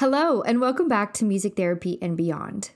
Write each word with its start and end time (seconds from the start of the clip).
Hello, 0.00 0.40
and 0.40 0.62
welcome 0.62 0.88
back 0.88 1.12
to 1.12 1.26
Music 1.26 1.56
Therapy 1.56 1.98
and 2.00 2.16
Beyond. 2.16 2.70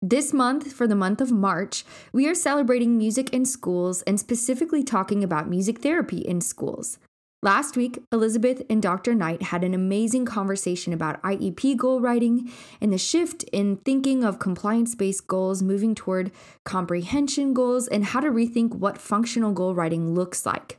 This 0.00 0.32
month, 0.32 0.72
for 0.72 0.86
the 0.86 0.94
month 0.94 1.20
of 1.20 1.32
March, 1.32 1.84
we 2.12 2.28
are 2.28 2.34
celebrating 2.36 2.96
music 2.96 3.30
in 3.30 3.44
schools 3.44 4.02
and 4.02 4.20
specifically 4.20 4.84
talking 4.84 5.24
about 5.24 5.50
music 5.50 5.80
therapy 5.80 6.18
in 6.18 6.40
schools. 6.40 7.00
Last 7.42 7.76
week, 7.76 7.98
Elizabeth 8.12 8.62
and 8.70 8.80
Dr. 8.80 9.16
Knight 9.16 9.42
had 9.42 9.64
an 9.64 9.74
amazing 9.74 10.26
conversation 10.26 10.92
about 10.92 11.20
IEP 11.24 11.76
goal 11.76 12.00
writing 12.00 12.52
and 12.80 12.92
the 12.92 12.98
shift 12.98 13.42
in 13.52 13.78
thinking 13.78 14.22
of 14.22 14.38
compliance 14.38 14.94
based 14.94 15.26
goals 15.26 15.64
moving 15.64 15.96
toward 15.96 16.30
comprehension 16.64 17.52
goals 17.52 17.88
and 17.88 18.04
how 18.04 18.20
to 18.20 18.30
rethink 18.30 18.76
what 18.76 18.96
functional 18.96 19.50
goal 19.50 19.74
writing 19.74 20.14
looks 20.14 20.46
like. 20.46 20.78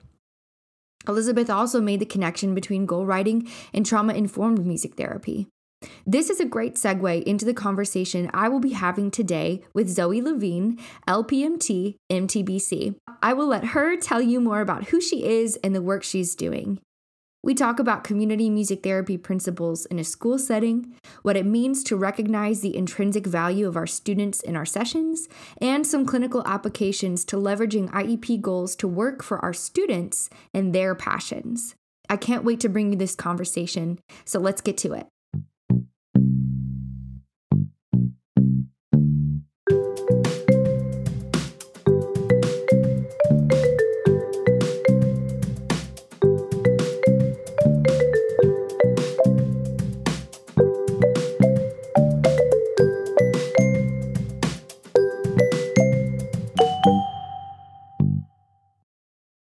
Elizabeth 1.06 1.50
also 1.50 1.82
made 1.82 2.00
the 2.00 2.06
connection 2.06 2.56
between 2.56 2.86
goal 2.86 3.06
writing 3.06 3.46
and 3.74 3.86
trauma 3.86 4.14
informed 4.14 4.66
music 4.66 4.96
therapy. 4.96 5.50
This 6.06 6.30
is 6.30 6.40
a 6.40 6.46
great 6.46 6.76
segue 6.76 7.24
into 7.24 7.46
the 7.46 7.54
conversation 7.54 8.30
I 8.34 8.50
will 8.50 8.60
be 8.60 8.74
having 8.74 9.12
today 9.12 9.62
with 9.74 9.90
Zoe 9.90 10.22
Levine, 10.22 10.80
LPMT, 11.08 11.96
MTBC. 12.12 12.96
I 13.22 13.34
will 13.34 13.48
let 13.48 13.66
her 13.66 13.96
tell 13.98 14.22
you 14.22 14.40
more 14.40 14.62
about 14.62 14.86
who 14.86 15.00
she 15.00 15.24
is 15.24 15.58
and 15.64 15.76
the 15.76 15.82
work 15.82 16.04
she's 16.04 16.36
doing. 16.36 16.80
We 17.44 17.54
talk 17.56 17.80
about 17.80 18.04
community 18.04 18.50
music 18.50 18.84
therapy 18.84 19.18
principles 19.18 19.86
in 19.88 19.98
a 19.98 20.04
school 20.04 20.38
setting, 20.38 20.94
what 21.24 21.38
it 21.38 21.46
means 21.46 21.84
to 21.86 21.96
recognize 21.96 22.62
the 22.62 22.76
intrinsic 22.76 23.26
value 23.26 23.68
of 23.68 23.76
our 23.76 23.88
students 23.88 24.42
in 24.42 24.56
our 24.56 24.66
sessions, 24.66 25.28
and 25.60 25.86
some 25.86 26.06
clinical 26.06 26.44
applications 26.46 27.26
to 27.26 27.38
leveraging 27.38 27.90
IEP 27.92 28.42
goals 28.42 28.76
to 28.76 28.88
work 28.88 29.24
for 29.24 29.40
our 29.40 29.54
students 29.54 30.30
and 30.54 30.74
their 30.74 30.94
passions. 30.94 31.74
I 32.10 32.18
can't 32.18 32.44
wait 32.44 32.60
to 32.60 32.70
bring 32.70 32.92
you 32.92 32.98
this 32.98 33.16
conversation, 33.16 34.00
so 34.24 34.40
let's 34.40 34.62
get 34.62 34.78
to 34.80 34.94
it. 34.94 35.08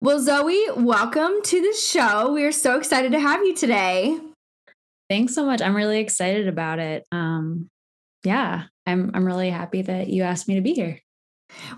Well, 0.04 0.20
Zoe, 0.20 0.66
welcome 0.76 1.40
to 1.44 1.62
the 1.62 1.72
show. 1.72 2.30
We 2.30 2.44
are 2.44 2.52
so 2.52 2.76
excited 2.76 3.10
to 3.12 3.20
have 3.20 3.42
you 3.42 3.54
today. 3.54 4.20
Thanks 5.08 5.34
so 5.34 5.44
much. 5.44 5.60
I'm 5.60 5.76
really 5.76 6.00
excited 6.00 6.48
about 6.48 6.78
it. 6.78 7.04
Um, 7.12 7.68
yeah, 8.24 8.64
I'm 8.86 9.10
I'm 9.14 9.24
really 9.24 9.50
happy 9.50 9.82
that 9.82 10.08
you 10.08 10.22
asked 10.22 10.48
me 10.48 10.54
to 10.54 10.60
be 10.60 10.72
here. 10.72 10.98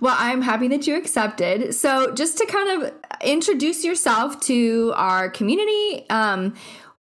Well, 0.01 0.15
I'm 0.19 0.43
happy 0.43 0.69
that 0.69 0.87
you 0.87 0.97
accepted. 0.97 1.75
So, 1.75 2.15
just 2.15 2.39
to 2.39 2.47
kind 2.47 2.83
of 2.83 2.93
introduce 3.23 3.85
yourself 3.85 4.41
to 4.43 4.93
our 4.97 5.29
community, 5.29 6.07
um, 6.09 6.55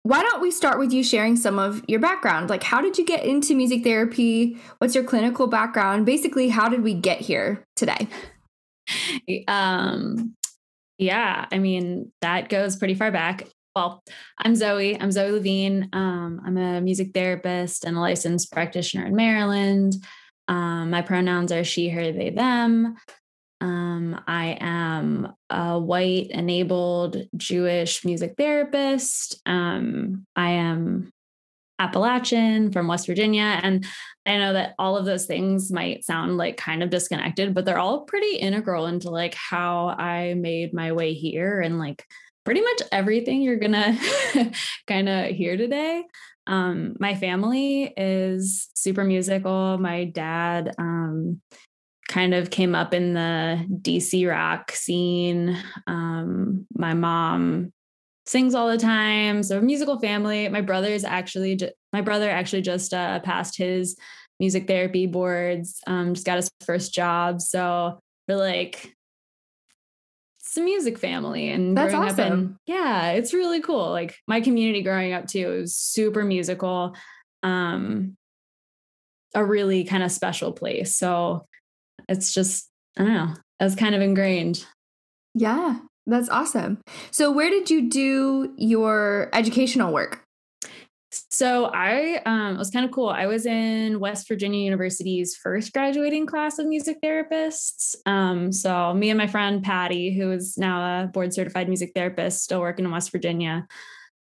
why 0.03 0.21
don't 0.21 0.41
we 0.41 0.51
start 0.51 0.77
with 0.77 0.91
you 0.91 1.03
sharing 1.03 1.35
some 1.35 1.57
of 1.57 1.83
your 1.87 1.99
background? 1.99 2.49
Like, 2.49 2.63
how 2.63 2.81
did 2.81 2.97
you 2.97 3.05
get 3.05 3.23
into 3.25 3.55
music 3.55 3.83
therapy? 3.83 4.57
What's 4.79 4.93
your 4.93 5.03
clinical 5.03 5.47
background? 5.47 6.05
Basically, 6.05 6.49
how 6.49 6.69
did 6.69 6.83
we 6.83 6.93
get 6.93 7.21
here 7.21 7.63
today? 7.75 8.07
Um, 9.47 10.35
yeah, 10.99 11.47
I 11.51 11.57
mean, 11.57 12.11
that 12.21 12.49
goes 12.49 12.75
pretty 12.75 12.93
far 12.93 13.11
back. 13.11 13.47
Well, 13.75 14.01
I'm 14.37 14.55
Zoe. 14.55 14.97
I'm 14.97 15.11
Zoe 15.11 15.31
Levine. 15.31 15.89
Um, 15.91 16.41
I'm 16.45 16.55
a 16.55 16.79
music 16.79 17.11
therapist 17.13 17.83
and 17.83 17.97
a 17.97 17.99
licensed 17.99 18.49
practitioner 18.53 19.05
in 19.05 19.17
Maryland. 19.17 19.95
Um, 20.47 20.91
my 20.91 21.01
pronouns 21.01 21.51
are 21.51 21.65
she, 21.65 21.89
her, 21.89 22.13
they, 22.13 22.29
them. 22.29 22.95
Um, 23.59 24.21
I 24.27 24.57
am 24.61 25.33
a 25.49 25.77
white 25.77 26.27
enabled 26.29 27.17
Jewish 27.35 28.05
music 28.05 28.35
therapist. 28.37 29.41
Um, 29.45 30.25
I 30.37 30.51
am 30.51 31.11
Appalachian 31.77 32.71
from 32.71 32.87
West 32.87 33.07
Virginia. 33.07 33.59
And 33.61 33.85
I 34.25 34.37
know 34.37 34.53
that 34.53 34.75
all 34.79 34.95
of 34.95 35.03
those 35.03 35.25
things 35.25 35.69
might 35.69 36.05
sound 36.05 36.37
like 36.37 36.55
kind 36.55 36.81
of 36.81 36.89
disconnected, 36.89 37.53
but 37.53 37.65
they're 37.65 37.77
all 37.77 38.05
pretty 38.05 38.37
integral 38.37 38.85
into 38.85 39.09
like 39.09 39.33
how 39.33 39.89
I 39.89 40.33
made 40.35 40.73
my 40.73 40.93
way 40.93 41.13
here 41.13 41.59
and 41.59 41.77
like 41.77 42.05
pretty 42.45 42.61
much 42.61 42.81
everything 42.91 43.41
you're 43.41 43.57
gonna 43.57 43.97
kind 44.87 45.09
of 45.09 45.27
hear 45.31 45.57
today. 45.57 46.03
Um, 46.47 46.95
my 46.99 47.15
family 47.15 47.91
is 47.97 48.69
super 48.75 49.03
musical. 49.03 49.77
My 49.79 50.05
dad 50.05 50.73
um, 50.77 51.41
kind 52.07 52.33
of 52.33 52.51
came 52.51 52.75
up 52.75 52.93
in 52.93 53.13
the 53.13 53.65
DC 53.81 54.29
rock 54.29 54.71
scene. 54.71 55.57
Um, 55.87 56.67
my 56.73 56.93
mom 56.93 57.73
sings 58.27 58.55
all 58.55 58.69
the 58.69 58.77
time. 58.77 59.43
So 59.43 59.59
musical 59.59 59.99
family. 59.99 60.47
My 60.49 60.61
brother's 60.61 61.03
actually 61.03 61.55
ju- 61.55 61.71
my 61.93 62.01
brother 62.01 62.29
actually 62.29 62.61
just 62.61 62.93
uh, 62.93 63.19
passed 63.19 63.57
his 63.57 63.97
music 64.39 64.67
therapy 64.67 65.07
boards. 65.07 65.79
Um, 65.87 66.13
just 66.13 66.25
got 66.25 66.37
his 66.37 66.49
first 66.63 66.93
job. 66.93 67.41
So 67.41 67.99
we're 68.27 68.37
like 68.37 68.95
it's 70.55 70.61
a 70.61 70.63
music 70.63 70.97
family 70.97 71.49
and 71.49 71.77
That's 71.77 71.91
growing 71.91 72.07
awesome. 72.07 72.19
up 72.19 72.31
in 72.31 72.57
yeah, 72.65 73.11
it's 73.11 73.33
really 73.33 73.59
cool. 73.59 73.89
Like 73.89 74.15
my 74.25 74.39
community 74.39 74.81
growing 74.83 75.11
up 75.11 75.27
too 75.27 75.47
was 75.47 75.75
super 75.75 76.23
musical. 76.23 76.95
Um 77.43 78.15
a 79.33 79.43
really 79.43 79.83
kind 79.83 80.01
of 80.01 80.13
special 80.13 80.53
place. 80.53 80.95
So 80.95 81.45
it's 82.07 82.33
just 82.33 82.69
I 82.97 83.03
don't 83.03 83.13
know. 83.13 83.33
That's 83.59 83.75
kind 83.75 83.95
of 83.95 84.01
ingrained. 84.01 84.65
Yeah, 85.33 85.79
that's 86.07 86.29
awesome. 86.29 86.79
So, 87.11 87.31
where 87.31 87.49
did 87.49 87.69
you 87.69 87.89
do 87.89 88.53
your 88.57 89.29
educational 89.33 89.91
work? 89.91 90.24
So 91.29 91.65
I 91.65 92.21
um, 92.25 92.57
was 92.57 92.69
kind 92.69 92.85
of 92.85 92.91
cool. 92.91 93.09
I 93.09 93.27
was 93.27 93.45
in 93.45 93.99
West 93.99 94.27
Virginia 94.27 94.63
University's 94.63 95.35
first 95.35 95.73
graduating 95.73 96.25
class 96.25 96.59
of 96.59 96.67
music 96.67 96.97
therapists. 97.03 97.95
Um, 98.05 98.51
so 98.51 98.93
me 98.93 99.09
and 99.09 99.17
my 99.17 99.27
friend 99.27 99.63
Patty, 99.63 100.13
who 100.15 100.31
is 100.31 100.57
now 100.57 101.03
a 101.03 101.07
board 101.07 101.33
certified 101.33 101.67
music 101.67 101.91
therapist, 101.95 102.43
still 102.43 102.61
working 102.61 102.85
in 102.85 102.91
West 102.91 103.11
Virginia. 103.11 103.67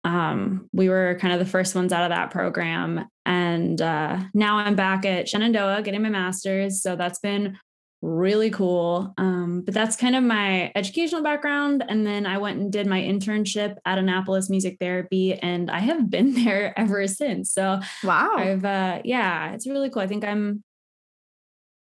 Um, 0.03 0.69
we 0.71 0.89
were 0.89 1.17
kind 1.19 1.33
of 1.33 1.39
the 1.39 1.45
first 1.45 1.75
ones 1.75 1.91
out 1.91 2.03
of 2.03 2.15
that 2.15 2.31
program. 2.31 3.07
And 3.25 3.81
uh, 3.81 4.19
now 4.33 4.57
I'm 4.57 4.75
back 4.75 5.05
at 5.05 5.27
Shenandoah 5.27 5.81
getting 5.81 6.01
my 6.01 6.09
master's. 6.09 6.81
So 6.81 6.95
that's 6.95 7.19
been 7.19 7.57
really 8.01 8.49
cool. 8.49 9.13
Um, 9.17 9.61
but 9.65 9.73
that's 9.73 9.95
kind 9.95 10.15
of 10.15 10.23
my 10.23 10.71
educational 10.75 11.23
background. 11.23 11.83
And 11.87 12.05
then 12.05 12.25
I 12.25 12.37
went 12.37 12.59
and 12.59 12.71
did 12.71 12.87
my 12.87 13.01
internship 13.01 13.77
at 13.85 13.97
Annapolis 13.97 14.49
Music 14.49 14.77
Therapy, 14.79 15.33
and 15.33 15.71
I 15.71 15.79
have 15.79 16.09
been 16.09 16.33
there 16.43 16.77
ever 16.77 17.07
since. 17.07 17.51
So 17.51 17.79
Wow. 18.03 18.35
I've, 18.37 18.65
uh, 18.65 19.01
yeah, 19.03 19.53
it's 19.53 19.67
really 19.67 19.89
cool. 19.89 20.01
I 20.01 20.07
think 20.07 20.23
I'm 20.23 20.63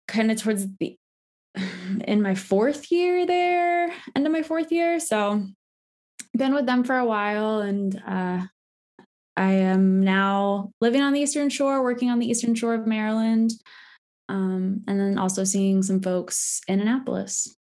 kind 0.08 0.32
of 0.32 0.42
towards 0.42 0.66
the 0.80 0.96
in 2.06 2.22
my 2.22 2.36
fourth 2.36 2.92
year 2.92 3.26
there, 3.26 3.92
end 4.16 4.26
of 4.26 4.32
my 4.32 4.44
fourth 4.44 4.72
year. 4.72 5.00
So 5.00 5.46
been 6.36 6.54
with 6.54 6.68
them 6.68 6.84
for 6.84 6.96
a 6.96 7.06
while, 7.06 7.60
and 7.60 8.00
uh, 8.06 8.46
I 9.36 9.52
am 9.52 10.02
now 10.02 10.72
living 10.82 11.02
on 11.02 11.14
the 11.14 11.22
Eastern 11.22 11.50
Shore, 11.50 11.82
working 11.82 12.12
on 12.12 12.20
the 12.20 12.30
Eastern 12.30 12.54
Shore 12.54 12.76
of 12.76 12.86
Maryland 12.86 13.52
um, 14.30 14.84
and 14.88 15.00
then 15.00 15.18
also 15.18 15.44
seeing 15.44 15.84
some 15.84 16.02
folks 16.02 16.62
in 16.68 16.80
Annapolis. 16.80 17.56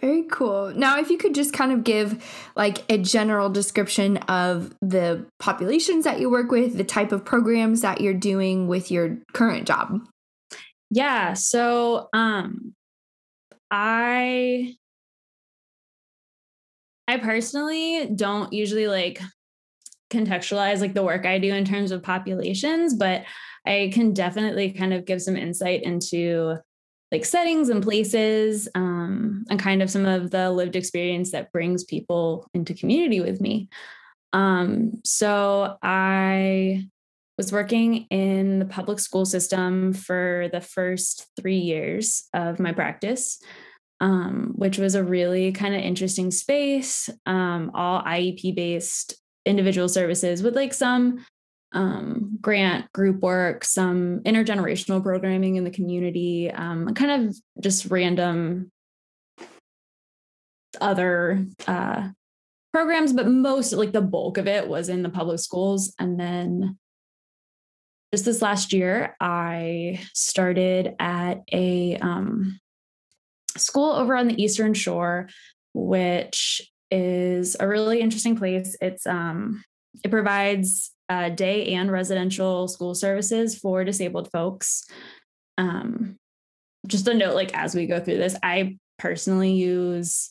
Very 0.00 0.24
cool. 0.30 0.74
Now, 0.76 0.98
if 0.98 1.08
you 1.08 1.16
could 1.16 1.34
just 1.34 1.54
kind 1.54 1.72
of 1.72 1.82
give 1.82 2.22
like 2.54 2.84
a 2.90 2.98
general 2.98 3.48
description 3.48 4.18
of 4.28 4.74
the 4.82 5.26
populations 5.38 6.04
that 6.04 6.20
you 6.20 6.28
work 6.28 6.50
with, 6.50 6.76
the 6.76 6.84
type 6.84 7.12
of 7.12 7.24
programs 7.24 7.80
that 7.80 8.02
you're 8.02 8.12
doing 8.12 8.68
with 8.68 8.90
your 8.90 9.16
current 9.32 9.66
job. 9.66 10.00
Yeah. 10.90 11.32
So, 11.32 12.08
um, 12.12 12.74
I, 13.70 14.74
I 17.08 17.16
personally 17.16 18.10
don't 18.14 18.52
usually 18.52 18.88
like 18.88 19.20
contextualize 20.10 20.80
like 20.80 20.94
the 20.94 21.02
work 21.02 21.26
I 21.26 21.38
do 21.38 21.52
in 21.52 21.64
terms 21.64 21.90
of 21.90 22.02
populations, 22.02 22.94
but 22.94 23.24
I 23.66 23.90
can 23.92 24.12
definitely 24.12 24.72
kind 24.72 24.94
of 24.94 25.04
give 25.04 25.20
some 25.22 25.36
insight 25.36 25.82
into 25.82 26.56
like 27.12 27.24
settings 27.24 27.68
and 27.68 27.82
places 27.82 28.68
um, 28.74 29.44
and 29.48 29.60
kind 29.60 29.82
of 29.82 29.90
some 29.90 30.06
of 30.06 30.30
the 30.30 30.50
lived 30.50 30.76
experience 30.76 31.30
that 31.32 31.52
brings 31.52 31.84
people 31.84 32.48
into 32.52 32.74
community 32.74 33.20
with 33.20 33.40
me. 33.40 33.68
Um, 34.32 35.00
so 35.04 35.76
I 35.82 36.86
was 37.38 37.52
working 37.52 38.06
in 38.10 38.58
the 38.58 38.64
public 38.64 38.98
school 38.98 39.24
system 39.24 39.92
for 39.92 40.48
the 40.52 40.60
first 40.60 41.26
three 41.38 41.58
years 41.58 42.28
of 42.34 42.58
my 42.58 42.72
practice, 42.72 43.40
um, 44.00 44.52
which 44.56 44.78
was 44.78 44.94
a 44.94 45.04
really 45.04 45.52
kind 45.52 45.74
of 45.74 45.80
interesting 45.80 46.30
space, 46.30 47.08
um, 47.26 47.70
all 47.74 48.02
IEP 48.02 48.54
based 48.54 49.14
individual 49.44 49.88
services 49.88 50.42
with 50.42 50.56
like 50.56 50.74
some 50.74 51.24
um, 51.76 52.38
grant 52.40 52.90
group 52.92 53.20
work, 53.20 53.64
some 53.64 54.20
intergenerational 54.20 55.02
programming 55.02 55.56
in 55.56 55.64
the 55.64 55.70
community, 55.70 56.50
um, 56.50 56.94
kind 56.94 57.28
of 57.28 57.36
just 57.62 57.86
random 57.86 58.72
other 60.80 61.46
uh, 61.66 62.08
programs, 62.72 63.12
but 63.12 63.28
most 63.28 63.72
like 63.72 63.92
the 63.92 64.00
bulk 64.00 64.38
of 64.38 64.48
it 64.48 64.66
was 64.66 64.88
in 64.88 65.02
the 65.02 65.10
public 65.10 65.38
schools. 65.38 65.94
And 65.98 66.18
then 66.18 66.78
just 68.12 68.24
this 68.24 68.40
last 68.40 68.72
year, 68.72 69.14
I 69.20 70.00
started 70.14 70.94
at 70.98 71.42
a 71.52 71.96
um, 71.98 72.58
school 73.58 73.92
over 73.92 74.16
on 74.16 74.28
the 74.28 74.42
Eastern 74.42 74.72
Shore, 74.72 75.28
which 75.74 76.62
is 76.90 77.54
a 77.60 77.68
really 77.68 78.00
interesting 78.00 78.36
place. 78.36 78.76
It's 78.80 79.06
um, 79.06 79.62
it 80.02 80.10
provides 80.10 80.92
uh, 81.08 81.28
day 81.30 81.74
and 81.74 81.90
residential 81.90 82.68
school 82.68 82.94
services 82.94 83.58
for 83.58 83.84
disabled 83.84 84.30
folks. 84.30 84.84
Um, 85.58 86.16
just 86.86 87.08
a 87.08 87.14
note, 87.14 87.34
like 87.34 87.54
as 87.54 87.74
we 87.74 87.86
go 87.86 88.00
through 88.00 88.18
this, 88.18 88.36
I 88.42 88.78
personally 88.98 89.52
use 89.52 90.30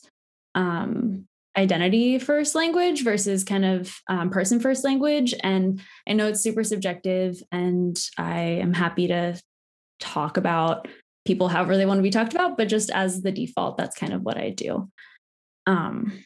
um, 0.54 1.26
identity 1.56 2.18
first 2.18 2.54
language 2.54 3.04
versus 3.04 3.44
kind 3.44 3.64
of 3.64 3.94
um, 4.08 4.30
person 4.30 4.60
first 4.60 4.84
language. 4.84 5.34
And 5.42 5.80
I 6.08 6.12
know 6.12 6.28
it's 6.28 6.40
super 6.40 6.64
subjective, 6.64 7.42
and 7.50 7.98
I 8.18 8.40
am 8.40 8.72
happy 8.72 9.08
to 9.08 9.40
talk 10.00 10.36
about 10.36 10.88
people 11.26 11.48
however 11.48 11.76
they 11.76 11.86
want 11.86 11.98
to 11.98 12.02
be 12.02 12.10
talked 12.10 12.34
about, 12.34 12.56
but 12.56 12.68
just 12.68 12.90
as 12.90 13.22
the 13.22 13.32
default, 13.32 13.76
that's 13.76 13.96
kind 13.96 14.12
of 14.12 14.22
what 14.22 14.36
I 14.36 14.50
do. 14.50 14.88
Um, 15.66 16.22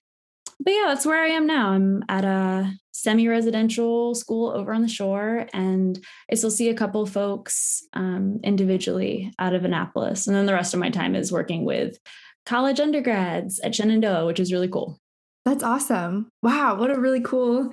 but 0.62 0.72
yeah, 0.72 0.84
that's 0.88 1.06
where 1.06 1.22
I 1.22 1.28
am 1.28 1.46
now. 1.46 1.70
I'm 1.70 2.04
at 2.08 2.24
a 2.24 2.70
semi 2.92 3.28
residential 3.28 4.14
school 4.14 4.50
over 4.50 4.72
on 4.72 4.82
the 4.82 4.88
shore, 4.88 5.46
and 5.52 5.98
I 6.30 6.34
still 6.34 6.50
see 6.50 6.68
a 6.68 6.74
couple 6.74 7.06
folks 7.06 7.82
um, 7.94 8.40
individually 8.42 9.32
out 9.38 9.54
of 9.54 9.64
Annapolis. 9.64 10.26
And 10.26 10.36
then 10.36 10.46
the 10.46 10.54
rest 10.54 10.74
of 10.74 10.80
my 10.80 10.90
time 10.90 11.14
is 11.14 11.32
working 11.32 11.64
with 11.64 11.98
college 12.46 12.80
undergrads 12.80 13.60
at 13.60 13.74
Shenandoah, 13.74 14.26
which 14.26 14.40
is 14.40 14.52
really 14.52 14.68
cool. 14.68 14.98
That's 15.44 15.62
awesome. 15.62 16.28
Wow, 16.42 16.76
what 16.76 16.90
a 16.90 17.00
really 17.00 17.20
cool 17.20 17.72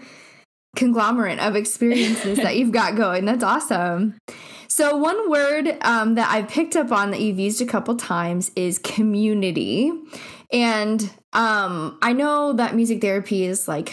conglomerate 0.75 1.39
of 1.39 1.55
experiences 1.55 2.37
that 2.37 2.55
you've 2.55 2.71
got 2.71 2.95
going. 2.95 3.25
That's 3.25 3.43
awesome. 3.43 4.17
So, 4.67 4.95
one 4.95 5.29
word 5.29 5.77
um, 5.81 6.15
that 6.15 6.29
I've 6.29 6.49
picked 6.49 6.75
up 6.75 6.91
on 6.91 7.11
that 7.11 7.19
you've 7.19 7.39
used 7.39 7.61
a 7.61 7.65
couple 7.65 7.95
times 7.95 8.51
is 8.55 8.79
community. 8.79 9.91
And 10.53 11.11
um, 11.33 11.97
I 12.01 12.13
know 12.13 12.53
that 12.53 12.75
music 12.75 13.01
therapy 13.01 13.43
is 13.43 13.67
like 13.67 13.91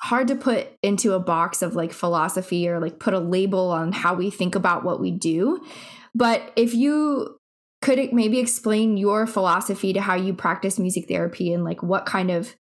hard 0.00 0.28
to 0.28 0.36
put 0.36 0.68
into 0.82 1.14
a 1.14 1.20
box 1.20 1.62
of 1.62 1.74
like 1.74 1.92
philosophy 1.92 2.68
or 2.68 2.80
like 2.80 2.98
put 2.98 3.14
a 3.14 3.18
label 3.18 3.70
on 3.70 3.92
how 3.92 4.14
we 4.14 4.30
think 4.30 4.54
about 4.54 4.84
what 4.84 5.00
we 5.00 5.10
do. 5.10 5.60
But 6.14 6.52
if 6.56 6.74
you 6.74 7.38
could 7.82 8.12
maybe 8.12 8.38
explain 8.38 8.96
your 8.96 9.26
philosophy 9.26 9.92
to 9.92 10.00
how 10.00 10.14
you 10.14 10.34
practice 10.34 10.78
music 10.78 11.08
therapy 11.08 11.52
and 11.52 11.64
like 11.64 11.82
what 11.82 12.06
kind 12.06 12.30
of 12.30 12.54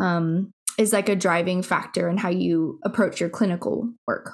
um, 0.00 0.52
is 0.78 0.92
like 0.92 1.08
a 1.08 1.16
driving 1.16 1.62
factor 1.62 2.08
in 2.08 2.16
how 2.16 2.30
you 2.30 2.80
approach 2.84 3.20
your 3.20 3.30
clinical 3.30 3.92
work? 4.06 4.32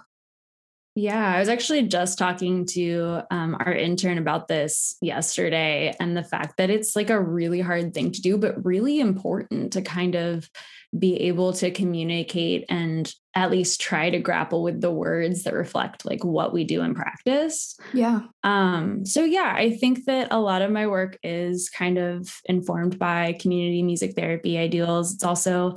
Yeah, 0.96 1.34
I 1.34 1.38
was 1.38 1.48
actually 1.48 1.82
just 1.87 2.19
talking 2.19 2.66
to 2.66 3.22
um, 3.31 3.56
our 3.60 3.72
intern 3.72 4.19
about 4.19 4.48
this 4.48 4.96
yesterday 5.00 5.94
and 6.00 6.16
the 6.16 6.25
fact 6.25 6.56
that 6.56 6.69
it's 6.69 6.96
like 6.96 7.10
a 7.10 7.20
really 7.20 7.60
hard 7.60 7.94
thing 7.94 8.10
to 8.10 8.20
do, 8.20 8.37
but 8.37 8.64
really 8.64 8.98
important 8.98 9.72
to 9.75 9.82
kind 9.82 10.16
of 10.16 10.50
be 10.98 11.14
able 11.16 11.52
to 11.52 11.70
communicate 11.70 12.64
and 12.69 13.14
at 13.37 13.52
least 13.52 13.81
try 13.81 14.10
to 14.10 14.19
grapple 14.19 14.64
with 14.64 14.81
the 14.81 14.90
words 14.90 15.44
that 15.44 15.54
reflect 15.54 16.04
like 16.04 16.25
what 16.25 16.52
we 16.52 16.64
do 16.64 16.82
in 16.82 16.96
practice. 16.96 17.78
Yeah. 17.93 18.22
Um 18.43 19.06
so 19.06 19.22
yeah, 19.22 19.54
I 19.56 19.76
think 19.76 20.06
that 20.06 20.28
a 20.32 20.40
lot 20.40 20.62
of 20.62 20.72
my 20.72 20.88
work 20.88 21.16
is 21.22 21.70
kind 21.70 21.96
of 21.96 22.28
informed 22.46 22.98
by 22.98 23.34
community 23.34 23.84
music 23.84 24.16
therapy 24.16 24.58
ideals. 24.58 25.14
It's 25.14 25.25
also 25.25 25.76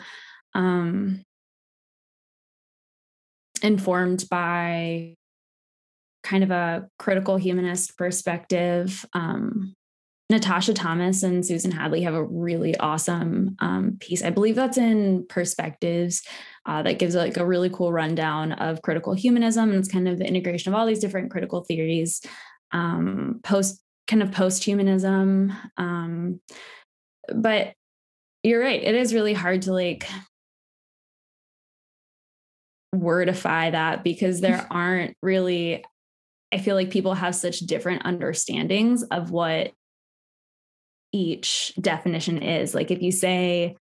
um 0.55 1.23
informed 3.63 4.25
by 4.29 5.15
kind 6.23 6.43
of 6.43 6.51
a 6.51 6.87
critical 6.99 7.37
humanist 7.37 7.97
perspective. 7.97 9.05
Um, 9.13 9.73
Natasha 10.29 10.73
Thomas 10.73 11.21
and 11.21 11.45
Susan 11.45 11.71
Hadley 11.71 12.01
have 12.01 12.13
a 12.13 12.23
really 12.23 12.75
awesome 12.77 13.55
um, 13.59 13.97
piece. 13.99 14.23
I 14.23 14.29
believe 14.29 14.55
that's 14.55 14.77
in 14.77 15.25
Perspectives 15.27 16.23
uh, 16.65 16.81
that 16.83 16.97
gives 16.97 17.13
like 17.13 17.37
a 17.37 17.45
really 17.45 17.69
cool 17.69 17.91
rundown 17.91 18.53
of 18.53 18.81
critical 18.81 19.13
humanism 19.13 19.69
and 19.69 19.79
it's 19.79 19.91
kind 19.91 20.07
of 20.07 20.17
the 20.17 20.27
integration 20.27 20.73
of 20.73 20.79
all 20.79 20.85
these 20.85 20.99
different 20.99 21.29
critical 21.29 21.63
theories, 21.63 22.21
um, 22.71 23.41
post 23.43 23.81
kind 24.07 24.23
of 24.23 24.31
post 24.31 24.63
humanism. 24.63 25.53
Um, 25.77 26.39
but 27.33 27.73
you're 28.43 28.61
right; 28.61 28.81
it 28.81 28.95
is 28.95 29.13
really 29.13 29.33
hard 29.33 29.61
to 29.63 29.73
like 29.73 30.07
wordify 32.93 33.71
that 33.71 34.03
because 34.03 34.41
there 34.41 34.67
aren't 34.71 35.15
really 35.21 35.83
I 36.53 36.59
feel 36.59 36.75
like 36.75 36.91
people 36.91 37.15
have 37.15 37.35
such 37.35 37.61
different 37.61 38.05
understandings 38.05 39.01
of 39.01 39.31
what 39.31 39.71
each 41.11 41.73
definition 41.81 42.43
is. 42.43 42.75
Like 42.75 42.91
if 42.91 43.01
you 43.01 43.11
say 43.11 43.75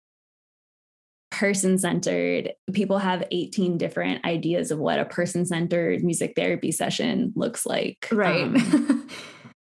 person 1.31 1.79
centered, 1.79 2.53
people 2.73 3.00
have 3.00 3.23
18 3.31 3.77
different 3.77 4.23
ideas 4.23 4.69
of 4.69 4.77
what 4.77 5.00
a 5.00 5.06
person 5.06 5.45
centered 5.45 6.03
music 6.03 6.33
therapy 6.35 6.71
session 6.71 7.33
looks 7.35 7.65
like. 7.65 8.07
Right. 8.11 8.44
Um, 8.44 9.07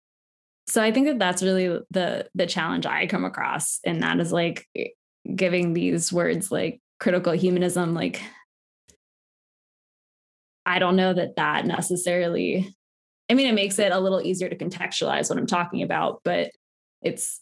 so 0.67 0.82
I 0.82 0.91
think 0.91 1.06
that 1.06 1.19
that's 1.19 1.43
really 1.43 1.81
the 1.91 2.29
the 2.35 2.46
challenge 2.46 2.87
I 2.87 3.06
come 3.06 3.25
across 3.25 3.81
and 3.85 4.02
that 4.02 4.19
is 4.19 4.32
like 4.32 4.67
giving 5.35 5.75
these 5.75 6.12
words 6.12 6.50
like 6.50 6.81
critical 7.00 7.32
humanism 7.32 7.94
like 7.94 8.20
I 10.66 10.78
don't 10.78 10.96
know 10.96 11.12
that 11.12 11.37
that 11.37 11.66
necessarily, 11.66 12.75
I 13.31 13.34
mean, 13.34 13.46
it 13.46 13.55
makes 13.55 13.78
it 13.78 13.93
a 13.93 14.00
little 14.00 14.20
easier 14.20 14.49
to 14.49 14.56
contextualize 14.56 15.28
what 15.28 15.38
I'm 15.38 15.46
talking 15.46 15.82
about, 15.82 16.20
but 16.25 16.50
it's, 17.02 17.40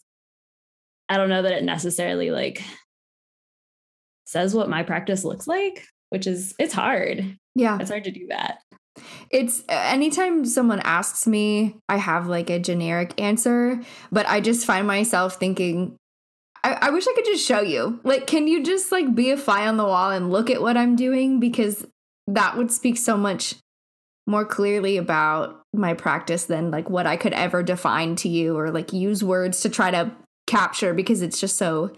I 1.09 1.17
don't 1.17 1.29
know 1.29 1.41
that 1.41 1.53
it 1.53 1.63
necessarily 1.63 2.31
like 2.31 2.61
says 4.25 4.53
what 4.53 4.69
my 4.69 4.83
practice 4.83 5.23
looks 5.23 5.47
like, 5.47 5.85
which 6.09 6.27
is, 6.27 6.53
it's 6.59 6.73
hard. 6.73 7.37
Yeah. 7.55 7.77
It's 7.79 7.89
hard 7.89 8.05
to 8.05 8.11
do 8.11 8.27
that. 8.27 8.59
It's 9.31 9.63
anytime 9.69 10.45
someone 10.45 10.79
asks 10.81 11.25
me, 11.25 11.77
I 11.89 11.97
have 11.97 12.27
like 12.27 12.49
a 12.49 12.59
generic 12.59 13.19
answer, 13.19 13.81
but 14.11 14.27
I 14.27 14.39
just 14.39 14.65
find 14.65 14.85
myself 14.85 15.35
thinking, 15.35 15.97
I, 16.63 16.73
I, 16.73 16.89
wish 16.91 17.07
I 17.07 17.13
could 17.13 17.25
just 17.25 17.45
show 17.45 17.61
you. 17.61 17.99
Like, 18.03 18.27
can 18.27 18.47
you 18.47 18.63
just 18.63 18.91
like 18.91 19.15
be 19.15 19.31
a 19.31 19.37
fly 19.37 19.67
on 19.67 19.77
the 19.77 19.83
wall 19.83 20.11
and 20.11 20.31
look 20.31 20.49
at 20.49 20.61
what 20.61 20.77
I'm 20.77 20.95
doing? 20.95 21.39
Because 21.39 21.85
that 22.27 22.57
would 22.57 22.71
speak 22.71 22.97
so 22.97 23.17
much 23.17 23.55
more 24.25 24.45
clearly 24.45 24.97
about 24.97 25.61
my 25.73 25.93
practice 25.93 26.45
than 26.45 26.71
like 26.71 26.89
what 26.89 27.05
I 27.05 27.17
could 27.17 27.33
ever 27.33 27.61
define 27.61 28.15
to 28.17 28.29
you 28.29 28.57
or 28.57 28.71
like 28.71 28.93
use 28.93 29.23
words 29.23 29.61
to 29.61 29.69
try 29.69 29.91
to 29.91 30.11
capture 30.47 30.93
because 30.93 31.21
it's 31.21 31.39
just 31.39 31.57
so 31.57 31.91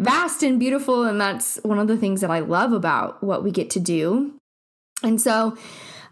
vast 0.00 0.42
and 0.42 0.60
beautiful 0.60 1.04
and 1.04 1.20
that's 1.20 1.58
one 1.62 1.78
of 1.78 1.88
the 1.88 1.96
things 1.96 2.20
that 2.20 2.30
I 2.30 2.40
love 2.40 2.72
about 2.72 3.22
what 3.22 3.42
we 3.42 3.50
get 3.50 3.70
to 3.70 3.80
do. 3.80 4.34
And 5.02 5.20
so 5.20 5.56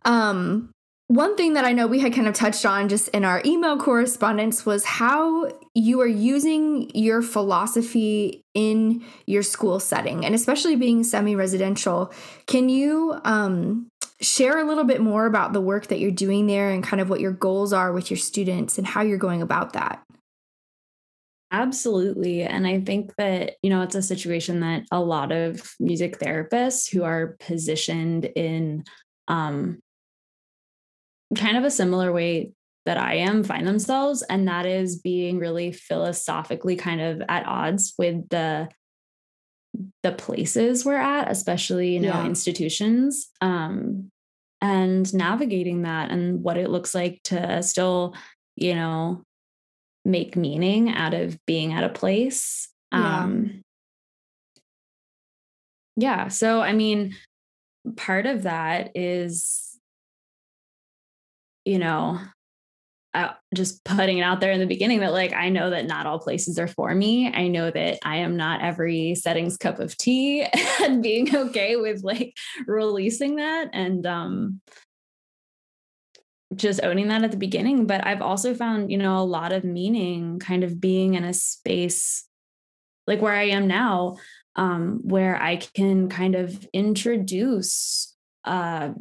um 0.05 0.71
one 1.09 1.37
thing 1.37 1.53
that 1.53 1.65
I 1.65 1.73
know 1.73 1.87
we 1.87 2.01
had 2.01 2.15
kind 2.15 2.27
of 2.27 2.35
touched 2.35 2.67
on 2.67 2.89
just 2.89 3.09
in 3.09 3.25
our 3.25 3.41
email 3.45 3.77
correspondence 3.77 4.67
was 4.67 4.85
how 4.85 5.51
you 5.77 6.01
are 6.01 6.07
using 6.07 6.91
your 6.95 7.21
philosophy 7.21 8.43
in 8.55 9.05
your 9.27 9.43
school 9.43 9.79
setting, 9.79 10.25
and 10.25 10.35
especially 10.35 10.75
being 10.75 11.05
semi 11.05 11.37
residential. 11.37 12.11
Can 12.47 12.71
you 12.71 13.21
um, 13.25 13.87
share 14.23 14.59
a 14.59 14.65
little 14.65 14.85
bit 14.85 15.03
more 15.03 15.27
about 15.27 15.53
the 15.53 15.61
work 15.61 15.89
that 15.89 16.01
you're 16.01 16.11
doing 16.11 16.47
there 16.47 16.71
and 16.71 16.83
kind 16.83 17.03
of 17.03 17.11
what 17.11 17.21
your 17.21 17.33
goals 17.33 17.75
are 17.75 17.93
with 17.93 18.11
your 18.11 18.17
students 18.17 18.79
and 18.79 18.87
how 18.87 19.03
you're 19.03 19.19
going 19.19 19.43
about 19.43 19.75
that? 19.75 20.03
Absolutely. 21.53 22.43
And 22.43 22.67
I 22.67 22.81
think 22.81 23.15
that, 23.17 23.57
you 23.63 23.69
know, 23.69 23.83
it's 23.83 23.95
a 23.95 24.03
situation 24.03 24.61
that 24.61 24.85
a 24.91 25.01
lot 25.01 25.31
of 25.31 25.75
music 25.79 26.19
therapists 26.19 26.91
who 26.91 27.05
are 27.05 27.37
positioned 27.39 28.25
in 28.25 28.83
um, 29.29 29.79
kind 31.37 31.59
of 31.59 31.65
a 31.65 31.71
similar 31.71 32.13
way 32.13 32.53
that 32.87 32.97
I 32.97 33.15
am 33.17 33.45
find 33.45 33.67
themselves. 33.67 34.23
And 34.23 34.49
that 34.49 34.65
is 34.65 35.01
being 35.01 35.39
really 35.39 35.73
philosophically 35.73 36.77
kind 36.77 37.01
of 37.01 37.23
at 37.29 37.47
odds 37.47 37.95
with 37.99 38.29
the 38.31 38.69
the 40.03 40.13
places 40.13 40.87
we're 40.87 40.97
at, 40.97 41.31
especially, 41.31 41.95
you 41.95 42.01
know, 42.01 42.09
yeah. 42.09 42.25
institutions. 42.25 43.29
Um, 43.43 44.11
and 44.63 45.13
navigating 45.13 45.83
that 45.83 46.11
and 46.11 46.43
what 46.43 46.57
it 46.57 46.71
looks 46.71 46.95
like 46.95 47.21
to 47.25 47.63
still, 47.63 48.15
you 48.55 48.75
know, 48.75 49.23
make 50.05 50.37
meaning 50.37 50.95
out 50.95 51.13
of 51.13 51.37
being 51.47 51.73
at 51.73 51.85
a 51.85 51.89
place. 51.89 52.69
Yeah. 52.93 53.25
Um 53.25 53.63
yeah. 55.97 56.29
So 56.29 56.63
I 56.63 56.73
mean, 56.73 57.17
part 57.97 58.27
of 58.27 58.45
that 58.45 58.93
is, 58.95 59.79
you 61.65 61.79
know, 61.79 62.21
just 63.55 63.85
putting 63.85 64.19
it 64.19 64.23
out 64.23 64.41
there 64.41 64.53
in 64.53 64.61
the 64.61 64.67
beginning 64.67 65.01
that 65.01 65.13
like 65.13 65.33
I 65.33 65.49
know 65.49 65.71
that 65.71 65.87
not 65.87 66.07
all 66.07 66.19
places 66.19 66.59
are 66.59 66.69
for 66.69 66.95
me. 66.95 67.33
I 67.33 67.49
know 67.49 67.71
that 67.71 67.99
I 68.03 68.17
am 68.17 68.37
not 68.37 68.63
every 68.63 69.15
settings 69.15 69.57
cup 69.57 69.79
of 69.79 69.97
tea 69.97 70.47
and 70.83 71.03
being 71.03 71.35
okay 71.35 71.77
with 71.77 72.03
like 72.03 72.35
releasing 72.67 73.37
that 73.37 73.71
and 73.73 74.07
um 74.07 74.61
just 76.55 76.83
owning 76.83 77.09
that 77.09 77.25
at 77.25 77.33
the 77.33 77.37
beginning, 77.37 77.87
but 77.87 78.07
I've 78.07 78.23
also 78.23 78.55
found, 78.55 78.91
you 78.91 78.99
know, 78.99 79.19
a 79.19 79.25
lot 79.25 79.53
of 79.53 79.65
meaning 79.65 80.39
kind 80.39 80.63
of 80.63 80.81
being 80.81 81.15
in 81.15 81.25
a 81.25 81.35
space 81.35 82.25
like 83.07 83.21
where 83.21 83.35
I 83.35 83.49
am 83.49 83.67
now 83.67 84.17
um 84.57 85.01
where 85.05 85.41
I 85.41 85.57
can 85.57 86.09
kind 86.09 86.35
of 86.35 86.67
introduce 86.73 88.15
uh 88.45 88.93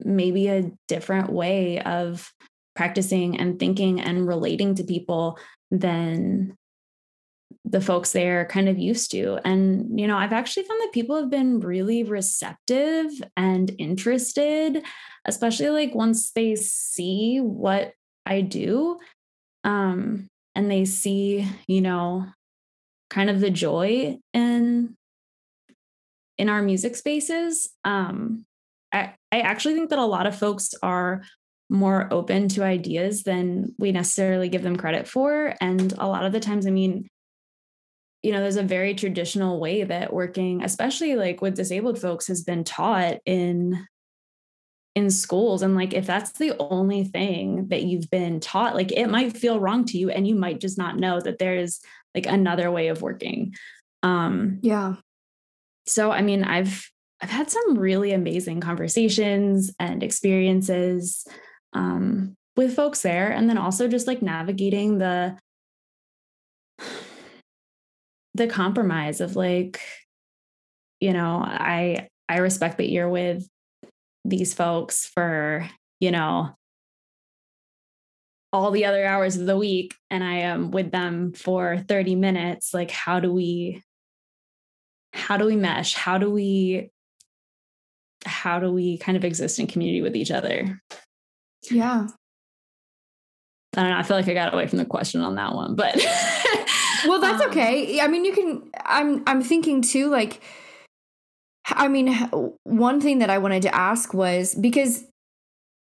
maybe 0.00 0.48
a 0.48 0.70
different 0.88 1.30
way 1.30 1.80
of 1.80 2.30
practicing 2.74 3.38
and 3.38 3.58
thinking 3.58 4.00
and 4.00 4.26
relating 4.26 4.74
to 4.76 4.84
people 4.84 5.38
than 5.70 6.56
the 7.64 7.80
folks 7.80 8.12
they're 8.12 8.46
kind 8.46 8.68
of 8.68 8.78
used 8.78 9.10
to. 9.12 9.38
And, 9.44 9.98
you 9.98 10.06
know, 10.06 10.16
I've 10.16 10.32
actually 10.32 10.64
found 10.64 10.80
that 10.80 10.92
people 10.92 11.16
have 11.16 11.30
been 11.30 11.60
really 11.60 12.02
receptive 12.02 13.10
and 13.36 13.70
interested, 13.78 14.82
especially 15.24 15.70
like 15.70 15.94
once 15.94 16.32
they 16.32 16.56
see 16.56 17.38
what 17.38 17.92
I 18.26 18.40
do. 18.40 18.98
Um, 19.64 20.28
and 20.54 20.70
they 20.70 20.84
see, 20.84 21.48
you 21.66 21.80
know, 21.80 22.26
kind 23.10 23.30
of 23.30 23.40
the 23.40 23.50
joy 23.50 24.18
in 24.32 24.96
in 26.38 26.48
our 26.48 26.62
music 26.62 26.96
spaces. 26.96 27.70
Um, 27.84 28.44
I, 28.92 29.14
I 29.30 29.40
actually 29.40 29.74
think 29.74 29.90
that 29.90 29.98
a 29.98 30.04
lot 30.04 30.26
of 30.26 30.36
folks 30.36 30.74
are 30.82 31.22
more 31.72 32.06
open 32.10 32.48
to 32.48 32.62
ideas 32.62 33.22
than 33.22 33.74
we 33.78 33.92
necessarily 33.92 34.48
give 34.48 34.62
them 34.62 34.76
credit 34.76 35.08
for. 35.08 35.54
And 35.60 35.92
a 35.98 36.06
lot 36.06 36.24
of 36.24 36.32
the 36.32 36.40
times, 36.40 36.66
I 36.66 36.70
mean, 36.70 37.08
you 38.22 38.30
know, 38.30 38.40
there's 38.40 38.56
a 38.56 38.62
very 38.62 38.94
traditional 38.94 39.58
way 39.58 39.82
that 39.82 40.12
working, 40.12 40.62
especially 40.62 41.16
like 41.16 41.40
with 41.40 41.56
disabled 41.56 41.98
folks, 41.98 42.28
has 42.28 42.42
been 42.42 42.62
taught 42.62 43.18
in 43.24 43.86
in 44.94 45.10
schools. 45.10 45.62
And 45.62 45.74
like 45.74 45.94
if 45.94 46.06
that's 46.06 46.32
the 46.32 46.54
only 46.58 47.04
thing 47.04 47.68
that 47.68 47.82
you've 47.84 48.10
been 48.10 48.40
taught 48.40 48.74
like 48.74 48.92
it 48.92 49.08
might 49.08 49.34
feel 49.34 49.58
wrong 49.58 49.86
to 49.86 49.96
you 49.96 50.10
and 50.10 50.28
you 50.28 50.34
might 50.34 50.60
just 50.60 50.76
not 50.76 50.98
know 50.98 51.18
that 51.18 51.38
there's 51.38 51.80
like 52.14 52.26
another 52.26 52.70
way 52.70 52.88
of 52.88 53.00
working. 53.00 53.54
Um 54.02 54.58
yeah. 54.62 54.96
so 55.86 56.10
i 56.10 56.22
mean 56.22 56.42
i've 56.44 56.90
i've 57.20 57.30
had 57.30 57.50
some 57.50 57.78
really 57.78 58.12
amazing 58.12 58.60
conversations 58.60 59.72
and 59.78 60.02
experiences 60.02 61.24
um, 61.72 62.34
with 62.56 62.74
folks 62.74 63.02
there 63.02 63.30
and 63.30 63.48
then 63.48 63.58
also 63.58 63.88
just 63.88 64.06
like 64.06 64.22
navigating 64.22 64.98
the 64.98 65.36
the 68.34 68.46
compromise 68.46 69.20
of 69.20 69.36
like 69.36 69.80
you 71.00 71.12
know 71.12 71.42
i 71.44 72.08
i 72.28 72.38
respect 72.38 72.78
that 72.78 72.90
you're 72.90 73.08
with 73.08 73.46
these 74.24 74.54
folks 74.54 75.10
for 75.14 75.68
you 76.00 76.10
know 76.10 76.50
all 78.52 78.70
the 78.70 78.84
other 78.84 79.04
hours 79.04 79.36
of 79.36 79.46
the 79.46 79.56
week 79.56 79.94
and 80.10 80.24
i 80.24 80.34
am 80.34 80.70
with 80.70 80.90
them 80.90 81.32
for 81.32 81.78
30 81.88 82.16
minutes 82.16 82.72
like 82.74 82.90
how 82.90 83.20
do 83.20 83.32
we 83.32 83.82
how 85.12 85.36
do 85.36 85.44
we 85.44 85.56
mesh? 85.56 85.94
How 85.94 86.18
do 86.18 86.30
we 86.30 86.90
how 88.24 88.60
do 88.60 88.70
we 88.70 88.98
kind 88.98 89.16
of 89.16 89.24
exist 89.24 89.58
in 89.58 89.66
community 89.66 90.00
with 90.00 90.14
each 90.14 90.30
other 90.30 90.80
yeah. 91.70 92.08
I 93.76 93.80
don't 93.80 93.90
know. 93.90 93.96
I 93.96 94.02
feel 94.02 94.16
like 94.16 94.28
I 94.28 94.34
got 94.34 94.52
away 94.52 94.66
from 94.66 94.78
the 94.78 94.84
question 94.84 95.22
on 95.22 95.36
that 95.36 95.54
one, 95.54 95.74
but 95.74 95.96
well, 97.06 97.20
that's 97.20 97.42
um, 97.42 97.50
okay. 97.50 98.00
I 98.00 98.06
mean, 98.06 98.24
you 98.24 98.34
can. 98.34 98.70
I'm. 98.84 99.22
I'm 99.26 99.42
thinking 99.42 99.80
too. 99.80 100.10
Like, 100.10 100.42
I 101.66 101.88
mean, 101.88 102.12
one 102.64 103.00
thing 103.00 103.20
that 103.20 103.30
I 103.30 103.38
wanted 103.38 103.62
to 103.62 103.74
ask 103.74 104.12
was 104.12 104.54
because 104.54 105.04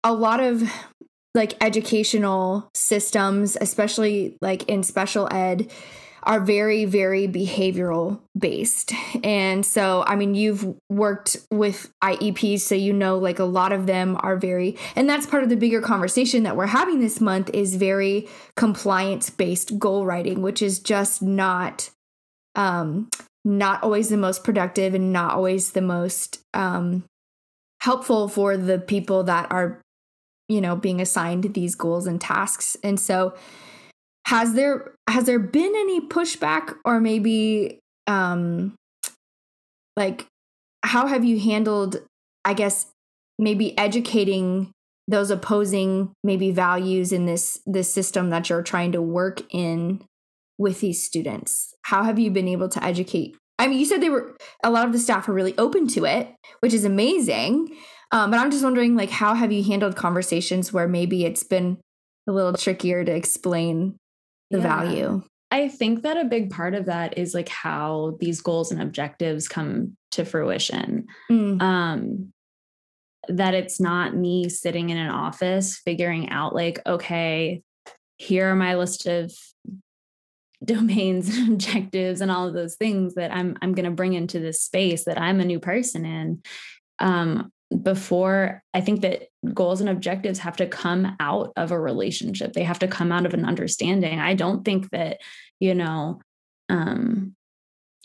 a 0.03 0.13
lot 0.13 0.39
of 0.39 0.63
like 1.35 1.61
educational 1.61 2.69
systems, 2.73 3.57
especially 3.59 4.37
like 4.41 4.63
in 4.69 4.83
special 4.83 5.27
ed, 5.33 5.69
are 6.23 6.39
very, 6.39 6.85
very 6.85 7.27
behavioral 7.27 8.19
based. 8.37 8.93
And 9.23 9.65
so, 9.65 10.03
I 10.07 10.15
mean, 10.15 10.35
you've 10.35 10.75
worked 10.89 11.37
with 11.51 11.91
IEPs, 12.03 12.61
so 12.61 12.75
you 12.75 12.93
know, 12.93 13.17
like 13.17 13.39
a 13.39 13.45
lot 13.45 13.71
of 13.71 13.85
them 13.85 14.17
are 14.21 14.37
very, 14.37 14.77
and 14.95 15.07
that's 15.07 15.25
part 15.25 15.43
of 15.43 15.49
the 15.49 15.55
bigger 15.55 15.81
conversation 15.81 16.43
that 16.43 16.55
we're 16.55 16.67
having 16.67 16.99
this 16.99 17.19
month 17.19 17.49
is 17.53 17.75
very 17.75 18.27
compliance 18.55 19.29
based 19.29 19.77
goal 19.77 20.05
writing, 20.05 20.41
which 20.41 20.61
is 20.61 20.79
just 20.79 21.21
not, 21.21 21.89
um, 22.55 23.09
not 23.45 23.83
always 23.83 24.09
the 24.09 24.17
most 24.17 24.43
productive 24.43 24.93
and 24.93 25.11
not 25.11 25.33
always 25.33 25.71
the 25.71 25.81
most, 25.81 26.39
um, 26.53 27.03
helpful 27.81 28.29
for 28.29 28.55
the 28.55 28.79
people 28.79 29.23
that 29.23 29.51
are, 29.51 29.81
you 30.47 30.61
know, 30.61 30.75
being 30.75 31.01
assigned 31.01 31.53
these 31.53 31.75
goals 31.75 32.07
and 32.07 32.21
tasks. 32.21 32.77
And 32.81 32.97
so, 32.97 33.33
has 34.27 34.53
there 34.53 34.95
has 35.09 35.25
there 35.25 35.39
been 35.39 35.73
any 35.75 36.01
pushback 36.01 36.75
or 36.85 36.99
maybe 36.99 37.79
um 38.07 38.75
like 39.95 40.25
how 40.83 41.07
have 41.07 41.23
you 41.23 41.39
handled 41.39 41.97
i 42.45 42.53
guess 42.53 42.87
maybe 43.37 43.77
educating 43.77 44.71
those 45.07 45.29
opposing 45.29 46.13
maybe 46.23 46.51
values 46.51 47.11
in 47.11 47.25
this 47.25 47.59
this 47.65 47.93
system 47.93 48.29
that 48.29 48.49
you're 48.49 48.61
trying 48.61 48.91
to 48.91 49.01
work 49.01 49.41
in 49.53 50.01
with 50.57 50.79
these 50.79 51.03
students? 51.03 51.73
How 51.83 52.03
have 52.03 52.19
you 52.19 52.31
been 52.31 52.47
able 52.47 52.69
to 52.69 52.83
educate? 52.83 53.35
I 53.59 53.67
mean 53.67 53.79
you 53.79 53.85
said 53.85 54.01
they 54.01 54.09
were 54.09 54.35
a 54.63 54.71
lot 54.71 54.87
of 54.87 54.93
the 54.93 54.99
staff 54.99 55.27
are 55.27 55.33
really 55.33 55.57
open 55.57 55.87
to 55.89 56.05
it 56.05 56.33
which 56.59 56.73
is 56.73 56.85
amazing 56.85 57.69
um, 58.11 58.31
but 58.31 58.39
i'm 58.39 58.49
just 58.49 58.63
wondering 58.63 58.95
like 58.95 59.11
how 59.11 59.35
have 59.35 59.51
you 59.51 59.63
handled 59.63 59.95
conversations 59.95 60.73
where 60.73 60.87
maybe 60.87 61.23
it's 61.23 61.43
been 61.43 61.77
a 62.27 62.31
little 62.31 62.53
trickier 62.53 63.05
to 63.05 63.11
explain 63.13 63.95
the 64.49 64.59
yeah. 64.59 64.63
value. 64.63 65.23
I 65.51 65.67
think 65.67 66.01
that 66.01 66.17
a 66.17 66.25
big 66.25 66.49
part 66.49 66.73
of 66.73 66.85
that 66.85 67.17
is 67.17 67.35
like 67.35 67.49
how 67.49 68.17
these 68.19 68.41
goals 68.41 68.71
and 68.71 68.81
objectives 68.81 69.47
come 69.47 69.95
to 70.11 70.25
fruition. 70.25 71.05
Mm. 71.29 71.61
Um, 71.61 72.33
that 73.27 73.53
it's 73.53 73.79
not 73.79 74.15
me 74.15 74.49
sitting 74.49 74.89
in 74.89 74.97
an 74.97 75.09
office 75.11 75.77
figuring 75.77 76.29
out, 76.29 76.55
like, 76.55 76.79
okay, 76.85 77.61
here 78.17 78.49
are 78.49 78.55
my 78.55 78.75
list 78.75 79.05
of 79.05 79.31
domains 80.65 81.37
and 81.37 81.53
objectives 81.53 82.21
and 82.21 82.31
all 82.31 82.47
of 82.47 82.53
those 82.53 82.75
things 82.75 83.15
that 83.15 83.31
I'm 83.31 83.57
I'm 83.61 83.73
going 83.73 83.85
to 83.85 83.91
bring 83.91 84.13
into 84.13 84.39
this 84.39 84.61
space 84.61 85.03
that 85.05 85.21
I'm 85.21 85.39
a 85.39 85.45
new 85.45 85.59
person 85.59 86.05
in. 86.05 86.41
Um, 86.99 87.51
before 87.81 88.61
I 88.73 88.81
think 88.81 89.01
that 89.01 89.23
goals 89.53 89.81
and 89.81 89.89
objectives 89.89 90.39
have 90.39 90.57
to 90.57 90.67
come 90.67 91.15
out 91.19 91.53
of 91.55 91.71
a 91.71 91.79
relationship. 91.79 92.53
They 92.53 92.63
have 92.63 92.79
to 92.79 92.87
come 92.87 93.11
out 93.11 93.25
of 93.25 93.33
an 93.33 93.45
understanding. 93.45 94.19
I 94.19 94.33
don't 94.35 94.63
think 94.63 94.89
that, 94.91 95.19
you 95.59 95.75
know, 95.75 96.21
um, 96.69 97.35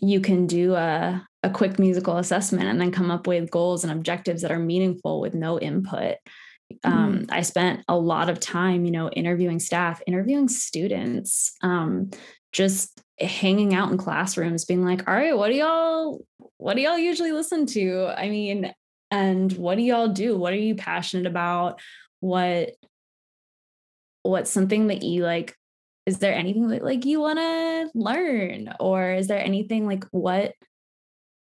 you 0.01 0.21
can 0.21 0.47
do 0.47 0.75
a, 0.75 1.27
a 1.43 1.51
quick 1.51 1.79
musical 1.79 2.17
assessment 2.17 2.69
and 2.69 2.81
then 2.81 2.93
come 2.93 3.11
up 3.11 3.27
with 3.27 3.51
goals 3.51 3.85
and 3.85 3.93
objectives 3.93 4.43
that 4.43 4.53
are 4.53 4.59
meaningful 4.59 5.21
with 5.21 5.35
no 5.35 5.59
input. 5.59 6.17
Um, 6.85 7.21
mm. 7.21 7.27
I 7.31 7.43
spent 7.43 7.85
a 7.89 7.97
lot 7.97 8.29
of 8.29 8.41
time, 8.41 8.85
you 8.85 8.91
know, 8.91 9.09
interviewing 9.11 9.59
staff, 9.59 10.03
interviewing 10.07 10.49
students, 10.49 11.55
um, 11.63 12.11
just 12.53 13.01
hanging 13.19 13.75
out 13.75 13.91
in 13.91 13.99
classrooms, 13.99 14.65
being 14.65 14.85
like, 14.85 15.09
all 15.09 15.15
right, 15.15 15.37
what 15.37 15.49
do 15.49 15.57
y'all, 15.57 16.21
what 16.57 16.75
do 16.75 16.83
y'all 16.83 16.99
usually 16.99 17.33
listen 17.33 17.67
to? 17.67 18.07
I 18.17 18.29
mean, 18.29 18.73
and 19.11 19.53
what 19.53 19.77
do 19.77 19.83
y'all 19.83 20.09
do? 20.09 20.37
What 20.37 20.53
are 20.53 20.57
you 20.57 20.75
passionate 20.75 21.27
about? 21.27 21.81
What 22.21 22.71
what's 24.23 24.51
something 24.51 24.89
that 24.89 25.03
you 25.03 25.25
like 25.25 25.55
is 26.05 26.19
there 26.19 26.35
anything 26.35 26.69
that 26.69 26.83
like 26.83 27.05
you 27.05 27.21
want 27.21 27.39
to 27.39 27.91
learn? 27.95 28.75
Or 28.81 29.13
is 29.13 29.29
there 29.29 29.45
anything 29.45 29.87
like 29.87 30.05
what 30.11 30.55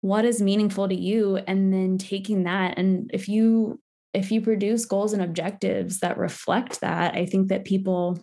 what 0.01 0.23
is 0.23 0.41
meaningful 0.41 0.87
to 0.87 0.95
you? 0.95 1.37
And 1.37 1.73
then 1.73 1.97
taking 1.97 2.43
that 2.43 2.77
and 2.77 3.09
if 3.13 3.27
you 3.27 3.79
if 4.13 4.31
you 4.31 4.39
produce 4.39 4.85
goals 4.85 5.11
and 5.11 5.21
objectives 5.21 5.99
that 5.99 6.17
reflect 6.17 6.79
that 6.79 7.15
i 7.15 7.25
think 7.25 7.49
that 7.49 7.65
people 7.65 8.17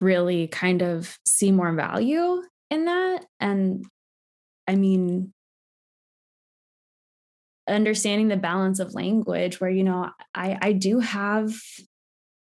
really 0.00 0.48
kind 0.48 0.82
of 0.82 1.18
see 1.26 1.50
more 1.50 1.72
value 1.72 2.42
in 2.70 2.84
that. 2.86 3.24
And 3.38 3.84
i 4.66 4.74
mean 4.74 5.32
understanding 7.70 8.28
the 8.28 8.36
balance 8.36 8.78
of 8.78 8.94
language 8.94 9.60
where 9.60 9.70
you 9.70 9.84
know 9.84 10.10
i 10.34 10.58
i 10.60 10.72
do 10.72 11.00
have 11.00 11.52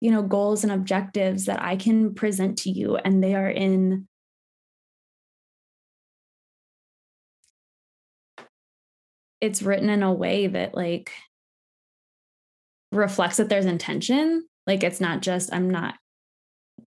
you 0.01 0.11
know 0.11 0.23
goals 0.23 0.63
and 0.63 0.73
objectives 0.73 1.47
that 1.47 1.61
i 1.63 1.77
can 1.77 2.15
present 2.15 2.59
to 2.59 2.71
you 2.71 2.97
and 2.97 3.23
they 3.23 3.35
are 3.35 3.51
in 3.51 4.07
it's 9.41 9.63
written 9.63 9.91
in 9.91 10.03
a 10.03 10.13
way 10.13 10.47
that 10.47 10.75
like 10.75 11.13
reflects 12.93 13.37
that 13.37 13.49
there's 13.49 13.67
intention. 13.67 14.47
Like 14.67 14.83
it's 14.83 15.01
not 15.01 15.23
just, 15.23 15.53
I'm 15.53 15.71
not, 15.71 15.95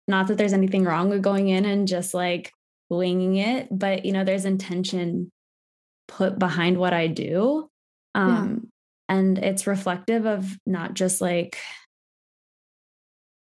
not 0.06 0.28
that 0.28 0.38
there's 0.38 0.52
anything 0.52 0.84
wrong 0.84 1.08
with 1.08 1.22
going 1.22 1.48
in 1.48 1.64
and 1.64 1.88
just 1.88 2.14
like 2.14 2.52
winging 2.88 3.36
it, 3.36 3.68
but 3.70 4.04
you 4.04 4.12
know, 4.12 4.24
there's 4.24 4.44
intention 4.44 5.30
put 6.08 6.38
behind 6.38 6.76
what 6.76 6.92
I 6.92 7.06
do. 7.06 7.69
Um, 8.14 8.70
yeah. 9.08 9.16
and 9.16 9.38
it's 9.38 9.66
reflective 9.66 10.26
of 10.26 10.58
not 10.66 10.94
just 10.94 11.20
like 11.20 11.58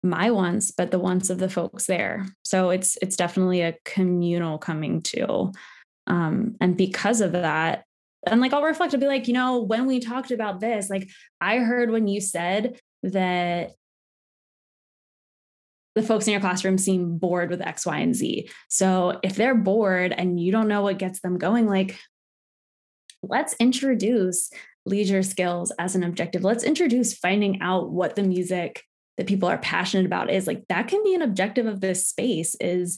my 0.04 0.32
wants, 0.32 0.72
but 0.72 0.92
the 0.92 1.00
wants 1.00 1.30
of 1.30 1.40
the 1.40 1.50
folks 1.50 1.86
there. 1.86 2.26
So 2.44 2.70
it's 2.70 2.98
it's 3.02 3.16
definitely 3.16 3.62
a 3.62 3.76
communal 3.86 4.58
coming 4.58 5.02
to. 5.04 5.52
Um, 6.08 6.56
and 6.62 6.78
because 6.78 7.22
of 7.22 7.34
that, 7.34 7.84
and 8.26 8.42
like 8.42 8.54
I'll 8.54 8.64
reflect, 8.64 8.94
I'll 8.94 9.00
be 9.00 9.08
like, 9.08 9.28
you 9.28 9.34
know, 9.34 9.62
when 9.62 9.86
we 9.86 10.00
talked 10.00 10.32
about 10.32 10.60
this, 10.60 10.90
like 10.90 11.10
I 11.42 11.58
heard 11.58 11.92
when 11.92 12.08
you 12.08 12.22
said 12.22 12.80
that 13.04 13.72
the 15.96 16.04
folks 16.04 16.28
in 16.28 16.32
your 16.32 16.42
classroom 16.42 16.78
seem 16.78 17.18
bored 17.18 17.50
with 17.50 17.62
X, 17.62 17.86
Y, 17.86 17.98
and 17.98 18.16
Z. 18.16 18.50
So 18.70 19.20
if 19.24 19.36
they're 19.36 19.56
bored 19.56 20.14
and 20.14 20.40
you 20.40 20.52
don't 20.52 20.68
know 20.68 20.84
what 20.84 21.00
gets 21.00 21.22
them 21.22 21.38
going, 21.40 21.68
like 21.68 22.00
let's 23.30 23.56
introduce 23.60 24.50
leisure 24.86 25.24
skills 25.24 25.72
as 25.80 25.96
an 25.96 26.04
objective. 26.04 26.44
Let's 26.44 26.64
introduce 26.64 27.14
finding 27.14 27.62
out 27.62 27.92
what 27.92 28.16
the 28.16 28.24
music 28.24 28.84
that 29.18 29.28
people 29.28 29.50
are 29.50 29.58
passionate 29.58 30.06
about 30.06 30.32
is. 30.32 30.48
Like 30.48 30.64
that 30.70 30.88
can 30.88 31.04
be 31.04 31.14
an 31.14 31.22
objective 31.22 31.66
of 31.66 31.82
this 31.82 32.08
space 32.08 32.56
is 32.60 32.98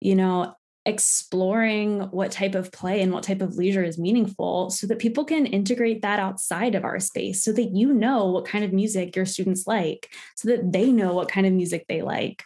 you 0.00 0.14
know 0.14 0.54
exploring 0.86 2.00
what 2.12 2.30
type 2.30 2.54
of 2.54 2.72
play 2.72 3.02
and 3.02 3.12
what 3.12 3.22
type 3.22 3.42
of 3.42 3.56
leisure 3.56 3.84
is 3.84 3.98
meaningful 3.98 4.70
so 4.70 4.86
that 4.86 4.98
people 4.98 5.22
can 5.22 5.44
integrate 5.44 6.00
that 6.00 6.18
outside 6.18 6.74
of 6.74 6.82
our 6.82 6.98
space 6.98 7.44
so 7.44 7.52
that 7.52 7.74
you 7.74 7.92
know 7.92 8.26
what 8.26 8.46
kind 8.46 8.64
of 8.64 8.72
music 8.72 9.14
your 9.14 9.26
students 9.26 9.66
like 9.66 10.08
so 10.34 10.48
that 10.48 10.72
they 10.72 10.90
know 10.90 11.12
what 11.12 11.28
kind 11.28 11.46
of 11.46 11.52
music 11.52 11.84
they 11.88 12.00
like. 12.00 12.42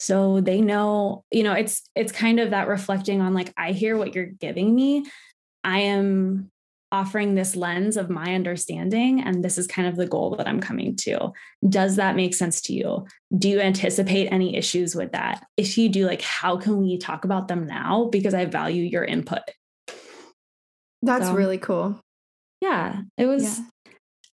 So 0.00 0.40
they 0.40 0.60
know 0.60 1.24
you 1.30 1.42
know 1.42 1.54
it's 1.54 1.82
it's 1.94 2.12
kind 2.12 2.40
of 2.40 2.50
that 2.50 2.68
reflecting 2.68 3.20
on 3.20 3.34
like 3.34 3.52
i 3.56 3.72
hear 3.72 3.96
what 3.96 4.14
you're 4.14 4.26
giving 4.26 4.74
me. 4.74 5.06
I 5.64 5.80
am 5.80 6.50
offering 6.90 7.34
this 7.34 7.54
lens 7.54 7.96
of 7.96 8.08
my 8.08 8.34
understanding 8.34 9.20
and 9.20 9.44
this 9.44 9.58
is 9.58 9.66
kind 9.66 9.86
of 9.86 9.96
the 9.96 10.06
goal 10.06 10.34
that 10.36 10.48
i'm 10.48 10.60
coming 10.60 10.96
to. 10.96 11.32
Does 11.68 11.96
that 11.96 12.16
make 12.16 12.34
sense 12.34 12.60
to 12.62 12.72
you? 12.72 13.06
Do 13.36 13.48
you 13.48 13.60
anticipate 13.60 14.28
any 14.28 14.56
issues 14.56 14.94
with 14.94 15.12
that? 15.12 15.44
If 15.56 15.76
you 15.76 15.88
do 15.88 16.06
like 16.06 16.22
how 16.22 16.56
can 16.56 16.78
we 16.78 16.96
talk 16.96 17.24
about 17.24 17.48
them 17.48 17.66
now? 17.66 18.08
Because 18.10 18.34
i 18.34 18.44
value 18.44 18.82
your 18.82 19.04
input. 19.04 19.42
That's 21.02 21.26
so, 21.26 21.34
really 21.34 21.58
cool. 21.58 22.00
Yeah 22.60 23.02
it 23.16 23.26
was 23.26 23.58
yeah. 23.58 23.64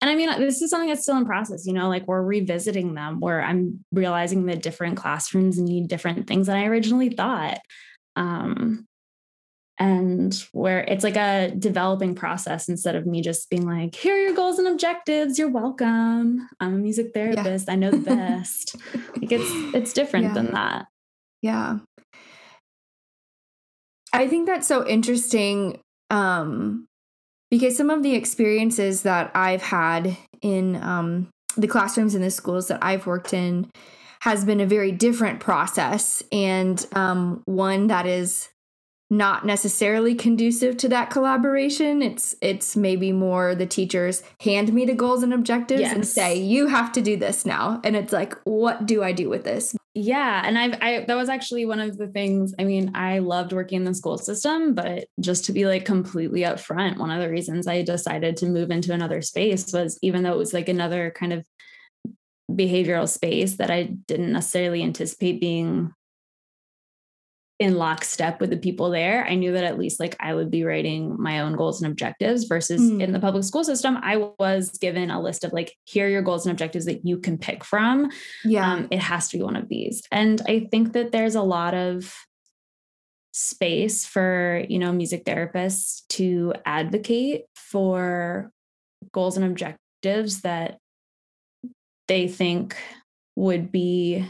and 0.00 0.10
i 0.10 0.14
mean 0.14 0.30
this 0.38 0.62
is 0.62 0.70
something 0.70 0.88
that's 0.88 1.02
still 1.02 1.18
in 1.18 1.26
process 1.26 1.66
you 1.66 1.74
know 1.74 1.88
like 1.88 2.06
we're 2.06 2.22
revisiting 2.22 2.94
them 2.94 3.20
where 3.20 3.42
i'm 3.42 3.84
realizing 3.92 4.46
that 4.46 4.62
different 4.62 4.96
classrooms 4.96 5.58
need 5.58 5.88
different 5.88 6.26
things 6.26 6.46
than 6.46 6.56
i 6.56 6.64
originally 6.64 7.10
thought. 7.10 7.58
Um 8.16 8.86
and 9.78 10.34
where 10.52 10.80
it's 10.80 11.02
like 11.02 11.16
a 11.16 11.52
developing 11.58 12.14
process 12.14 12.68
instead 12.68 12.94
of 12.94 13.06
me 13.06 13.20
just 13.20 13.50
being 13.50 13.66
like 13.66 13.94
here 13.94 14.14
are 14.14 14.18
your 14.18 14.34
goals 14.34 14.58
and 14.58 14.68
objectives. 14.68 15.38
You're 15.38 15.50
welcome. 15.50 16.48
I'm 16.60 16.74
a 16.74 16.78
music 16.78 17.12
therapist. 17.12 17.66
Yeah. 17.66 17.72
i 17.72 17.76
know 17.76 17.90
the 17.90 17.98
best. 17.98 18.76
Like 19.16 19.32
it's 19.32 19.74
it's 19.74 19.92
different 19.92 20.26
yeah. 20.26 20.34
than 20.34 20.52
that. 20.52 20.86
Yeah. 21.40 21.78
I 24.12 24.28
think 24.28 24.46
that's 24.46 24.66
so 24.66 24.86
interesting 24.86 25.80
um 26.10 26.86
because 27.50 27.76
some 27.76 27.90
of 27.90 28.02
the 28.02 28.14
experiences 28.14 29.02
that 29.02 29.30
i've 29.34 29.62
had 29.62 30.16
in 30.42 30.76
um 30.82 31.28
the 31.56 31.66
classrooms 31.66 32.14
in 32.14 32.20
the 32.20 32.30
schools 32.30 32.68
that 32.68 32.78
i've 32.82 33.06
worked 33.06 33.32
in 33.32 33.70
has 34.24 34.42
been 34.42 34.60
a 34.60 34.66
very 34.66 34.90
different 34.90 35.38
process 35.38 36.22
and 36.32 36.86
um, 36.94 37.42
one 37.44 37.88
that 37.88 38.06
is 38.06 38.48
not 39.10 39.44
necessarily 39.44 40.14
conducive 40.14 40.76
to 40.78 40.88
that 40.88 41.10
collaboration. 41.10 42.02
It's 42.02 42.34
it's 42.40 42.74
maybe 42.74 43.12
more 43.12 43.54
the 43.54 43.66
teachers 43.66 44.22
hand 44.40 44.72
me 44.72 44.86
the 44.86 44.94
goals 44.94 45.22
and 45.22 45.32
objectives 45.32 45.82
yes. 45.82 45.94
and 45.94 46.06
say 46.06 46.36
you 46.36 46.66
have 46.68 46.90
to 46.92 47.02
do 47.02 47.16
this 47.16 47.44
now. 47.44 47.80
And 47.84 47.96
it's 47.96 48.12
like 48.12 48.34
what 48.44 48.86
do 48.86 49.02
I 49.02 49.12
do 49.12 49.28
with 49.28 49.44
this? 49.44 49.76
Yeah, 49.94 50.42
and 50.44 50.58
I've 50.58 50.78
I 50.80 51.04
that 51.06 51.14
was 51.14 51.28
actually 51.28 51.66
one 51.66 51.80
of 51.80 51.96
the 51.98 52.08
things. 52.08 52.54
I 52.58 52.64
mean, 52.64 52.92
I 52.94 53.20
loved 53.20 53.52
working 53.52 53.76
in 53.76 53.84
the 53.84 53.94
school 53.94 54.18
system, 54.18 54.74
but 54.74 55.06
just 55.20 55.44
to 55.44 55.52
be 55.52 55.66
like 55.66 55.84
completely 55.84 56.40
upfront, 56.40 56.96
one 56.96 57.10
of 57.10 57.20
the 57.20 57.30
reasons 57.30 57.66
I 57.66 57.82
decided 57.82 58.36
to 58.38 58.46
move 58.46 58.70
into 58.70 58.92
another 58.92 59.22
space 59.22 59.72
was 59.72 59.98
even 60.02 60.22
though 60.22 60.32
it 60.32 60.38
was 60.38 60.54
like 60.54 60.68
another 60.68 61.12
kind 61.12 61.32
of 61.32 61.46
behavioral 62.50 63.08
space 63.08 63.56
that 63.56 63.70
I 63.70 63.84
didn't 63.84 64.32
necessarily 64.32 64.82
anticipate 64.82 65.40
being 65.40 65.92
in 67.64 67.76
lockstep 67.76 68.42
with 68.42 68.50
the 68.50 68.58
people 68.58 68.90
there, 68.90 69.26
I 69.26 69.36
knew 69.36 69.52
that 69.52 69.64
at 69.64 69.78
least 69.78 69.98
like 69.98 70.14
I 70.20 70.34
would 70.34 70.50
be 70.50 70.64
writing 70.64 71.16
my 71.18 71.40
own 71.40 71.56
goals 71.56 71.80
and 71.80 71.90
objectives 71.90 72.44
versus 72.44 72.78
mm. 72.78 73.00
in 73.02 73.12
the 73.12 73.18
public 73.18 73.42
school 73.42 73.64
system, 73.64 73.96
I 74.02 74.28
was 74.38 74.68
given 74.78 75.10
a 75.10 75.18
list 75.18 75.44
of 75.44 75.52
like, 75.54 75.74
here 75.84 76.06
are 76.06 76.10
your 76.10 76.20
goals 76.20 76.44
and 76.44 76.52
objectives 76.52 76.84
that 76.84 77.06
you 77.06 77.16
can 77.16 77.38
pick 77.38 77.64
from. 77.64 78.10
Yeah. 78.44 78.70
Um, 78.70 78.88
it 78.90 78.98
has 78.98 79.28
to 79.28 79.38
be 79.38 79.42
one 79.42 79.56
of 79.56 79.70
these. 79.70 80.02
And 80.12 80.42
I 80.46 80.68
think 80.70 80.92
that 80.92 81.10
there's 81.10 81.36
a 81.36 81.42
lot 81.42 81.72
of 81.72 82.14
space 83.32 84.04
for, 84.04 84.62
you 84.68 84.78
know, 84.78 84.92
music 84.92 85.24
therapists 85.24 86.02
to 86.08 86.52
advocate 86.66 87.44
for 87.54 88.50
goals 89.12 89.38
and 89.38 89.46
objectives 89.46 90.42
that 90.42 90.76
they 92.08 92.28
think 92.28 92.76
would 93.36 93.72
be 93.72 94.28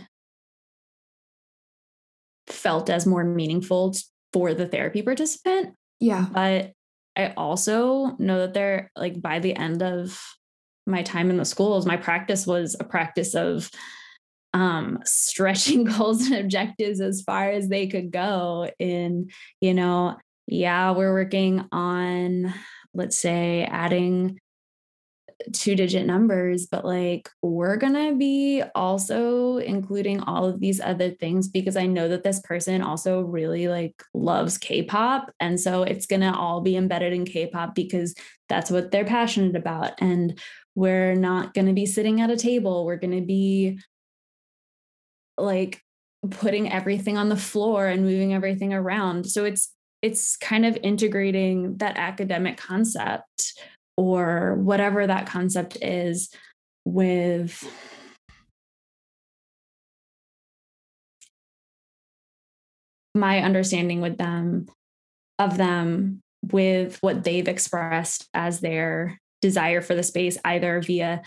felt 2.55 2.91
as 2.91 3.07
more 3.07 3.25
meaningful 3.25 3.95
for 4.33 4.55
the 4.55 4.67
therapy 4.67 5.03
participant. 5.03 5.75
Yeah. 6.01 6.27
But 6.31 6.73
I 7.17 7.33
also 7.37 8.17
know 8.19 8.41
that 8.41 8.55
they're 8.55 8.91
like 8.97 9.21
by 9.21 9.39
the 9.39 9.55
end 9.55 9.83
of 9.83 10.21
my 10.87 11.03
time 11.03 11.31
in 11.31 11.37
the 11.37 11.45
schools, 11.45 11.87
my 11.87 11.97
practice 11.97 12.47
was 12.47 12.77
a 12.79 12.85
practice 12.85 13.35
of 13.35 13.71
um, 14.53 15.01
stretching 15.05 15.85
goals 15.99 16.27
and 16.27 16.37
objectives 16.37 17.01
as 17.01 17.23
far 17.23 17.51
as 17.51 17.69
they 17.69 17.87
could 17.87 18.11
go. 18.11 18.71
In, 18.79 19.31
you 19.61 19.75
know, 19.75 20.17
yeah, 20.47 20.93
we're 20.93 21.13
working 21.13 21.65
on, 21.73 22.53
let's 22.93 23.19
say, 23.19 23.65
adding 23.65 24.41
two 25.53 25.75
digit 25.75 26.07
numbers, 26.07 26.67
but 26.67 26.85
like 26.85 27.29
we're 27.43 27.77
going 27.77 27.95
to 27.95 28.17
be 28.17 28.63
also 28.75 29.59
including 29.59 30.21
all 30.21 30.45
of 30.45 30.61
these 30.61 30.81
other 30.81 31.11
things 31.11 31.49
because 31.49 31.77
I 31.77 31.87
know 31.87 32.09
that 32.09 32.25
this 32.25 32.41
person 32.41 32.83
also 32.83 33.21
really 33.21 33.69
like 33.69 34.03
loves 34.15 34.59
K-pop 34.59 35.31
and 35.41 35.61
so 35.61 35.83
it's 35.83 36.07
going 36.07 36.23
to 36.23 36.35
all 36.35 36.61
be 36.61 36.77
embedded 36.77 37.13
in 37.13 37.25
K-pop 37.25 37.75
because 37.75 38.15
that's 38.49 38.71
what 38.71 38.91
they're 38.91 39.05
passionate 39.05 39.57
about 39.57 39.93
and 40.01 40.39
we're 40.75 41.15
not 41.15 41.55
going 41.55 41.67
to 41.67 41.73
be 41.73 41.87
sitting 41.87 42.21
at 42.21 42.31
a 42.31 42.37
table, 42.37 42.85
we're 42.85 42.97
going 42.97 43.19
to 43.19 43.27
be 43.27 43.79
like 45.39 45.81
putting 46.31 46.73
everything 46.73 47.17
on 47.17 47.29
the 47.29 47.37
floor 47.37 47.87
and 47.87 48.03
moving 48.03 48.35
everything 48.35 48.73
around. 48.73 49.27
So 49.27 49.45
it's 49.45 49.73
it's 50.03 50.37
kind 50.37 50.67
of 50.67 50.77
integrating 50.83 51.79
that 51.79 51.97
academic 51.97 52.59
concept 52.59 53.55
or 53.97 54.55
whatever 54.57 55.07
that 55.07 55.27
concept 55.27 55.77
is 55.83 56.31
with 56.85 57.65
my 63.15 63.41
understanding 63.41 64.01
with 64.01 64.19
them 64.19 64.67
of 65.39 65.57
them 65.57 66.21
with 66.43 66.99
what 67.01 67.25
they've 67.25 67.49
expressed 67.49 68.29
as 68.35 68.61
their 68.61 69.19
desire 69.41 69.81
for 69.81 69.95
the 69.95 70.03
space 70.03 70.37
either 70.45 70.81
via 70.81 71.23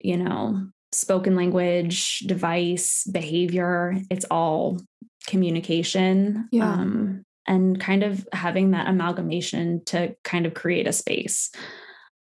you 0.00 0.16
know 0.16 0.66
spoken 0.92 1.34
language 1.34 2.20
device 2.20 3.04
behavior 3.10 3.96
it's 4.10 4.24
all 4.30 4.78
communication 5.26 6.48
yeah. 6.52 6.72
um, 6.72 7.22
and 7.46 7.80
kind 7.80 8.02
of 8.02 8.26
having 8.32 8.70
that 8.70 8.88
amalgamation 8.88 9.82
to 9.84 10.14
kind 10.22 10.46
of 10.46 10.54
create 10.54 10.86
a 10.86 10.92
space 10.92 11.50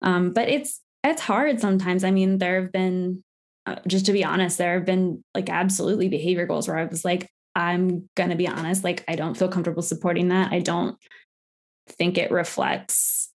um, 0.05 0.33
but 0.33 0.49
it's 0.49 0.81
it's 1.03 1.23
hard 1.23 1.61
sometimes. 1.61 2.05
I 2.05 2.12
mean, 2.12 2.38
there 2.38 2.62
have 2.62 2.71
been 2.71 3.25
uh, 3.67 3.77
just 3.88 4.07
to 4.07 4.12
be 4.12 4.25
honest, 4.25 4.59
there 4.59 4.75
have 4.75 4.85
been 4.85 5.25
like 5.35 5.49
absolutely 5.49 6.09
behavior 6.09 6.47
goals 6.47 6.69
where 6.69 6.79
I 6.79 6.85
was 6.85 7.05
like, 7.05 7.29
I'm 7.57 8.09
gonna 8.14 8.37
be 8.37 8.47
honest, 8.47 8.85
like 8.85 9.03
I 9.09 9.17
don't 9.17 9.37
feel 9.37 9.49
comfortable 9.49 9.83
supporting 9.83 10.29
that. 10.29 10.53
I 10.53 10.61
don't 10.61 10.97
think 11.88 12.19
it 12.19 12.31
reflects 12.31 13.33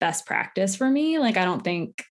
best 0.00 0.26
practice 0.26 0.74
for 0.74 0.88
me. 0.88 1.18
Like 1.18 1.36
I 1.36 1.44
don't 1.44 1.62
think 1.62 2.02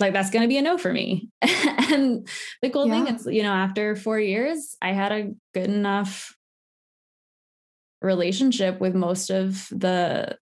like 0.00 0.12
that's 0.12 0.30
going 0.30 0.42
to 0.42 0.48
be 0.48 0.58
a 0.58 0.62
no 0.62 0.78
for 0.78 0.92
me. 0.92 1.28
and 1.42 2.28
the 2.62 2.70
cool 2.70 2.86
yeah. 2.86 3.04
thing 3.04 3.14
is, 3.14 3.26
you 3.26 3.42
know, 3.42 3.52
after 3.52 3.96
four 3.96 4.18
years, 4.18 4.76
I 4.80 4.92
had 4.92 5.12
a 5.12 5.32
good 5.54 5.68
enough 5.68 6.36
relationship 8.00 8.80
with 8.80 8.94
most 8.94 9.30
of 9.30 9.68
the 9.70 10.38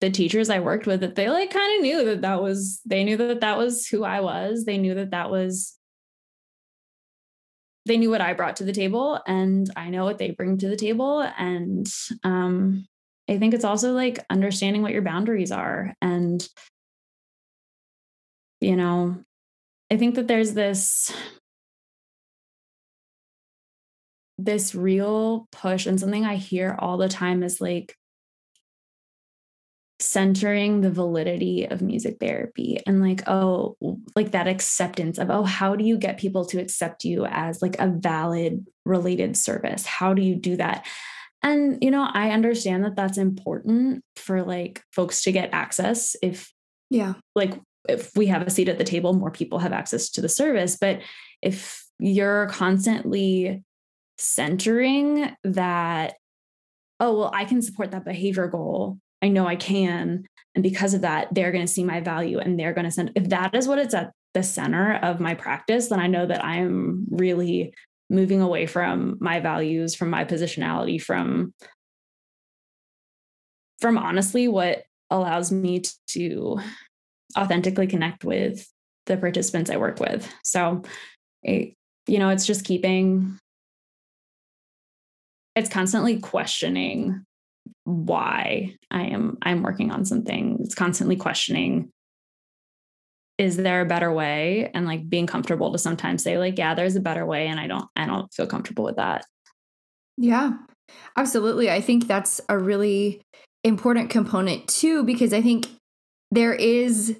the 0.00 0.10
teachers 0.10 0.48
I 0.48 0.60
worked 0.60 0.86
with 0.86 1.00
that 1.00 1.14
they 1.14 1.28
like 1.28 1.50
kind 1.50 1.76
of 1.76 1.82
knew 1.82 2.04
that 2.06 2.22
that 2.22 2.42
was 2.42 2.80
they 2.86 3.04
knew 3.04 3.16
that 3.18 3.40
that 3.40 3.58
was 3.58 3.86
who 3.86 4.04
I 4.04 4.20
was. 4.20 4.64
They 4.64 4.78
knew 4.78 4.94
that 4.94 5.10
that 5.10 5.30
was 5.30 5.76
they 7.86 7.96
knew 7.96 8.10
what 8.10 8.20
I 8.20 8.34
brought 8.34 8.56
to 8.56 8.64
the 8.64 8.72
table 8.72 9.20
and 9.26 9.70
I 9.76 9.90
know 9.90 10.04
what 10.04 10.18
they 10.18 10.30
bring 10.30 10.58
to 10.58 10.68
the 10.68 10.76
table 10.76 11.20
and 11.38 11.86
um 12.24 12.86
I 13.28 13.38
think 13.38 13.54
it's 13.54 13.64
also 13.64 13.92
like 13.92 14.24
understanding 14.28 14.82
what 14.82 14.92
your 14.92 15.02
boundaries 15.02 15.52
are 15.52 15.94
and 16.02 16.46
you 18.60 18.76
know 18.76 19.22
I 19.90 19.96
think 19.96 20.14
that 20.14 20.28
there's 20.28 20.54
this 20.54 21.12
this 24.38 24.74
real 24.74 25.48
push 25.52 25.86
and 25.86 26.00
something 26.00 26.24
I 26.24 26.36
hear 26.36 26.76
all 26.78 26.96
the 26.96 27.08
time 27.08 27.42
is 27.42 27.60
like 27.60 27.96
centering 30.00 30.80
the 30.80 30.90
validity 30.90 31.64
of 31.66 31.82
music 31.82 32.16
therapy 32.18 32.80
and 32.86 33.02
like 33.02 33.28
oh 33.28 33.76
like 34.16 34.32
that 34.32 34.48
acceptance 34.48 35.18
of 35.18 35.30
oh 35.30 35.42
how 35.42 35.76
do 35.76 35.84
you 35.84 35.98
get 35.98 36.18
people 36.18 36.44
to 36.44 36.60
accept 36.60 37.04
you 37.04 37.26
as 37.26 37.60
like 37.60 37.76
a 37.78 37.88
valid 37.88 38.66
related 38.84 39.36
service? 39.36 39.84
How 39.84 40.14
do 40.14 40.22
you 40.22 40.34
do 40.34 40.56
that? 40.56 40.86
And 41.42 41.78
you 41.82 41.90
know 41.90 42.08
i 42.12 42.30
understand 42.30 42.84
that 42.84 42.96
that's 42.96 43.18
important 43.18 44.04
for 44.16 44.42
like 44.42 44.82
folks 44.92 45.22
to 45.22 45.32
get 45.32 45.50
access 45.52 46.16
if 46.22 46.52
yeah. 46.90 47.14
like 47.34 47.54
if 47.88 48.10
we 48.14 48.26
have 48.26 48.42
a 48.42 48.50
seat 48.50 48.68
at 48.68 48.78
the 48.78 48.84
table 48.84 49.12
more 49.12 49.30
people 49.30 49.58
have 49.58 49.72
access 49.72 50.10
to 50.10 50.20
the 50.20 50.28
service. 50.28 50.76
But 50.78 51.00
if 51.40 51.84
you're 51.98 52.46
constantly 52.48 53.62
centering 54.18 55.34
that 55.44 56.14
oh 56.98 57.16
well 57.18 57.30
i 57.32 57.44
can 57.44 57.62
support 57.62 57.90
that 57.90 58.04
behavior 58.04 58.46
goal 58.48 58.98
I 59.22 59.28
know 59.28 59.46
I 59.46 59.56
can. 59.56 60.26
And 60.54 60.62
because 60.62 60.94
of 60.94 61.02
that, 61.02 61.28
they're 61.32 61.52
going 61.52 61.66
to 61.66 61.72
see 61.72 61.84
my 61.84 62.00
value 62.00 62.38
and 62.38 62.58
they're 62.58 62.72
going 62.72 62.84
to 62.84 62.90
send. 62.90 63.12
If 63.14 63.28
that 63.28 63.54
is 63.54 63.68
what 63.68 63.78
it's 63.78 63.94
at 63.94 64.12
the 64.34 64.42
center 64.42 64.94
of 64.96 65.20
my 65.20 65.34
practice, 65.34 65.88
then 65.88 66.00
I 66.00 66.06
know 66.06 66.26
that 66.26 66.44
I'm 66.44 67.06
really 67.10 67.74
moving 68.08 68.40
away 68.40 68.66
from 68.66 69.16
my 69.20 69.40
values, 69.40 69.94
from 69.94 70.10
my 70.10 70.24
positionality, 70.24 71.00
from 71.00 71.54
from 73.80 73.96
honestly 73.96 74.46
what 74.46 74.82
allows 75.10 75.50
me 75.50 75.82
to 76.08 76.60
authentically 77.36 77.86
connect 77.86 78.24
with 78.24 78.68
the 79.06 79.16
participants 79.16 79.70
I 79.70 79.76
work 79.76 80.00
with. 80.00 80.30
So, 80.44 80.82
it, 81.42 81.74
you 82.06 82.18
know, 82.18 82.28
it's 82.28 82.46
just 82.46 82.64
keeping, 82.64 83.38
it's 85.56 85.70
constantly 85.70 86.20
questioning 86.20 87.24
why 87.84 88.74
I 88.90 89.04
am 89.04 89.38
I'm 89.42 89.62
working 89.62 89.90
on 89.90 90.04
something. 90.04 90.58
It's 90.60 90.74
constantly 90.74 91.16
questioning 91.16 91.90
is 93.38 93.56
there 93.56 93.80
a 93.80 93.86
better 93.86 94.12
way 94.12 94.70
and 94.74 94.84
like 94.84 95.08
being 95.08 95.26
comfortable 95.26 95.72
to 95.72 95.78
sometimes 95.78 96.22
say 96.22 96.36
like 96.36 96.58
yeah 96.58 96.74
there's 96.74 96.94
a 96.94 97.00
better 97.00 97.24
way 97.24 97.46
and 97.46 97.58
I 97.58 97.66
don't 97.66 97.86
I 97.96 98.06
don't 98.06 98.32
feel 98.34 98.46
comfortable 98.46 98.84
with 98.84 98.96
that. 98.96 99.24
Yeah. 100.16 100.52
Absolutely. 101.16 101.70
I 101.70 101.80
think 101.80 102.06
that's 102.06 102.40
a 102.48 102.58
really 102.58 103.22
important 103.64 104.10
component 104.10 104.68
too 104.68 105.04
because 105.04 105.32
I 105.32 105.40
think 105.40 105.68
there 106.30 106.52
is 106.52 107.18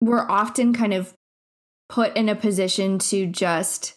we're 0.00 0.28
often 0.28 0.72
kind 0.72 0.94
of 0.94 1.14
put 1.88 2.16
in 2.16 2.28
a 2.28 2.34
position 2.34 2.98
to 2.98 3.26
just 3.26 3.95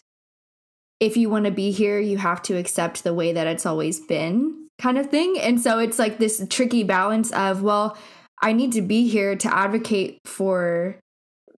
if 1.00 1.16
you 1.16 1.30
want 1.30 1.46
to 1.46 1.50
be 1.50 1.70
here, 1.70 1.98
you 1.98 2.18
have 2.18 2.42
to 2.42 2.56
accept 2.56 3.02
the 3.02 3.14
way 3.14 3.32
that 3.32 3.46
it's 3.46 3.66
always 3.66 3.98
been, 3.98 4.68
kind 4.78 4.98
of 4.98 5.10
thing. 5.10 5.38
And 5.40 5.60
so 5.60 5.78
it's 5.78 5.98
like 5.98 6.18
this 6.18 6.46
tricky 6.50 6.84
balance 6.84 7.32
of, 7.32 7.62
well, 7.62 7.96
I 8.42 8.52
need 8.52 8.72
to 8.72 8.82
be 8.82 9.08
here 9.08 9.34
to 9.36 9.54
advocate 9.54 10.20
for 10.24 10.98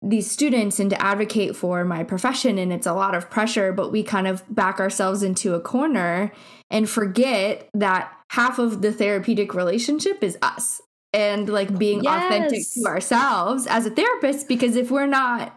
these 0.01 0.31
students 0.31 0.81
and 0.81 0.91
to 0.91 1.01
advocate 1.01 1.55
for 1.55 1.85
my 1.85 2.03
profession. 2.03 2.59
And 2.59 2.73
it's 2.73 2.87
a 2.87 2.95
lot 2.95 3.15
of 3.15 3.31
pressure, 3.31 3.73
but 3.73 3.93
we 3.93 4.03
kind 4.03 4.27
of 4.27 4.43
back 4.53 4.81
ourselves 4.81 5.23
into 5.23 5.55
a 5.55 5.61
corner 5.61 6.33
and 6.71 6.89
forget 6.89 7.69
that 7.75 8.13
half 8.31 8.59
of 8.59 8.83
the 8.83 8.93
therapeutic 8.93 9.55
relationship 9.55 10.23
is 10.25 10.37
us 10.43 10.81
and 11.13 11.49
like 11.49 11.79
being 11.79 12.03
yes. 12.03 12.25
authentic 12.25 12.63
to 12.75 12.89
ourselves 12.89 13.67
as 13.69 13.87
a 13.87 13.91
therapist. 13.91 14.49
Because 14.49 14.75
if 14.75 14.91
we're 14.91 15.07
not 15.07 15.57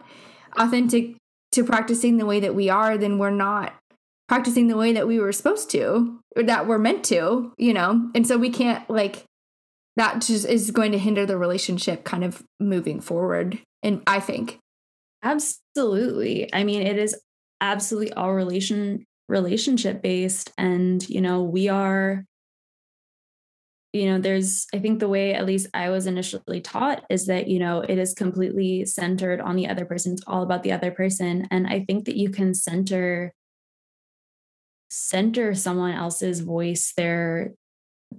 authentic 0.56 1.16
to 1.56 1.64
practicing 1.64 2.16
the 2.16 2.26
way 2.26 2.40
that 2.40 2.54
we 2.54 2.70
are, 2.70 2.96
then 2.96 3.18
we're 3.18 3.30
not 3.30 3.74
practicing 4.28 4.68
the 4.68 4.76
way 4.76 4.92
that 4.92 5.06
we 5.06 5.18
were 5.18 5.32
supposed 5.32 5.70
to 5.70 6.18
or 6.36 6.42
that 6.44 6.66
we're 6.66 6.78
meant 6.78 7.04
to, 7.04 7.52
you 7.58 7.72
know? 7.72 8.10
And 8.14 8.26
so 8.26 8.36
we 8.38 8.50
can't 8.50 8.88
like 8.88 9.24
that 9.96 10.20
just 10.20 10.46
is 10.46 10.70
going 10.70 10.92
to 10.92 10.98
hinder 10.98 11.26
the 11.26 11.38
relationship 11.38 12.04
kind 12.04 12.22
of 12.22 12.42
moving 12.60 13.00
forward. 13.00 13.58
And 13.82 14.02
I 14.06 14.20
think. 14.20 14.58
Absolutely. 15.22 16.52
I 16.52 16.64
mean, 16.64 16.82
it 16.82 16.98
is 16.98 17.18
absolutely 17.60 18.12
all 18.12 18.34
relation 18.34 19.04
relationship 19.28 20.02
based. 20.02 20.52
And, 20.58 21.08
you 21.08 21.20
know, 21.20 21.42
we 21.42 21.68
are 21.68 22.24
you 23.96 24.10
know 24.10 24.18
there's 24.18 24.66
i 24.74 24.78
think 24.78 25.00
the 25.00 25.08
way 25.08 25.34
at 25.34 25.46
least 25.46 25.66
i 25.74 25.88
was 25.90 26.06
initially 26.06 26.60
taught 26.60 27.04
is 27.10 27.26
that 27.26 27.48
you 27.48 27.58
know 27.58 27.80
it 27.80 27.98
is 27.98 28.14
completely 28.14 28.84
centered 28.84 29.40
on 29.40 29.56
the 29.56 29.68
other 29.68 29.84
person. 29.84 30.12
It's 30.12 30.22
all 30.26 30.42
about 30.42 30.62
the 30.62 30.72
other 30.72 30.90
person. 30.90 31.48
And 31.50 31.66
i 31.66 31.80
think 31.84 32.04
that 32.04 32.16
you 32.16 32.30
can 32.30 32.54
center 32.54 33.32
center 34.88 35.54
someone 35.54 35.92
else's 35.92 36.40
voice 36.40 36.92
their 36.96 37.52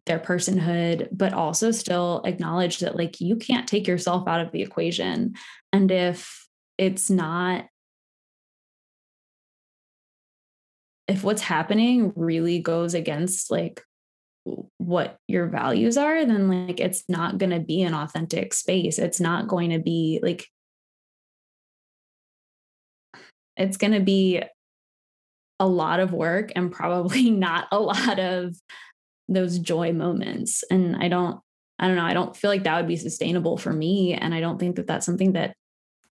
their 0.06 0.20
personhood 0.20 1.08
but 1.12 1.34
also 1.34 1.72
still 1.72 2.22
acknowledge 2.26 2.80
that 2.80 2.96
like 2.96 3.22
you 3.22 3.36
can't 3.38 3.68
take 3.68 3.88
yourself 3.88 4.28
out 4.28 4.42
of 4.42 4.52
the 4.52 4.62
equation. 4.62 5.36
And 5.72 5.90
if 5.92 6.48
it's 6.78 7.10
not 7.10 7.66
if 11.08 11.24
what's 11.24 11.42
happening 11.42 12.12
really 12.16 12.60
goes 12.60 12.94
against 12.94 13.50
like 13.50 13.82
what 14.78 15.18
your 15.28 15.48
values 15.48 15.98
are, 15.98 16.26
then 16.26 16.68
like 16.68 16.80
it's 16.80 17.04
not 17.08 17.38
going 17.38 17.50
to 17.50 17.60
be 17.60 17.82
an 17.82 17.94
authentic 17.94 18.54
space. 18.54 19.00
It's 19.00 19.20
not 19.20 19.48
going 19.48 19.72
to 19.72 19.80
be 19.80 20.20
like, 20.22 20.48
it's 23.56 23.78
going 23.78 23.94
to 23.94 24.00
be 24.00 24.42
a 25.60 25.68
lot 25.68 26.00
of 26.00 26.14
work 26.14 26.52
and 26.56 26.72
probably 26.72 27.30
not 27.32 27.68
a 27.72 27.80
lot 27.80 28.20
of 28.20 28.56
those 29.28 29.60
joy 29.60 29.92
moments. 29.92 30.64
And 30.70 30.96
I 30.96 31.08
don't, 31.08 31.40
I 31.80 31.88
don't 31.88 31.98
know, 31.98 32.06
I 32.06 32.14
don't 32.14 32.36
feel 32.36 32.50
like 32.50 32.64
that 32.64 32.78
would 32.78 32.88
be 32.88 32.96
sustainable 32.96 33.58
for 33.58 33.74
me. 33.74 34.14
And 34.14 34.34
I 34.34 34.40
don't 34.40 34.58
think 34.58 34.78
that 34.78 34.88
that's 34.88 35.06
something 35.06 35.34
that 35.34 35.56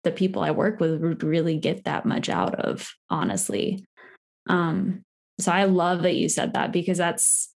the 0.04 0.10
people 0.10 0.42
I 0.42 0.52
work 0.52 0.80
with 0.80 1.00
would 1.00 1.22
really 1.22 1.58
get 1.58 1.84
that 1.84 2.06
much 2.06 2.28
out 2.28 2.54
of, 2.54 2.90
honestly. 3.10 3.84
Um, 4.48 5.02
so 5.38 5.52
I 5.52 5.64
love 5.64 6.02
that 6.02 6.16
you 6.16 6.28
said 6.28 6.54
that 6.54 6.72
because 6.72 6.98
that's 6.98 7.49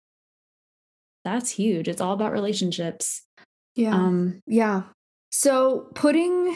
that's 1.24 1.52
huge. 1.52 1.88
It's 1.88 2.02
all 2.02 2.14
about 2.14 2.32
relationships. 2.32 3.24
Yeah. 3.76 3.96
Um, 3.96 4.42
yeah. 4.46 4.84
So 5.32 5.88
putting 5.96 6.56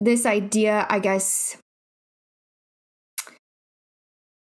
this 0.00 0.26
idea, 0.26 0.86
I 0.90 0.98
guess, 0.98 1.56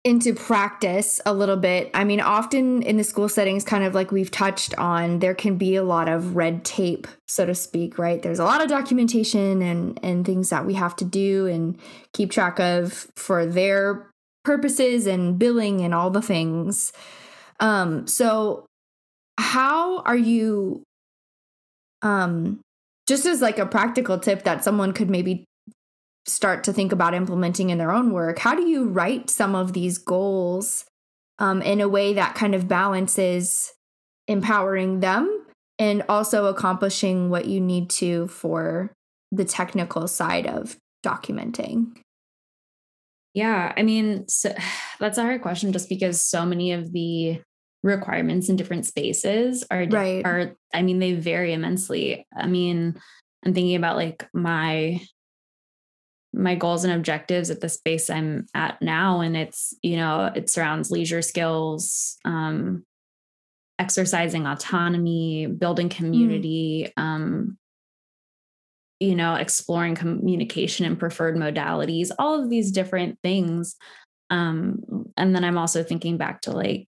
into 0.03 0.33
practice 0.33 1.19
a 1.25 1.33
little 1.33 1.57
bit. 1.57 1.91
I 1.93 2.05
mean, 2.05 2.21
often 2.21 2.81
in 2.81 2.95
the 2.95 3.03
school 3.03 3.27
settings, 3.27 3.65
kind 3.65 3.83
of 3.83 3.93
like 3.93 4.11
we've 4.11 4.31
touched 4.31 4.73
on, 4.77 5.19
there 5.19 5.35
can 5.35 5.57
be 5.57 5.75
a 5.75 5.83
lot 5.83 6.07
of 6.07 6.35
red 6.35 6.63
tape, 6.63 7.07
so 7.27 7.45
to 7.45 7.53
speak, 7.53 7.99
right? 7.99 8.21
There's 8.21 8.39
a 8.39 8.45
lot 8.45 8.61
of 8.61 8.69
documentation 8.69 9.61
and 9.61 9.99
and 10.01 10.25
things 10.25 10.49
that 10.49 10.65
we 10.65 10.75
have 10.75 10.95
to 10.97 11.05
do 11.05 11.47
and 11.47 11.77
keep 12.13 12.31
track 12.31 12.57
of 12.59 13.07
for 13.17 13.45
their 13.45 14.09
purposes 14.45 15.07
and 15.07 15.37
billing 15.37 15.81
and 15.81 15.93
all 15.93 16.09
the 16.09 16.21
things. 16.21 16.93
Um, 17.59 18.07
so 18.07 18.66
how 19.37 19.99
are 19.99 20.17
you 20.17 20.83
um 22.01 22.59
just 23.07 23.25
as 23.25 23.41
like 23.41 23.59
a 23.59 23.65
practical 23.65 24.19
tip 24.19 24.43
that 24.43 24.63
someone 24.63 24.93
could 24.93 25.09
maybe 25.09 25.45
start 26.25 26.63
to 26.65 26.73
think 26.73 26.91
about 26.91 27.13
implementing 27.13 27.69
in 27.69 27.77
their 27.77 27.91
own 27.91 28.11
work 28.11 28.39
how 28.39 28.53
do 28.55 28.67
you 28.67 28.85
write 28.85 29.29
some 29.29 29.55
of 29.55 29.73
these 29.73 29.97
goals 29.97 30.85
um, 31.39 31.61
in 31.61 31.81
a 31.81 31.87
way 31.87 32.13
that 32.13 32.35
kind 32.35 32.55
of 32.55 32.67
balances 32.67 33.73
empowering 34.27 34.99
them 34.99 35.45
and 35.79 36.03
also 36.09 36.47
accomplishing 36.47 37.29
what 37.29 37.45
you 37.45 37.61
need 37.61 37.89
to 37.89 38.27
for 38.27 38.91
the 39.31 39.45
technical 39.45 40.07
side 40.07 40.47
of 40.47 40.77
documenting? 41.05 41.95
Yeah 43.33 43.73
i 43.77 43.83
mean 43.83 44.27
so, 44.27 44.53
that's 44.99 45.17
a 45.17 45.21
hard 45.21 45.41
question 45.41 45.71
just 45.71 45.89
because 45.89 46.19
so 46.19 46.45
many 46.45 46.71
of 46.71 46.91
the 46.91 47.39
requirements 47.83 48.49
in 48.49 48.55
different 48.55 48.85
spaces 48.85 49.63
are 49.69 49.85
right. 49.85 50.25
are 50.25 50.55
I 50.73 50.81
mean 50.81 50.99
they 50.99 51.13
vary 51.13 51.53
immensely. 51.53 52.25
I 52.35 52.47
mean, 52.47 52.99
I'm 53.45 53.53
thinking 53.53 53.75
about 53.75 53.95
like 53.95 54.27
my 54.33 55.01
my 56.33 56.55
goals 56.55 56.83
and 56.83 56.93
objectives 56.93 57.49
at 57.49 57.61
the 57.61 57.69
space 57.69 58.09
I'm 58.09 58.45
at 58.53 58.81
now 58.81 59.21
and 59.21 59.35
it's, 59.35 59.73
you 59.81 59.95
know, 59.95 60.31
it 60.35 60.49
surrounds 60.49 60.91
leisure 60.91 61.21
skills, 61.21 62.17
um 62.25 62.83
exercising 63.79 64.47
autonomy, 64.47 65.45
building 65.45 65.89
community, 65.89 66.91
mm. 66.97 67.01
um, 67.01 67.57
you 68.99 69.15
know, 69.15 69.35
exploring 69.35 69.95
communication 69.95 70.85
and 70.85 70.99
preferred 70.99 71.35
modalities, 71.35 72.09
all 72.17 72.41
of 72.41 72.49
these 72.49 72.71
different 72.71 73.19
things. 73.21 73.75
Um, 74.29 75.11
and 75.15 75.35
then 75.35 75.43
I'm 75.43 75.57
also 75.57 75.83
thinking 75.83 76.17
back 76.17 76.41
to 76.41 76.51
like 76.51 76.87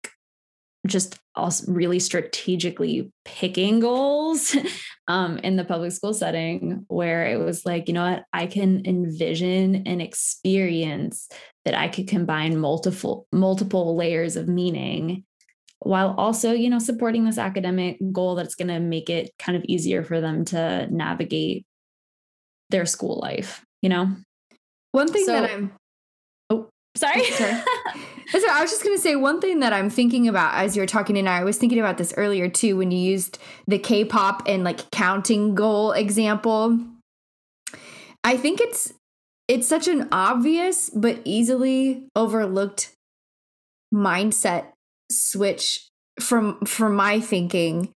just 0.86 1.18
also 1.34 1.70
really 1.70 1.98
strategically 1.98 3.12
picking 3.24 3.80
goals 3.80 4.56
um, 5.08 5.38
in 5.38 5.56
the 5.56 5.64
public 5.64 5.92
school 5.92 6.14
setting 6.14 6.84
where 6.88 7.26
it 7.26 7.38
was 7.38 7.66
like, 7.66 7.88
you 7.88 7.94
know 7.94 8.10
what, 8.10 8.24
I 8.32 8.46
can 8.46 8.86
envision 8.86 9.86
an 9.86 10.00
experience 10.00 11.28
that 11.64 11.74
I 11.74 11.88
could 11.88 12.08
combine 12.08 12.58
multiple 12.58 13.26
multiple 13.32 13.96
layers 13.96 14.36
of 14.36 14.48
meaning 14.48 15.24
while 15.80 16.14
also, 16.16 16.52
you 16.52 16.70
know, 16.70 16.78
supporting 16.78 17.24
this 17.24 17.38
academic 17.38 17.98
goal 18.12 18.34
that's 18.34 18.54
going 18.54 18.68
to 18.68 18.80
make 18.80 19.10
it 19.10 19.30
kind 19.38 19.56
of 19.56 19.64
easier 19.66 20.02
for 20.02 20.20
them 20.20 20.44
to 20.46 20.86
navigate 20.90 21.66
their 22.70 22.86
school 22.86 23.20
life, 23.20 23.64
you 23.82 23.88
know? 23.88 24.08
One 24.92 25.08
thing 25.08 25.26
so, 25.26 25.32
that 25.32 25.50
I'm 25.50 25.72
Sorry. 26.96 27.24
sorry. 27.30 27.62
So 28.28 28.40
I 28.50 28.60
was 28.60 28.72
just 28.72 28.82
going 28.82 28.96
to 28.96 29.00
say 29.00 29.14
one 29.14 29.40
thing 29.40 29.60
that 29.60 29.72
I'm 29.72 29.88
thinking 29.88 30.26
about 30.26 30.56
as 30.56 30.76
you're 30.76 30.84
talking, 30.84 31.16
and 31.16 31.28
I 31.28 31.44
was 31.44 31.58
thinking 31.58 31.78
about 31.78 31.96
this 31.96 32.12
earlier 32.16 32.48
too 32.48 32.76
when 32.76 32.90
you 32.90 32.98
used 32.98 33.38
the 33.68 33.78
K-pop 33.78 34.42
and 34.46 34.64
like 34.64 34.90
counting 34.90 35.54
goal 35.54 35.92
example. 35.92 36.76
I 38.24 38.36
think 38.36 38.60
it's 38.60 38.92
it's 39.46 39.68
such 39.68 39.86
an 39.86 40.08
obvious 40.10 40.90
but 40.90 41.20
easily 41.24 42.08
overlooked 42.16 42.90
mindset 43.94 44.66
switch 45.10 45.86
from 46.20 46.58
from 46.64 46.96
my 46.96 47.20
thinking. 47.20 47.92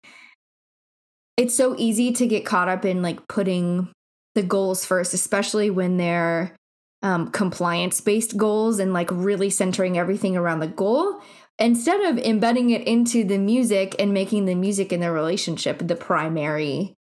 It's 1.35 1.55
so 1.55 1.75
easy 1.77 2.13
to 2.13 2.25
get 2.25 2.45
caught 2.45 2.69
up 2.69 2.85
in 2.85 3.01
like 3.01 3.27
putting 3.27 3.89
the 4.35 4.43
goals 4.43 4.85
first, 4.85 5.13
especially 5.13 5.69
when 5.69 5.97
they're 5.97 6.55
um, 7.01 7.29
compliance 7.31 7.99
based 8.01 8.37
goals 8.37 8.79
and 8.79 8.93
like 8.93 9.09
really 9.11 9.49
centering 9.49 9.97
everything 9.97 10.37
around 10.37 10.59
the 10.59 10.67
goal 10.67 11.21
instead 11.59 12.01
of 12.01 12.17
embedding 12.17 12.69
it 12.71 12.87
into 12.87 13.23
the 13.23 13.37
music 13.37 13.95
and 13.99 14.13
making 14.13 14.45
the 14.45 14.55
music 14.55 14.91
and 14.91 15.01
the 15.01 15.11
relationship 15.11 15.79
the 15.79 15.95
primary 15.95 16.95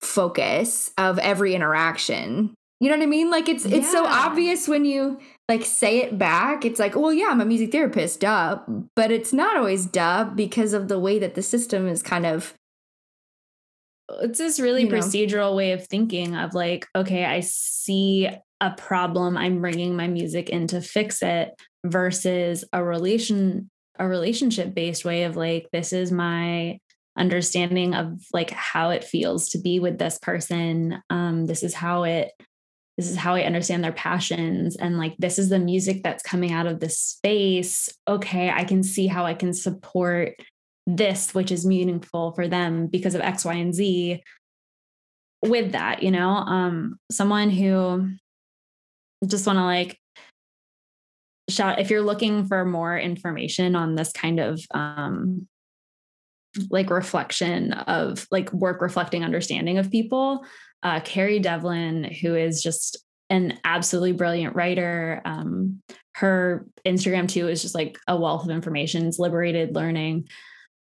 focus 0.00 0.92
of 0.96 1.18
every 1.18 1.54
interaction. 1.54 2.54
You 2.80 2.90
know 2.90 2.96
what 2.96 3.02
I 3.02 3.06
mean? 3.06 3.30
Like 3.30 3.48
it's 3.48 3.64
it's 3.64 3.90
so 3.90 4.06
obvious 4.06 4.68
when 4.68 4.84
you 4.84 5.18
like 5.48 5.64
say 5.64 5.98
it 5.98 6.16
back. 6.16 6.64
It's 6.64 6.78
like, 6.78 6.94
well, 6.94 7.12
yeah, 7.12 7.26
I'm 7.30 7.40
a 7.40 7.44
music 7.44 7.72
therapist, 7.72 8.20
duh. 8.20 8.60
But 8.94 9.10
it's 9.10 9.32
not 9.32 9.56
always 9.56 9.86
duh 9.86 10.24
because 10.24 10.72
of 10.72 10.86
the 10.86 11.00
way 11.00 11.18
that 11.18 11.34
the 11.34 11.42
system 11.42 11.88
is 11.88 12.02
kind 12.02 12.24
of 12.24 12.54
it's 14.20 14.38
this 14.38 14.60
really 14.60 14.86
procedural 14.86 15.50
know. 15.50 15.56
way 15.56 15.72
of 15.72 15.86
thinking 15.86 16.34
of 16.34 16.54
like, 16.54 16.86
okay, 16.96 17.24
I 17.24 17.40
see 17.40 18.28
a 18.60 18.70
problem 18.72 19.36
i'm 19.36 19.60
bringing 19.60 19.96
my 19.96 20.06
music 20.08 20.48
in 20.50 20.66
to 20.66 20.80
fix 20.80 21.22
it 21.22 21.54
versus 21.84 22.64
a 22.72 22.82
relation 22.82 23.70
a 23.98 24.06
relationship 24.06 24.74
based 24.74 25.04
way 25.04 25.24
of 25.24 25.36
like 25.36 25.68
this 25.72 25.92
is 25.92 26.10
my 26.10 26.78
understanding 27.16 27.94
of 27.94 28.20
like 28.32 28.50
how 28.50 28.90
it 28.90 29.02
feels 29.02 29.48
to 29.50 29.58
be 29.58 29.80
with 29.80 29.98
this 29.98 30.18
person 30.18 31.00
um 31.10 31.46
this 31.46 31.62
is 31.62 31.74
how 31.74 32.04
it 32.04 32.32
this 32.96 33.08
is 33.08 33.16
how 33.16 33.34
i 33.34 33.42
understand 33.42 33.82
their 33.82 33.92
passions 33.92 34.76
and 34.76 34.98
like 34.98 35.16
this 35.18 35.38
is 35.38 35.48
the 35.48 35.58
music 35.58 36.02
that's 36.02 36.22
coming 36.22 36.52
out 36.52 36.66
of 36.66 36.80
this 36.80 36.98
space 36.98 37.88
okay 38.06 38.50
i 38.50 38.64
can 38.64 38.82
see 38.82 39.06
how 39.06 39.24
i 39.24 39.34
can 39.34 39.52
support 39.52 40.34
this 40.88 41.34
which 41.34 41.52
is 41.52 41.66
meaningful 41.66 42.32
for 42.32 42.48
them 42.48 42.86
because 42.86 43.14
of 43.14 43.20
x 43.20 43.44
y 43.44 43.54
and 43.54 43.74
z 43.74 44.22
with 45.42 45.72
that 45.72 46.02
you 46.02 46.10
know? 46.10 46.30
Um 46.30 46.98
someone 47.12 47.50
who 47.50 48.10
just 49.26 49.46
want 49.46 49.58
to 49.58 49.64
like 49.64 49.98
shout 51.50 51.78
if 51.78 51.90
you're 51.90 52.02
looking 52.02 52.46
for 52.46 52.64
more 52.64 52.98
information 52.98 53.76
on 53.76 53.94
this 53.94 54.12
kind 54.12 54.40
of 54.40 54.60
um 54.72 55.46
like 56.70 56.90
reflection 56.90 57.72
of 57.72 58.26
like 58.30 58.52
work 58.52 58.80
reflecting 58.80 59.22
understanding 59.22 59.78
of 59.78 59.90
people 59.90 60.44
uh 60.82 61.00
kerry 61.00 61.38
devlin 61.38 62.04
who 62.04 62.34
is 62.34 62.62
just 62.62 62.98
an 63.30 63.58
absolutely 63.64 64.12
brilliant 64.12 64.54
writer 64.56 65.20
um 65.24 65.82
her 66.18 66.66
instagram 66.84 67.28
too 67.28 67.48
is 67.48 67.62
just 67.62 67.74
like 67.74 67.96
a 68.08 68.16
wealth 68.16 68.44
of 68.44 68.50
information. 68.50 69.06
It's 69.06 69.20
liberated 69.20 69.74
learning 69.74 70.28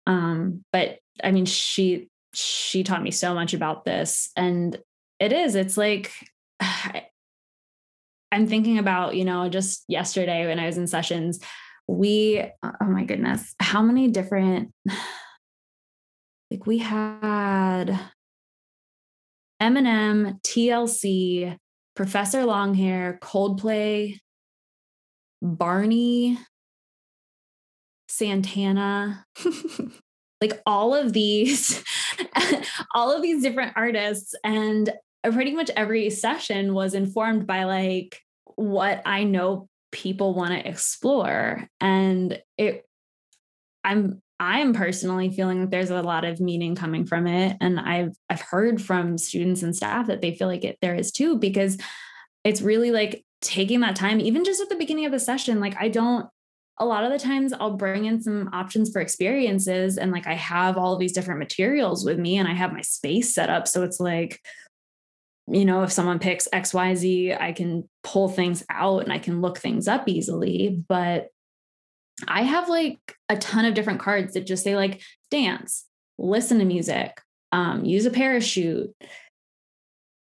um 0.07 0.63
but 0.71 0.99
i 1.23 1.31
mean 1.31 1.45
she 1.45 2.09
she 2.33 2.83
taught 2.83 3.03
me 3.03 3.11
so 3.11 3.33
much 3.33 3.53
about 3.53 3.85
this 3.85 4.29
and 4.35 4.77
it 5.19 5.31
is 5.31 5.55
it's 5.55 5.77
like 5.77 6.11
I'm 8.35 8.47
thinking 8.47 8.79
about, 8.79 9.15
you 9.15 9.23
know, 9.23 9.47
just 9.47 9.85
yesterday 9.87 10.45
when 10.45 10.59
I 10.59 10.65
was 10.65 10.77
in 10.77 10.87
sessions, 10.87 11.39
we, 11.87 12.43
oh 12.63 12.85
my 12.85 13.05
goodness, 13.05 13.55
how 13.61 13.81
many 13.81 14.09
different, 14.09 14.73
like 16.51 16.65
we 16.65 16.79
had 16.79 17.97
Eminem, 19.61 20.41
TLC, 20.41 21.57
Professor 21.95 22.41
Longhair, 22.41 23.19
Coldplay, 23.19 24.17
Barney, 25.41 26.37
Santana, 28.15 29.25
like 30.41 30.61
all 30.65 30.93
of 30.93 31.13
these, 31.13 31.83
all 32.95 33.11
of 33.11 33.21
these 33.21 33.43
different 33.43 33.73
artists. 33.75 34.33
And 34.43 34.89
pretty 35.23 35.53
much 35.53 35.69
every 35.75 36.09
session 36.09 36.73
was 36.73 36.93
informed 36.93 37.45
by 37.45 37.65
like 37.65 38.21
what 38.55 39.01
I 39.05 39.23
know 39.23 39.67
people 39.91 40.33
want 40.33 40.51
to 40.51 40.67
explore. 40.67 41.67
And 41.81 42.41
it, 42.57 42.85
I'm, 43.83 44.21
I'm 44.39 44.73
personally 44.73 45.29
feeling 45.29 45.61
that 45.61 45.71
there's 45.71 45.89
a 45.89 46.01
lot 46.01 46.25
of 46.25 46.39
meaning 46.39 46.75
coming 46.75 47.05
from 47.05 47.27
it. 47.27 47.57
And 47.59 47.79
I've, 47.79 48.15
I've 48.29 48.41
heard 48.41 48.81
from 48.81 49.17
students 49.17 49.63
and 49.63 49.75
staff 49.75 50.07
that 50.07 50.21
they 50.21 50.35
feel 50.35 50.47
like 50.47 50.63
it, 50.63 50.77
there 50.81 50.95
is 50.95 51.11
too, 51.11 51.37
because 51.37 51.77
it's 52.43 52.61
really 52.61 52.91
like 52.91 53.25
taking 53.41 53.81
that 53.81 53.95
time, 53.95 54.19
even 54.19 54.43
just 54.43 54.61
at 54.61 54.69
the 54.69 54.75
beginning 54.75 55.05
of 55.05 55.11
the 55.11 55.19
session. 55.19 55.59
Like 55.59 55.75
I 55.79 55.89
don't, 55.89 56.27
a 56.77 56.85
lot 56.85 57.03
of 57.03 57.11
the 57.11 57.19
times 57.19 57.53
I'll 57.53 57.77
bring 57.77 58.05
in 58.05 58.21
some 58.21 58.49
options 58.51 58.91
for 58.91 58.99
experiences 58.99 59.97
and 59.97 60.11
like 60.11 60.27
I 60.27 60.33
have 60.33 60.77
all 60.77 60.93
of 60.93 60.99
these 60.99 61.13
different 61.13 61.39
materials 61.39 62.03
with 62.03 62.19
me 62.19 62.37
and 62.37 62.47
I 62.47 62.53
have 62.53 62.73
my 62.73 62.81
space 62.81 63.33
set 63.33 63.49
up. 63.49 63.67
So 63.67 63.83
it's 63.83 63.99
like, 63.99 64.41
you 65.47 65.63
know, 65.63 65.83
if 65.83 65.91
someone 65.91 66.19
picks 66.19 66.47
XYZ, 66.51 67.39
I 67.39 67.53
can 67.53 67.87
pull 68.03 68.27
things 68.27 68.65
out 68.69 69.03
and 69.03 69.13
I 69.13 69.19
can 69.19 69.41
look 69.41 69.59
things 69.59 69.87
up 69.87 70.09
easily. 70.09 70.83
But 70.87 71.29
I 72.27 72.43
have 72.43 72.67
like 72.67 72.99
a 73.29 73.37
ton 73.37 73.65
of 73.65 73.73
different 73.73 73.99
cards 73.99 74.33
that 74.33 74.47
just 74.47 74.63
say, 74.63 74.75
like, 74.75 75.01
dance, 75.29 75.85
listen 76.17 76.59
to 76.59 76.65
music, 76.65 77.21
um, 77.51 77.85
use 77.85 78.05
a 78.05 78.11
parachute, 78.11 78.95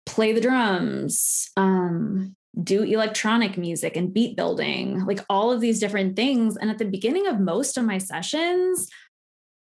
play 0.07 0.33
the 0.33 0.41
drums, 0.41 1.51
um, 1.57 2.35
do 2.61 2.83
electronic 2.83 3.57
music 3.57 3.97
and 3.97 4.13
beat 4.13 4.37
building, 4.37 5.05
like 5.07 5.21
all 5.31 5.51
of 5.51 5.61
these 5.61 5.81
different 5.81 6.17
things. 6.17 6.57
And 6.57 6.71
at 6.71 6.79
the 6.79 6.85
beginning 6.85 7.27
of 7.27 7.41
most 7.41 7.79
of 7.79 7.85
my 7.85 7.99
sessions, 7.99 8.89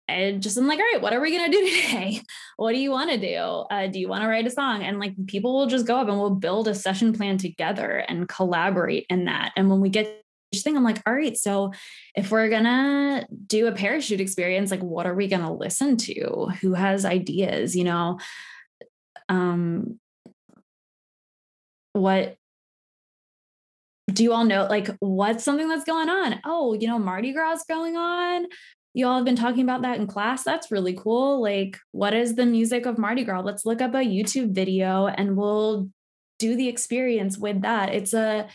and 0.08 0.42
just 0.42 0.58
I'm 0.58 0.68
like, 0.68 0.80
all 0.80 0.86
right, 0.94 1.02
what 1.02 1.14
are 1.14 1.22
we 1.22 1.36
gonna 1.36 1.52
do 1.52 1.66
today? 1.82 2.22
What 2.58 2.74
do 2.74 2.78
you 2.78 2.92
want 2.92 3.12
to 3.12 3.18
do? 3.18 3.38
Uh, 3.38 3.88
do 3.88 4.00
you 4.00 4.08
want 4.08 4.24
to 4.24 4.28
write 4.28 4.46
a 4.46 4.52
song? 4.52 4.84
And 4.84 5.00
like 5.00 5.14
people 5.28 5.56
will 5.56 5.68
just 5.68 5.88
go 5.88 5.98
up 5.98 6.08
and 6.08 6.20
we'll 6.20 6.36
build 6.36 6.68
a 6.68 6.76
session 6.76 7.14
plan 7.14 7.38
together 7.38 7.98
and 8.08 8.30
collaborate 8.30 9.06
in 9.10 9.26
that. 9.26 9.52
And 9.56 9.70
when 9.70 9.80
we 9.82 9.90
get 9.90 10.22
each 10.52 10.62
thing, 10.62 10.78
I'm 10.78 10.84
like, 10.84 11.02
all 11.08 11.14
right, 11.14 11.36
so 11.36 11.72
if 12.16 12.30
we're 12.30 12.50
gonna 12.50 13.26
do 13.48 13.68
a 13.68 13.72
parachute 13.72 14.22
experience, 14.22 14.70
like 14.70 14.84
what 14.84 15.08
are 15.08 15.16
we 15.16 15.28
gonna 15.28 15.54
listen 15.54 15.98
to? 15.98 16.52
Who 16.62 16.74
has 16.74 17.06
ideas? 17.06 17.76
You 17.76 17.86
know, 17.86 18.20
um, 19.28 20.00
what 21.94 22.38
do 24.08 24.24
you 24.24 24.34
all 24.34 24.46
know 24.46 24.66
like 24.70 24.90
what's 25.00 25.44
something 25.44 25.68
that's 25.68 25.84
going 25.84 26.10
on 26.10 26.40
oh 26.46 26.74
you 26.74 26.88
know 26.88 27.00
mardi 27.00 27.34
gras 27.34 27.64
going 27.68 27.98
on 27.98 28.46
you 28.96 29.06
all 29.06 29.18
have 29.18 29.26
been 29.26 29.36
talking 29.36 29.62
about 29.62 29.82
that 29.82 30.00
in 30.00 30.08
class. 30.08 30.44
That's 30.44 30.72
really 30.72 30.94
cool. 30.94 31.42
Like, 31.42 31.78
what 31.92 32.14
is 32.14 32.36
the 32.36 32.46
music 32.46 32.86
of 32.86 32.98
Mardi 32.98 33.26
Gras? 33.26 33.42
Let's 33.42 33.66
look 33.66 33.82
up 33.82 33.94
a 33.94 33.98
YouTube 33.98 34.56
video 34.56 35.08
and 35.08 35.36
we'll 35.36 35.90
do 36.40 36.56
the 36.56 36.70
experience 36.70 37.38
with 37.38 37.62
that. 37.64 37.94
It's 37.94 38.14
a, 38.14 38.48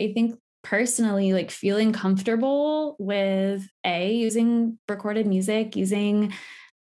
I 0.00 0.12
think 0.12 0.38
personally, 0.62 1.32
like 1.32 1.50
feeling 1.50 1.92
comfortable 1.92 2.94
with 3.00 3.68
A, 3.84 4.14
using 4.14 4.78
recorded 4.88 5.26
music, 5.26 5.74
using 5.74 6.32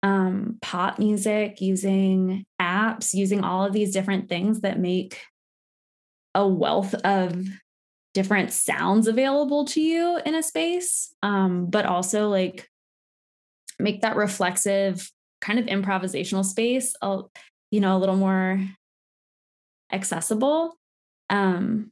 um, 0.03 0.59
pop 0.61 0.99
music, 0.99 1.59
using 1.59 2.45
apps, 2.61 3.15
using 3.15 3.43
all 3.43 3.65
of 3.65 3.73
these 3.73 3.93
different 3.93 4.29
things 4.29 4.61
that 4.61 4.79
make 4.79 5.19
a 6.35 6.47
wealth 6.47 6.93
of 6.93 7.47
different 8.17 8.51
sounds 8.51 9.07
available 9.07 9.63
to 9.63 9.79
you 9.79 10.19
in 10.25 10.33
a 10.33 10.41
space. 10.41 11.13
Um, 11.21 11.67
but 11.67 11.85
also 11.85 12.29
like 12.29 12.67
make 13.77 14.01
that 14.01 14.15
reflexive 14.15 15.11
kind 15.39 15.59
of 15.59 15.67
improvisational 15.67 16.43
space, 16.43 16.95
you 17.69 17.79
know, 17.79 17.95
a 17.95 17.99
little 17.99 18.15
more 18.15 18.59
accessible. 19.93 20.75
Um, 21.29 21.91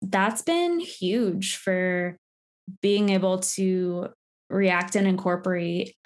that's 0.00 0.42
been 0.42 0.78
huge 0.78 1.56
for 1.56 2.16
being 2.80 3.08
able 3.08 3.40
to 3.40 4.10
react 4.48 4.94
and 4.94 5.08
incorporate 5.08 5.96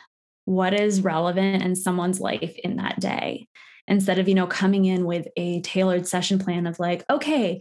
what 0.47 0.73
is 0.73 1.03
relevant 1.03 1.63
in 1.63 1.77
someone's 1.77 2.21
life 2.21 2.57
in 2.65 2.77
that 2.77 2.99
day 3.01 3.47
instead 3.87 4.19
of 4.19 4.29
you 4.29 4.35
know 4.35 4.47
coming 4.47 4.85
in 4.87 5.05
with 5.05 5.27
a 5.37 5.61
tailored 5.61 6.07
session 6.07 6.39
plan 6.39 6.67
of 6.67 6.79
like 6.79 7.05
okay 7.11 7.61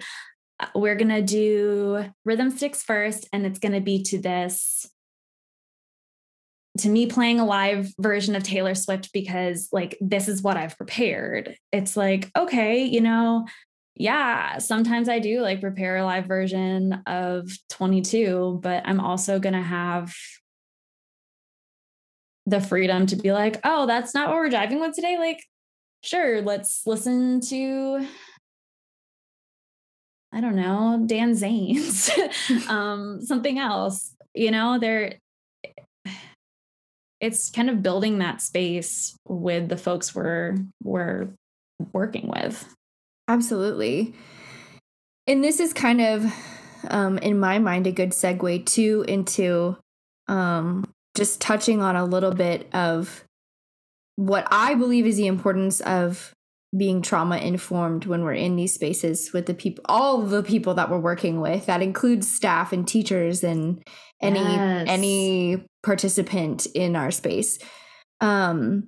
Uh, 0.61 0.67
we're 0.75 0.95
going 0.95 1.09
to 1.09 1.21
do 1.21 2.05
rhythm 2.23 2.51
sticks 2.51 2.83
first 2.83 3.27
and 3.33 3.45
it's 3.45 3.59
going 3.59 3.73
to 3.73 3.81
be 3.81 4.03
to 4.03 4.19
this 4.19 4.89
to 6.77 6.89
me 6.89 7.05
playing 7.05 7.39
a 7.39 7.45
live 7.45 7.91
version 7.99 8.35
of 8.35 8.43
Taylor 8.43 8.75
Swift 8.75 9.11
because 9.11 9.67
like 9.73 9.97
this 9.99 10.29
is 10.29 10.41
what 10.41 10.55
I've 10.55 10.77
prepared. 10.77 11.57
It's 11.71 11.97
like, 11.97 12.31
okay, 12.37 12.83
you 12.85 13.01
know, 13.01 13.45
yeah, 13.95 14.57
sometimes 14.57 15.09
I 15.09 15.19
do 15.19 15.41
like 15.41 15.59
prepare 15.59 15.97
a 15.97 16.05
live 16.05 16.27
version 16.27 17.01
of 17.05 17.51
22, 17.69 18.59
but 18.63 18.83
I'm 18.85 19.01
also 19.01 19.37
going 19.37 19.53
to 19.53 19.61
have 19.61 20.13
the 22.45 22.61
freedom 22.61 23.05
to 23.07 23.15
be 23.17 23.33
like, 23.33 23.59
oh, 23.63 23.85
that's 23.85 24.13
not 24.13 24.29
what 24.29 24.37
we're 24.37 24.49
driving 24.49 24.79
with 24.79 24.95
today. 24.95 25.17
Like, 25.17 25.43
sure, 26.03 26.41
let's 26.41 26.83
listen 26.85 27.41
to 27.41 28.07
I 30.33 30.39
don't 30.39 30.55
know, 30.55 31.03
Dan 31.05 31.33
Zanes, 31.33 32.09
um, 32.69 33.21
something 33.21 33.59
else. 33.59 34.15
You 34.33 34.51
know, 34.51 34.79
there 34.79 35.17
it's 37.21 37.51
kind 37.51 37.69
of 37.69 37.83
building 37.83 38.17
that 38.17 38.41
space 38.41 39.15
with 39.27 39.69
the 39.69 39.77
folks 39.77 40.13
we're 40.13 40.55
we're 40.83 41.29
working 41.93 42.27
with. 42.27 42.67
Absolutely. 43.27 44.13
And 45.27 45.43
this 45.43 45.59
is 45.59 45.71
kind 45.71 46.01
of 46.01 46.25
um, 46.89 47.19
in 47.19 47.39
my 47.39 47.59
mind 47.59 47.87
a 47.87 47.91
good 47.91 48.09
segue 48.09 48.65
too 48.65 49.05
into 49.07 49.77
um, 50.27 50.91
just 51.15 51.39
touching 51.39 51.81
on 51.81 51.95
a 51.95 52.03
little 52.03 52.33
bit 52.33 52.67
of 52.73 53.23
what 54.15 54.47
I 54.49 54.73
believe 54.73 55.05
is 55.05 55.17
the 55.17 55.27
importance 55.27 55.79
of 55.81 56.33
being 56.75 57.01
trauma 57.01 57.37
informed 57.37 58.05
when 58.05 58.23
we're 58.23 58.33
in 58.33 58.55
these 58.55 58.73
spaces 58.73 59.33
with 59.33 59.45
the 59.45 59.53
people 59.53 59.83
all 59.89 60.21
the 60.21 60.43
people 60.43 60.73
that 60.73 60.89
we're 60.89 60.99
working 60.99 61.41
with. 61.41 61.65
That 61.65 61.81
includes 61.81 62.31
staff 62.31 62.71
and 62.71 62.87
teachers 62.87 63.43
and 63.43 63.83
any 64.21 64.39
yes. 64.39 64.85
any 64.87 65.65
participant 65.83 66.67
in 66.67 66.95
our 66.95 67.11
space. 67.11 67.59
Um 68.21 68.87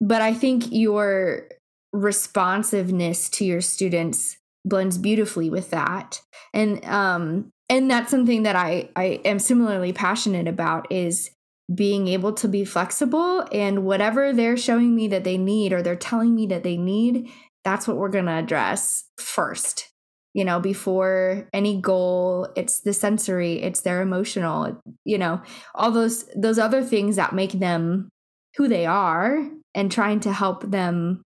but 0.00 0.22
i 0.22 0.32
think 0.32 0.64
your 0.70 1.48
responsiveness 1.92 3.28
to 3.28 3.44
your 3.44 3.60
students 3.60 4.36
blends 4.64 4.98
beautifully 4.98 5.50
with 5.50 5.70
that. 5.70 6.20
And 6.52 6.84
um 6.84 7.52
and 7.68 7.88
that's 7.88 8.10
something 8.10 8.42
that 8.42 8.56
i 8.56 8.88
i 8.96 9.20
am 9.24 9.38
similarly 9.38 9.92
passionate 9.92 10.48
about 10.48 10.90
is 10.90 11.30
being 11.74 12.08
able 12.08 12.32
to 12.32 12.48
be 12.48 12.64
flexible 12.64 13.46
and 13.52 13.84
whatever 13.84 14.32
they're 14.32 14.56
showing 14.56 14.94
me 14.94 15.08
that 15.08 15.24
they 15.24 15.38
need 15.38 15.72
or 15.72 15.82
they're 15.82 15.94
telling 15.96 16.34
me 16.34 16.46
that 16.46 16.64
they 16.64 16.76
need, 16.76 17.30
that's 17.64 17.86
what 17.86 17.96
we're 17.96 18.08
going 18.08 18.26
to 18.26 18.32
address 18.32 19.04
first. 19.18 19.88
You 20.32 20.44
know, 20.44 20.60
before 20.60 21.48
any 21.52 21.80
goal, 21.80 22.48
it's 22.56 22.80
the 22.80 22.92
sensory, 22.92 23.62
it's 23.62 23.80
their 23.80 24.00
emotional, 24.00 24.80
you 25.04 25.18
know, 25.18 25.42
all 25.74 25.90
those 25.90 26.24
those 26.36 26.58
other 26.58 26.84
things 26.84 27.16
that 27.16 27.34
make 27.34 27.52
them 27.52 28.08
who 28.56 28.68
they 28.68 28.86
are 28.86 29.48
and 29.74 29.90
trying 29.90 30.20
to 30.20 30.32
help 30.32 30.70
them 30.70 31.22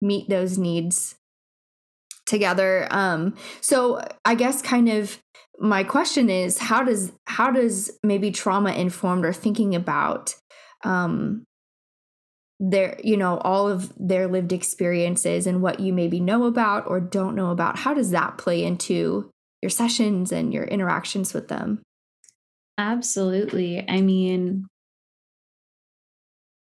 meet 0.00 0.28
those 0.28 0.58
needs 0.58 1.14
together. 2.26 2.88
Um 2.90 3.36
so 3.60 4.02
I 4.24 4.34
guess 4.34 4.60
kind 4.60 4.88
of 4.88 5.18
my 5.60 5.82
question 5.84 6.30
is 6.30 6.58
how 6.58 6.82
does 6.82 7.12
how 7.26 7.50
does 7.50 7.90
maybe 8.02 8.30
trauma 8.30 8.72
informed 8.72 9.24
or 9.24 9.32
thinking 9.32 9.74
about 9.74 10.34
um 10.84 11.44
their 12.60 12.98
you 13.02 13.16
know 13.16 13.38
all 13.38 13.68
of 13.68 13.92
their 13.98 14.26
lived 14.26 14.52
experiences 14.52 15.46
and 15.46 15.62
what 15.62 15.80
you 15.80 15.92
maybe 15.92 16.20
know 16.20 16.44
about 16.44 16.86
or 16.88 17.00
don't 17.00 17.34
know 17.34 17.50
about 17.50 17.78
how 17.78 17.94
does 17.94 18.10
that 18.10 18.36
play 18.38 18.64
into 18.64 19.30
your 19.62 19.70
sessions 19.70 20.32
and 20.32 20.52
your 20.52 20.64
interactions 20.64 21.34
with 21.34 21.48
them? 21.48 21.82
Absolutely. 22.76 23.84
I 23.88 24.00
mean 24.00 24.66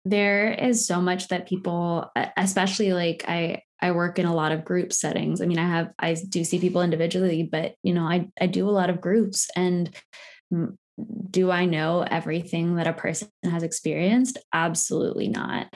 there 0.05 0.53
is 0.53 0.87
so 0.87 1.01
much 1.01 1.29
that 1.29 1.49
people 1.49 2.11
especially 2.37 2.93
like 2.93 3.25
i 3.27 3.63
I 3.85 3.91
work 3.91 4.19
in 4.19 4.25
a 4.25 4.35
lot 4.35 4.51
of 4.51 4.65
group 4.65 4.95
settings. 4.95 5.43
I 5.43 5.47
mean, 5.47 5.59
I 5.59 5.69
have 5.69 5.93
I 5.99 6.15
do 6.15 6.43
see 6.43 6.59
people 6.59 6.81
individually, 6.81 7.43
but 7.43 7.75
you 7.83 7.93
know, 7.93 8.05
I 8.05 8.31
I 8.41 8.47
do 8.47 8.67
a 8.67 8.73
lot 8.73 8.89
of 8.89 9.03
groups 9.03 9.51
and 9.55 9.95
do 11.31 11.51
I 11.51 11.67
know 11.67 12.01
everything 12.01 12.77
that 12.77 12.87
a 12.87 12.95
person 12.95 13.29
has 13.45 13.63
experienced? 13.63 14.39
Absolutely 14.55 15.29
not. 15.29 15.67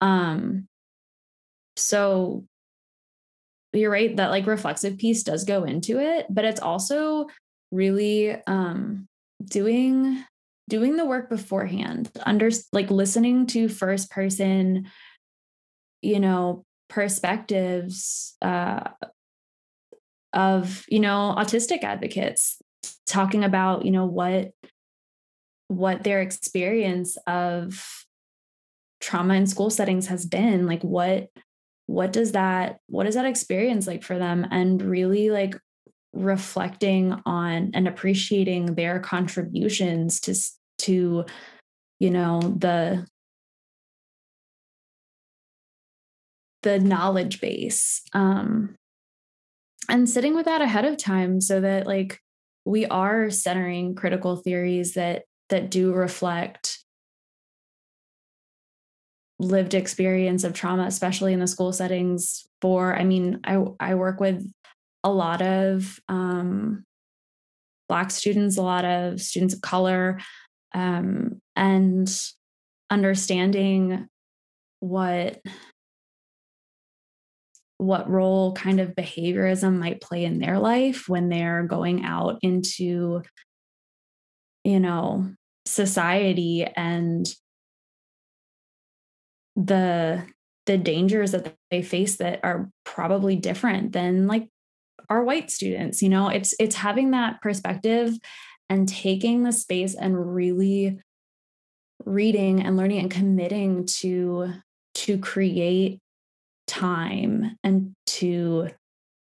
Um 0.00 0.68
so 1.76 2.44
you're 3.72 3.90
right 3.90 4.16
that 4.16 4.30
like 4.30 4.46
reflexive 4.46 4.96
piece 4.96 5.24
does 5.24 5.42
go 5.42 5.64
into 5.64 5.98
it, 5.98 6.26
but 6.30 6.44
it's 6.44 6.60
also 6.60 7.26
really 7.72 8.36
um 8.46 9.08
doing 9.44 10.24
doing 10.68 10.96
the 10.96 11.06
work 11.06 11.28
beforehand 11.28 12.08
under 12.24 12.50
like 12.72 12.92
listening 12.92 13.46
to 13.46 13.68
first 13.68 14.12
person 14.12 14.86
you 16.02 16.20
know 16.20 16.64
perspectives 16.88 18.36
uh, 18.42 18.80
of 20.32 20.84
you 20.88 21.00
know 21.00 21.34
autistic 21.36 21.82
advocates 21.82 22.60
talking 23.06 23.44
about 23.44 23.84
you 23.84 23.90
know 23.90 24.06
what 24.06 24.52
what 25.68 26.02
their 26.02 26.20
experience 26.20 27.16
of 27.26 28.04
trauma 29.00 29.34
in 29.34 29.46
school 29.46 29.70
settings 29.70 30.06
has 30.06 30.26
been 30.26 30.66
like 30.66 30.82
what 30.82 31.28
what 31.88 32.12
does 32.12 32.32
that 32.32 32.80
what 32.86 33.06
is 33.06 33.14
that 33.14 33.24
experience 33.24 33.86
like 33.86 34.02
for 34.02 34.18
them? 34.18 34.46
And 34.50 34.80
really 34.80 35.30
like 35.30 35.58
reflecting 36.12 37.14
on 37.24 37.70
and 37.74 37.88
appreciating 37.88 38.74
their 38.74 39.00
contributions 39.00 40.20
to 40.20 40.34
to 40.80 41.24
you 41.98 42.10
know 42.10 42.40
the 42.40 43.06
the 46.62 46.78
knowledge 46.78 47.40
base 47.40 48.02
um, 48.12 48.74
and 49.88 50.08
sitting 50.08 50.34
with 50.34 50.46
that 50.46 50.60
ahead 50.60 50.84
of 50.84 50.96
time 50.96 51.40
so 51.40 51.60
that 51.60 51.86
like 51.86 52.20
we 52.64 52.84
are 52.86 53.30
centering 53.30 53.94
critical 53.94 54.36
theories 54.36 54.94
that 54.94 55.24
that 55.48 55.70
do 55.70 55.92
reflect 55.92 56.84
lived 59.38 59.74
experience 59.74 60.44
of 60.44 60.52
trauma 60.52 60.84
especially 60.84 61.32
in 61.32 61.40
the 61.40 61.46
school 61.46 61.72
settings 61.72 62.46
for 62.60 62.94
i 62.96 63.04
mean 63.04 63.40
i 63.44 63.62
i 63.78 63.94
work 63.94 64.20
with 64.20 64.44
a 65.04 65.10
lot 65.10 65.40
of 65.40 66.00
um, 66.08 66.84
black 67.88 68.10
students 68.10 68.56
a 68.56 68.62
lot 68.62 68.84
of 68.84 69.20
students 69.20 69.54
of 69.54 69.60
color 69.60 70.18
um, 70.74 71.40
and 71.56 72.10
understanding 72.90 74.08
what 74.80 75.40
what 77.78 78.10
role 78.10 78.52
kind 78.54 78.80
of 78.80 78.94
behaviorism 78.94 79.78
might 79.78 80.00
play 80.00 80.24
in 80.24 80.38
their 80.38 80.58
life 80.58 81.08
when 81.08 81.28
they're 81.28 81.62
going 81.62 82.04
out 82.04 82.38
into 82.42 83.22
you 84.64 84.80
know 84.80 85.30
society 85.64 86.64
and 86.64 87.32
the 89.56 90.24
the 90.66 90.76
dangers 90.76 91.32
that 91.32 91.54
they 91.70 91.82
face 91.82 92.16
that 92.16 92.40
are 92.42 92.68
probably 92.84 93.36
different 93.36 93.92
than 93.92 94.26
like 94.26 94.48
our 95.08 95.22
white 95.22 95.50
students 95.50 96.02
you 96.02 96.08
know? 96.08 96.28
It's 96.28 96.54
it's 96.58 96.74
having 96.76 97.12
that 97.12 97.40
perspective 97.40 98.12
and 98.68 98.88
taking 98.88 99.42
the 99.42 99.52
space 99.52 99.94
and 99.94 100.34
really 100.34 100.98
reading 102.04 102.62
and 102.62 102.76
learning 102.76 102.98
and 103.00 103.10
committing 103.10 103.86
to 103.86 104.52
to 104.94 105.18
create 105.18 106.00
time 106.68 107.56
and 107.64 107.94
to 108.06 108.68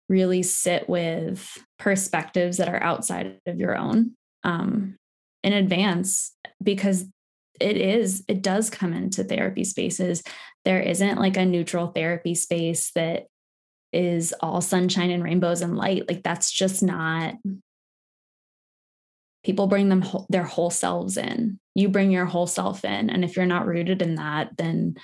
really 0.09 0.43
sit 0.43 0.89
with 0.89 1.65
perspectives 1.79 2.57
that 2.59 2.69
are 2.69 2.83
outside 2.83 3.39
of 3.47 3.59
your 3.59 3.77
own 3.77 4.13
um, 4.45 4.97
in 5.43 5.53
advance 5.53 6.35
because 6.63 7.07
it 7.61 7.77
is 7.77 8.25
it 8.29 8.43
does 8.43 8.71
come 8.71 8.93
into 8.93 9.25
therapy 9.25 9.65
spaces. 9.65 10.23
There 10.65 10.81
isn't 10.81 11.19
like 11.19 11.37
a 11.37 11.45
neutral 11.45 11.89
therapy 11.89 12.35
space 12.35 12.93
that 12.95 13.27
is 13.93 14.35
all 14.41 14.61
sunshine 14.61 15.11
and 15.11 15.25
rainbows 15.25 15.61
and 15.61 15.77
light. 15.77 16.09
Like 16.09 16.23
that's 16.23 16.51
just 16.51 16.83
not 16.83 17.35
people 19.45 19.67
bring 19.67 19.89
them 19.89 20.03
whole, 20.03 20.27
their 20.29 20.43
whole 20.45 20.71
selves 20.71 21.17
in. 21.17 21.59
You 21.75 21.89
bring 21.89 22.11
your 22.11 22.27
whole 22.27 22.47
self 22.47 22.85
in 22.85 23.11
and 23.11 23.25
if 23.25 23.37
you're 23.37 23.47
not 23.47 23.67
rooted 23.67 24.03
in 24.03 24.17
that 24.17 24.57
then 24.57 24.97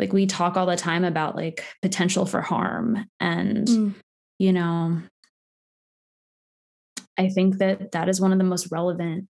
like 0.00 0.12
we 0.14 0.26
talk 0.26 0.56
all 0.56 0.66
the 0.66 0.76
time 0.76 1.04
about 1.04 1.36
like 1.36 1.62
potential 1.82 2.24
for 2.24 2.40
harm 2.40 3.04
and 3.20 3.68
mm. 3.68 3.94
you 4.38 4.52
know 4.52 5.00
i 7.18 7.28
think 7.28 7.58
that 7.58 7.92
that 7.92 8.08
is 8.08 8.20
one 8.20 8.32
of 8.32 8.38
the 8.38 8.44
most 8.44 8.72
relevant 8.72 9.28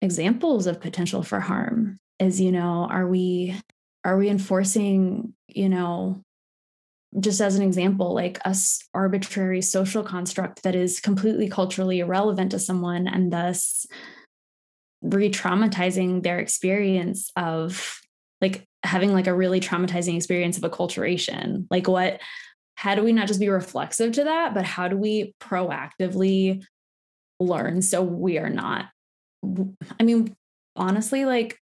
examples 0.00 0.68
of 0.68 0.80
potential 0.80 1.24
for 1.24 1.40
harm 1.40 1.98
is 2.20 2.40
you 2.40 2.52
know 2.52 2.86
are 2.88 3.08
we 3.08 3.60
are 4.04 4.16
we 4.16 4.28
enforcing 4.28 5.34
you 5.48 5.68
know 5.68 6.22
just 7.18 7.40
as 7.40 7.56
an 7.56 7.62
example 7.62 8.14
like 8.14 8.38
a 8.44 8.54
arbitrary 8.94 9.62
social 9.62 10.04
construct 10.04 10.62
that 10.62 10.76
is 10.76 11.00
completely 11.00 11.48
culturally 11.48 11.98
irrelevant 11.98 12.52
to 12.52 12.58
someone 12.58 13.08
and 13.08 13.32
thus 13.32 13.86
re-traumatizing 15.02 16.22
their 16.22 16.38
experience 16.38 17.30
of 17.36 18.00
like 18.40 18.67
having 18.84 19.12
like 19.12 19.26
a 19.26 19.34
really 19.34 19.60
traumatizing 19.60 20.16
experience 20.16 20.56
of 20.56 20.70
acculturation 20.70 21.66
like 21.70 21.88
what 21.88 22.20
how 22.76 22.94
do 22.94 23.02
we 23.02 23.12
not 23.12 23.26
just 23.26 23.40
be 23.40 23.48
reflexive 23.48 24.12
to 24.12 24.24
that 24.24 24.54
but 24.54 24.64
how 24.64 24.88
do 24.88 24.96
we 24.96 25.34
proactively 25.40 26.62
learn 27.40 27.82
so 27.82 28.02
we 28.02 28.38
are 28.38 28.50
not 28.50 28.86
i 29.98 30.02
mean 30.02 30.34
honestly 30.76 31.24
like 31.24 31.58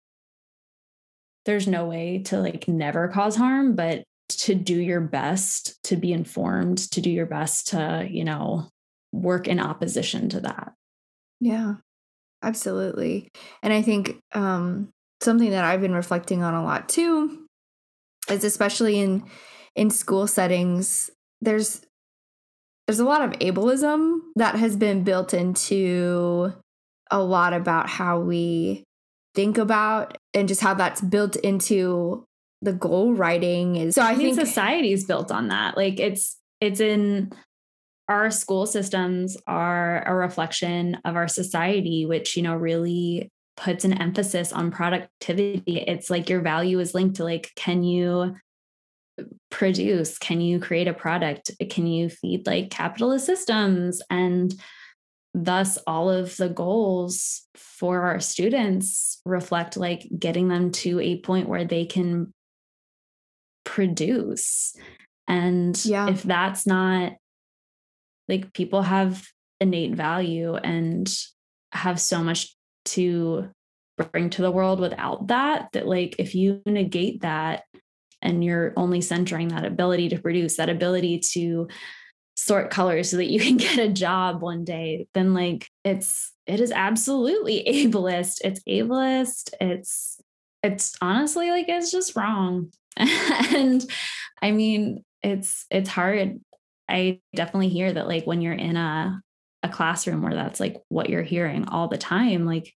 there's 1.46 1.66
no 1.66 1.86
way 1.86 2.22
to 2.24 2.38
like 2.38 2.68
never 2.68 3.08
cause 3.08 3.36
harm 3.36 3.74
but 3.74 4.04
to 4.28 4.54
do 4.54 4.76
your 4.76 5.00
best 5.00 5.82
to 5.84 5.96
be 5.96 6.12
informed 6.12 6.78
to 6.78 7.00
do 7.00 7.10
your 7.10 7.26
best 7.26 7.68
to 7.68 8.06
you 8.10 8.24
know 8.24 8.68
work 9.12 9.48
in 9.48 9.60
opposition 9.60 10.28
to 10.28 10.40
that. 10.40 10.74
Yeah 11.40 11.76
absolutely 12.42 13.30
and 13.62 13.72
i 13.72 13.80
think 13.80 14.20
um 14.32 14.92
something 15.22 15.50
that 15.50 15.64
i've 15.64 15.80
been 15.80 15.94
reflecting 15.94 16.42
on 16.42 16.54
a 16.54 16.62
lot 16.62 16.88
too 16.88 17.46
is 18.30 18.44
especially 18.44 18.98
in 18.98 19.24
in 19.74 19.90
school 19.90 20.26
settings 20.26 21.10
there's 21.40 21.82
there's 22.86 23.00
a 23.00 23.04
lot 23.04 23.22
of 23.22 23.32
ableism 23.40 24.20
that 24.36 24.54
has 24.54 24.76
been 24.76 25.02
built 25.02 25.34
into 25.34 26.52
a 27.10 27.20
lot 27.20 27.52
about 27.52 27.88
how 27.88 28.20
we 28.20 28.84
think 29.34 29.58
about 29.58 30.16
and 30.34 30.48
just 30.48 30.60
how 30.60 30.74
that's 30.74 31.00
built 31.00 31.36
into 31.36 32.24
the 32.62 32.72
goal 32.72 33.12
writing 33.12 33.76
is 33.76 33.94
so 33.94 34.02
i, 34.02 34.10
I 34.10 34.14
think 34.14 34.34
society 34.34 34.92
is 34.92 35.04
built 35.04 35.30
on 35.30 35.48
that. 35.48 35.76
Like 35.76 36.00
it's 36.00 36.36
it's 36.60 36.80
in 36.80 37.32
our 38.08 38.30
school 38.30 38.66
systems 38.66 39.36
are 39.46 40.02
a 40.06 40.14
reflection 40.14 40.96
of 41.04 41.16
our 41.16 41.28
society 41.28 42.06
which 42.06 42.36
you 42.36 42.42
know 42.42 42.54
really 42.56 43.30
puts 43.56 43.84
an 43.84 43.94
emphasis 43.94 44.52
on 44.52 44.70
productivity 44.70 45.78
it's 45.86 46.10
like 46.10 46.28
your 46.28 46.40
value 46.40 46.78
is 46.78 46.94
linked 46.94 47.16
to 47.16 47.24
like 47.24 47.50
can 47.56 47.82
you 47.82 48.36
produce 49.50 50.18
can 50.18 50.40
you 50.40 50.60
create 50.60 50.88
a 50.88 50.92
product 50.92 51.50
can 51.70 51.86
you 51.86 52.10
feed 52.10 52.46
like 52.46 52.70
capitalist 52.70 53.24
systems 53.24 54.02
and 54.10 54.54
thus 55.36 55.78
all 55.86 56.10
of 56.10 56.34
the 56.38 56.48
goals 56.48 57.42
for 57.54 58.02
our 58.02 58.20
students 58.20 59.20
reflect 59.26 59.76
like 59.76 60.06
getting 60.18 60.48
them 60.48 60.70
to 60.70 60.98
a 61.00 61.20
point 61.20 61.46
where 61.46 61.64
they 61.64 61.84
can 61.84 62.32
produce. 63.66 64.74
And 65.28 65.84
yeah. 65.84 66.08
if 66.08 66.22
that's 66.22 66.66
not 66.66 67.12
like 68.28 68.54
people 68.54 68.80
have 68.80 69.26
innate 69.60 69.94
value 69.94 70.54
and 70.56 71.12
have 71.72 72.00
so 72.00 72.22
much 72.24 72.55
to 72.86 73.50
bring 74.12 74.30
to 74.30 74.42
the 74.42 74.50
world 74.50 74.80
without 74.80 75.28
that, 75.28 75.68
that 75.72 75.86
like 75.86 76.16
if 76.18 76.34
you 76.34 76.60
negate 76.66 77.22
that 77.22 77.64
and 78.22 78.44
you're 78.44 78.72
only 78.76 79.00
centering 79.00 79.48
that 79.48 79.64
ability 79.64 80.08
to 80.10 80.18
produce, 80.18 80.56
that 80.56 80.68
ability 80.68 81.20
to 81.32 81.68
sort 82.36 82.70
colors 82.70 83.10
so 83.10 83.16
that 83.16 83.30
you 83.30 83.40
can 83.40 83.56
get 83.56 83.78
a 83.78 83.92
job 83.92 84.42
one 84.42 84.64
day, 84.64 85.06
then 85.14 85.34
like 85.34 85.68
it's 85.84 86.32
it 86.46 86.60
is 86.60 86.70
absolutely 86.70 87.64
ableist. 87.68 88.40
It's 88.44 88.60
ableist. 88.68 89.54
It's 89.60 90.20
it's 90.62 90.96
honestly 91.00 91.50
like 91.50 91.68
it's 91.68 91.90
just 91.90 92.16
wrong. 92.16 92.72
and 92.96 93.84
I 94.42 94.52
mean, 94.52 95.04
it's 95.22 95.66
it's 95.70 95.88
hard. 95.88 96.40
I 96.88 97.20
definitely 97.34 97.68
hear 97.68 97.92
that 97.92 98.06
like 98.06 98.26
when 98.26 98.40
you're 98.40 98.52
in 98.52 98.76
a 98.76 99.20
a 99.62 99.68
classroom 99.68 100.22
where 100.22 100.34
that's 100.34 100.60
like 100.60 100.76
what 100.88 101.10
you're 101.10 101.22
hearing 101.22 101.68
all 101.68 101.88
the 101.88 101.98
time, 101.98 102.46
like 102.46 102.72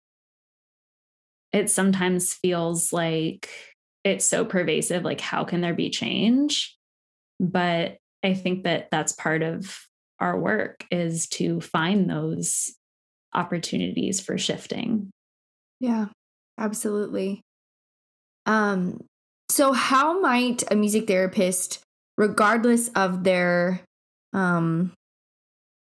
it 1.57 1.70
sometimes 1.70 2.34
feels 2.34 2.92
like 2.92 3.48
it's 4.04 4.24
so 4.24 4.44
pervasive 4.44 5.04
like 5.04 5.20
how 5.20 5.42
can 5.42 5.62
there 5.62 5.74
be 5.74 5.90
change? 5.90 6.76
But 7.40 7.96
I 8.22 8.34
think 8.34 8.64
that 8.64 8.88
that's 8.90 9.12
part 9.12 9.42
of 9.42 9.76
our 10.20 10.38
work 10.38 10.84
is 10.90 11.26
to 11.28 11.61
find 11.61 12.09
those 12.09 12.74
opportunities 13.34 14.20
for 14.20 14.38
shifting. 14.38 15.11
Yeah, 15.80 16.07
absolutely. 16.59 17.42
Um, 18.46 19.00
so, 19.48 19.72
how 19.72 20.20
might 20.20 20.62
a 20.70 20.76
music 20.76 21.07
therapist, 21.07 21.80
regardless 22.16 22.88
of 22.88 23.24
their 23.24 23.82
um, 24.32 24.92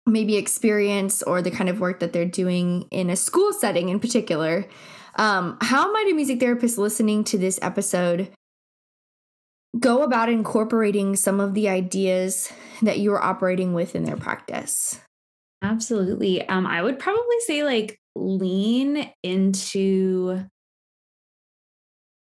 maybe 0.05 0.37
experience 0.37 1.21
or 1.23 1.41
the 1.41 1.51
kind 1.51 1.69
of 1.69 1.79
work 1.79 1.99
that 1.99 2.13
they're 2.13 2.25
doing 2.25 2.87
in 2.91 3.09
a 3.09 3.15
school 3.15 3.53
setting 3.53 3.89
in 3.89 3.99
particular, 3.99 4.65
um, 5.15 5.57
how 5.61 5.91
might 5.91 6.07
a 6.09 6.13
music 6.13 6.39
therapist 6.39 6.77
listening 6.77 7.23
to 7.25 7.37
this 7.37 7.59
episode 7.61 8.31
go 9.79 10.03
about 10.03 10.29
incorporating 10.29 11.15
some 11.15 11.39
of 11.39 11.53
the 11.53 11.69
ideas 11.69 12.51
that 12.81 12.99
you're 12.99 13.21
operating 13.21 13.73
with 13.73 13.95
in 13.95 14.03
their 14.03 14.17
practice? 14.17 14.99
Absolutely. 15.61 16.47
Um, 16.47 16.65
I 16.65 16.81
would 16.81 16.99
probably 16.99 17.39
say 17.45 17.63
like 17.63 17.99
lean 18.15 19.09
into 19.23 20.45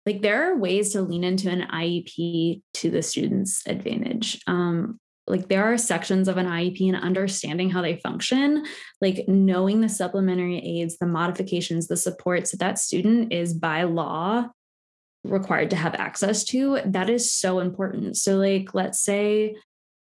like 0.04 0.20
there 0.20 0.50
are 0.50 0.58
ways 0.58 0.92
to 0.92 1.02
lean 1.02 1.22
into 1.22 1.48
an 1.48 1.62
IEP 1.62 2.62
to 2.74 2.90
the 2.90 3.02
student's 3.02 3.62
advantage. 3.66 4.40
Um, 4.46 4.98
like 5.26 5.48
there 5.48 5.64
are 5.64 5.78
sections 5.78 6.28
of 6.28 6.36
an 6.36 6.46
IEP 6.46 6.86
and 6.88 6.96
understanding 6.96 7.70
how 7.70 7.80
they 7.80 7.96
function, 7.96 8.64
like 9.00 9.24
knowing 9.28 9.80
the 9.80 9.88
supplementary 9.88 10.58
aids, 10.58 10.98
the 10.98 11.06
modifications, 11.06 11.86
the 11.86 11.96
supports 11.96 12.50
that 12.50 12.60
that 12.60 12.78
student 12.78 13.32
is 13.32 13.54
by 13.54 13.84
law 13.84 14.48
required 15.24 15.70
to 15.70 15.76
have 15.76 15.94
access 15.94 16.44
to, 16.44 16.80
that 16.84 17.08
is 17.08 17.32
so 17.32 17.60
important. 17.60 18.16
So, 18.16 18.36
like, 18.36 18.74
let's 18.74 19.00
say 19.00 19.54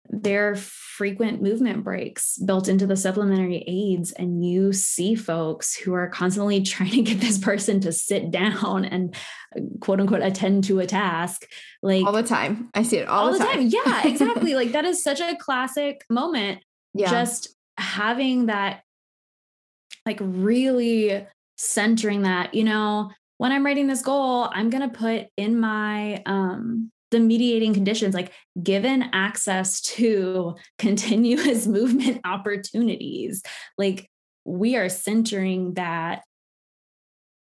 there 0.09 0.51
are 0.51 0.55
frequent 0.55 1.41
movement 1.41 1.83
breaks 1.83 2.37
built 2.37 2.67
into 2.67 2.87
the 2.87 2.95
supplementary 2.95 3.63
aids 3.67 4.11
and 4.13 4.45
you 4.45 4.73
see 4.73 5.15
folks 5.15 5.75
who 5.75 5.93
are 5.93 6.07
constantly 6.07 6.61
trying 6.63 6.91
to 6.91 7.01
get 7.01 7.19
this 7.19 7.37
person 7.37 7.79
to 7.79 7.91
sit 7.91 8.31
down 8.31 8.85
and 8.85 9.15
quote 9.79 9.99
unquote 9.99 10.21
attend 10.21 10.63
to 10.63 10.79
a 10.79 10.87
task 10.87 11.47
like 11.81 12.05
all 12.05 12.11
the 12.11 12.23
time 12.23 12.69
i 12.73 12.83
see 12.83 12.97
it 12.97 13.07
all, 13.07 13.27
all 13.27 13.33
the, 13.33 13.39
the 13.39 13.45
time. 13.45 13.69
time. 13.69 13.69
yeah 13.69 14.01
exactly 14.07 14.55
like 14.55 14.71
that 14.71 14.85
is 14.85 15.03
such 15.03 15.19
a 15.19 15.35
classic 15.35 16.03
moment 16.09 16.59
yeah. 16.93 17.09
just 17.09 17.55
having 17.77 18.47
that 18.47 18.81
like 20.05 20.19
really 20.21 21.25
centering 21.57 22.23
that 22.23 22.53
you 22.53 22.63
know 22.63 23.11
when 23.37 23.51
i'm 23.51 23.65
writing 23.65 23.87
this 23.87 24.01
goal 24.01 24.49
i'm 24.53 24.69
going 24.69 24.87
to 24.87 24.97
put 24.97 25.27
in 25.37 25.59
my 25.59 26.21
um 26.25 26.91
the 27.11 27.19
mediating 27.19 27.73
conditions 27.73 28.13
like 28.13 28.33
given 28.61 29.03
access 29.13 29.81
to 29.81 30.55
continuous 30.77 31.67
movement 31.67 32.21
opportunities 32.25 33.41
like 33.77 34.09
we 34.45 34.75
are 34.75 34.89
centering 34.89 35.73
that 35.73 36.21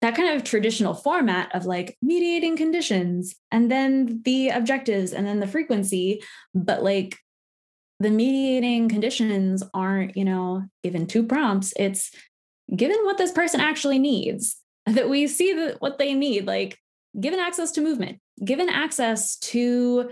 that 0.02 0.16
kind 0.16 0.34
of 0.34 0.42
traditional 0.42 0.94
format 0.94 1.54
of 1.54 1.64
like 1.64 1.96
mediating 2.02 2.56
conditions 2.56 3.36
and 3.52 3.70
then 3.70 4.20
the 4.24 4.48
objectives 4.48 5.12
and 5.12 5.26
then 5.26 5.40
the 5.40 5.46
frequency 5.46 6.22
but 6.54 6.82
like 6.82 7.16
the 8.00 8.10
mediating 8.10 8.88
conditions 8.88 9.62
aren't 9.72 10.16
you 10.16 10.24
know 10.24 10.64
given 10.82 11.06
two 11.06 11.22
prompts 11.22 11.72
it's 11.76 12.10
given 12.74 12.96
what 13.04 13.16
this 13.16 13.32
person 13.32 13.60
actually 13.60 13.98
needs 13.98 14.56
that 14.86 15.08
we 15.08 15.26
see 15.26 15.52
that 15.52 15.80
what 15.80 15.98
they 15.98 16.14
need 16.14 16.46
like 16.46 16.78
given 17.20 17.38
access 17.38 17.70
to 17.70 17.80
movement 17.80 18.18
given 18.44 18.68
access 18.68 19.36
to 19.36 20.10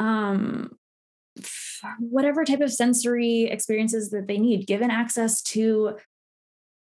um, 0.00 0.76
whatever 1.98 2.44
type 2.44 2.60
of 2.60 2.72
sensory 2.72 3.44
experiences 3.44 4.10
that 4.10 4.26
they 4.26 4.38
need, 4.38 4.66
given 4.66 4.90
access 4.90 5.42
to 5.42 5.96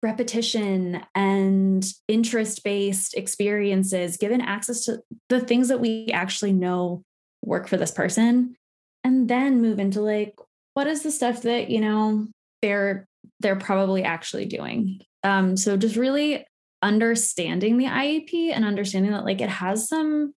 repetition 0.03 1.03
and 1.14 1.93
interest 2.09 2.64
based 2.64 3.14
experiences, 3.14 4.16
given 4.16 4.41
access 4.41 4.85
to 4.85 5.01
the 5.28 5.41
things 5.41 5.68
that 5.68 5.81
we 5.81 6.09
actually 6.12 6.53
know 6.53 7.03
work 7.43 7.68
for 7.68 7.76
this 7.76 7.91
person, 7.91 8.57
and 9.05 9.28
then 9.28 9.61
move 9.61 9.78
into 9.78 10.01
like, 10.01 10.35
what 10.74 10.87
is 10.87 11.03
the 11.03 11.11
stuff 11.11 11.43
that, 11.43 11.70
you 11.70 11.81
know, 11.81 12.26
they're 12.62 13.07
they're 13.41 13.57
probably 13.57 14.03
actually 14.03 14.47
doing. 14.47 15.01
Um, 15.22 15.57
so 15.57 15.76
just 15.76 15.97
really 15.97 16.47
understanding 16.83 17.76
the 17.76 17.87
IEP 17.87 18.53
and 18.55 18.64
understanding 18.64 19.12
that 19.12 19.24
like 19.24 19.41
it 19.41 19.51
has 19.51 19.89
some 19.89 20.33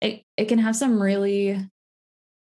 it, 0.00 0.22
it 0.36 0.46
can 0.46 0.58
have 0.58 0.76
some 0.76 1.00
really 1.00 1.64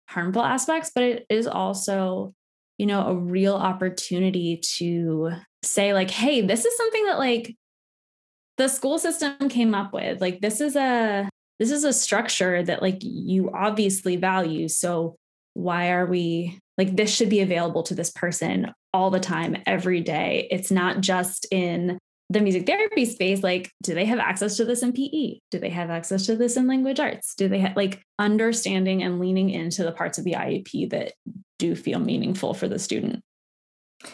harmful 0.09 0.43
aspects, 0.43 0.91
but 0.95 1.05
it 1.05 1.27
is 1.29 1.47
also, 1.47 2.35
you 2.79 2.87
know, 2.87 3.07
a 3.07 3.15
real 3.15 3.55
opportunity 3.55 4.61
to 4.77 5.33
say, 5.63 5.93
like, 5.93 6.11
hey, 6.11 6.41
this 6.41 6.65
is 6.65 6.77
something 6.77 7.07
that 7.07 7.19
like 7.19 7.57
the 8.57 8.69
school 8.69 8.99
system 8.99 9.49
came 9.49 9.75
up 9.75 9.93
with. 9.93 10.21
Like 10.21 10.41
this 10.41 10.61
is 10.61 10.77
a 10.77 11.29
this 11.59 11.71
is 11.71 11.85
a 11.85 11.93
structure 11.93 12.63
that 12.63 12.83
like 12.83 12.99
you 13.01 13.51
obviously 13.53 14.17
value. 14.17 14.69
So 14.69 15.17
why 15.55 15.91
are 15.91 16.07
we 16.07 16.59
like 16.77 16.95
this 16.95 17.13
should 17.13 17.29
be 17.29 17.41
available 17.41 17.83
to 17.83 17.95
this 17.95 18.11
person 18.11 18.73
all 18.95 19.11
the 19.11 19.21
time 19.21 19.57
every 19.67 20.01
day 20.01 20.47
it's 20.53 20.71
not 20.71 21.01
just 21.01 21.47
in 21.51 21.99
the 22.31 22.41
music 22.41 22.67
therapy 22.67 23.05
space 23.05 23.43
like 23.43 23.73
do 23.83 23.95
they 23.95 24.05
have 24.05 24.19
access 24.19 24.57
to 24.57 24.65
this 24.65 24.83
in 24.83 24.93
pe 24.93 25.39
do 25.51 25.59
they 25.59 25.71
have 25.71 25.91
access 25.91 26.27
to 26.27 26.37
this 26.37 26.57
in 26.57 26.67
language 26.67 27.01
arts? 27.01 27.35
Do 27.35 27.49
they 27.49 27.59
have 27.61 27.77
like 27.77 28.03
understanding 28.19 29.03
and 29.03 29.19
leaning 29.19 29.51
into 29.51 29.83
the 29.83 29.93
parts 29.93 30.19
of 30.19 30.25
the 30.25 30.33
iep 30.33 30.91
that 30.91 31.15
do 31.59 31.75
feel 31.75 31.99
meaningful 31.99 32.55
for 32.55 32.69
the 32.69 32.79
student? 32.79 33.23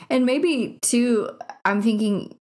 And 0.08 0.24
maybe 0.24 0.78
too 0.82 1.30
i'm 1.64 1.82
thinking 1.82 2.38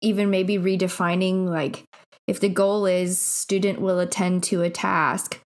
even 0.00 0.30
maybe 0.30 0.58
redefining 0.58 1.48
like 1.48 1.84
if 2.26 2.40
the 2.40 2.48
goal 2.48 2.86
is 2.86 3.18
student 3.18 3.80
will 3.80 3.98
attend 3.98 4.42
to 4.44 4.62
a 4.62 4.70
task 4.70 5.40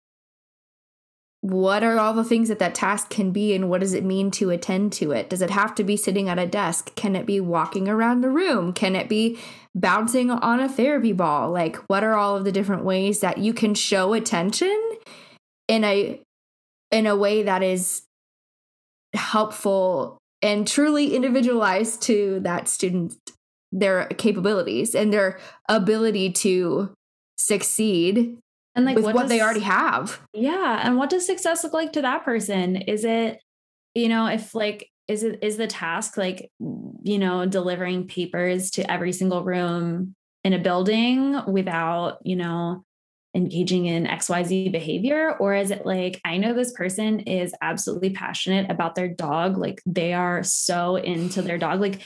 what 1.42 1.84
are 1.84 2.00
all 2.00 2.14
the 2.14 2.24
things 2.24 2.50
that 2.50 2.60
that 2.60 2.76
task 2.76 3.10
can 3.10 3.32
be 3.32 3.54
and 3.54 3.70
what 3.70 3.82
does 3.82 3.94
it 3.94 4.04
mean 4.04 4.32
to 4.32 4.50
attend 4.50 4.92
to 4.94 5.12
it? 5.12 5.30
Does 5.30 5.42
it 5.42 5.52
have 5.52 5.76
to 5.76 5.84
be 5.84 5.96
sitting 5.96 6.28
at 6.28 6.40
a 6.40 6.48
desk? 6.48 6.96
Can 6.96 7.16
it 7.16 7.26
be 7.26 7.40
walking 7.40 7.88
around 7.88 8.22
the 8.22 8.30
room? 8.30 8.74
Can 8.74 8.96
it 8.96 9.08
be 9.08 9.38
bouncing 9.76 10.32
on 10.32 10.60
a 10.60 10.68
therapy 10.68 11.14
ball? 11.14 11.52
Like 11.52 11.78
what 11.88 12.04
are 12.04 12.16
all 12.16 12.36
of 12.36 12.44
the 12.44 12.52
different 12.52 12.84
ways 12.84 13.20
that 13.20 13.38
you 13.38 13.54
can 13.54 13.76
show 13.76 14.14
attention 14.14 14.76
in 15.68 15.84
a 15.84 16.20
in 16.92 17.06
a 17.06 17.16
way 17.16 17.44
that 17.44 17.62
is 17.62 18.04
helpful 19.14 20.18
and 20.42 20.68
truly 20.68 21.16
individualized 21.16 22.02
to 22.04 22.40
that 22.42 22.68
student 22.68 23.16
their 23.72 24.08
capabilities 24.18 24.96
and 24.96 25.12
their 25.12 25.40
ability 25.68 26.32
to 26.32 26.94
succeed 27.38 28.38
and 28.78 28.86
like 28.86 28.96
with 28.96 29.06
what, 29.06 29.16
what 29.16 29.22
does, 29.24 29.30
they 29.30 29.42
already 29.42 29.62
have. 29.62 30.22
Yeah. 30.34 30.82
And 30.84 30.98
what 30.98 31.10
does 31.10 31.26
success 31.26 31.64
look 31.64 31.74
like 31.74 31.94
to 31.94 32.02
that 32.04 32.24
person? 32.24 32.76
Is 32.76 33.04
it, 33.04 33.42
you 33.96 34.08
know, 34.08 34.28
if 34.28 34.54
like, 34.54 34.90
is 35.08 35.24
it 35.24 35.40
is 35.42 35.58
the 35.58 35.68
task 35.68 36.16
like, 36.16 36.52
you 36.60 37.18
know, 37.18 37.46
delivering 37.46 38.08
papers 38.08 38.70
to 38.72 38.90
every 38.90 39.12
single 39.12 39.44
room 39.44 40.14
in 40.44 40.54
a 40.54 40.60
building 40.60 41.42
without, 41.48 42.20
you 42.24 42.36
know, 42.36 42.84
engaging 43.34 43.88
in 43.88 44.06
XYZ 44.06 44.72
behavior? 44.72 45.36
Or 45.40 45.56
is 45.56 45.72
it 45.72 45.86
like, 45.86 46.22
I 46.24 46.38
know 46.38 46.54
this 46.54 46.74
person 46.74 47.22
is 47.22 47.56
absolutely 47.62 48.12
passionate 48.12 48.70
about 48.70 48.94
their 48.94 49.08
dog. 49.08 49.58
Like 49.58 49.82
they 49.88 50.14
are 50.14 50.44
so 50.44 50.98
into 50.98 51.42
their 51.42 51.58
dog. 51.58 51.82
Like, 51.82 52.02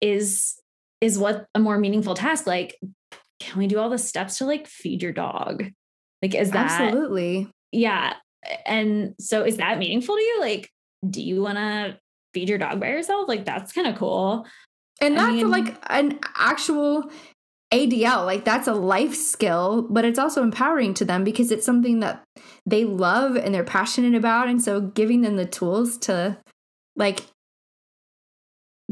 is 0.00 0.54
is 1.00 1.18
what 1.18 1.46
a 1.54 1.58
more 1.58 1.78
meaningful 1.78 2.14
task 2.14 2.46
like 2.46 2.78
can 3.40 3.58
we 3.58 3.66
do 3.66 3.78
all 3.78 3.88
the 3.88 3.98
steps 3.98 4.38
to 4.38 4.44
like 4.44 4.66
feed 4.66 5.02
your 5.02 5.12
dog 5.12 5.64
like, 6.22 6.34
is 6.34 6.52
that 6.52 6.70
absolutely? 6.70 7.50
Yeah. 7.72 8.14
And 8.64 9.14
so, 9.18 9.44
is 9.44 9.56
that 9.56 9.78
meaningful 9.78 10.16
to 10.16 10.22
you? 10.22 10.40
Like, 10.40 10.70
do 11.08 11.20
you 11.20 11.42
want 11.42 11.58
to 11.58 11.98
feed 12.32 12.48
your 12.48 12.58
dog 12.58 12.80
by 12.80 12.88
yourself? 12.88 13.28
Like, 13.28 13.44
that's 13.44 13.72
kind 13.72 13.88
of 13.88 13.96
cool. 13.96 14.46
And 15.00 15.16
that's 15.16 15.28
I 15.28 15.32
mean, 15.32 15.50
like 15.50 15.76
an 15.90 16.20
actual 16.36 17.10
ADL. 17.72 18.24
Like, 18.24 18.44
that's 18.44 18.68
a 18.68 18.74
life 18.74 19.14
skill, 19.14 19.86
but 19.90 20.04
it's 20.04 20.18
also 20.18 20.42
empowering 20.42 20.94
to 20.94 21.04
them 21.04 21.24
because 21.24 21.50
it's 21.50 21.66
something 21.66 22.00
that 22.00 22.22
they 22.64 22.84
love 22.84 23.36
and 23.36 23.52
they're 23.54 23.64
passionate 23.64 24.14
about. 24.14 24.48
And 24.48 24.62
so, 24.62 24.80
giving 24.80 25.22
them 25.22 25.36
the 25.36 25.46
tools 25.46 25.98
to 25.98 26.38
like 26.94 27.26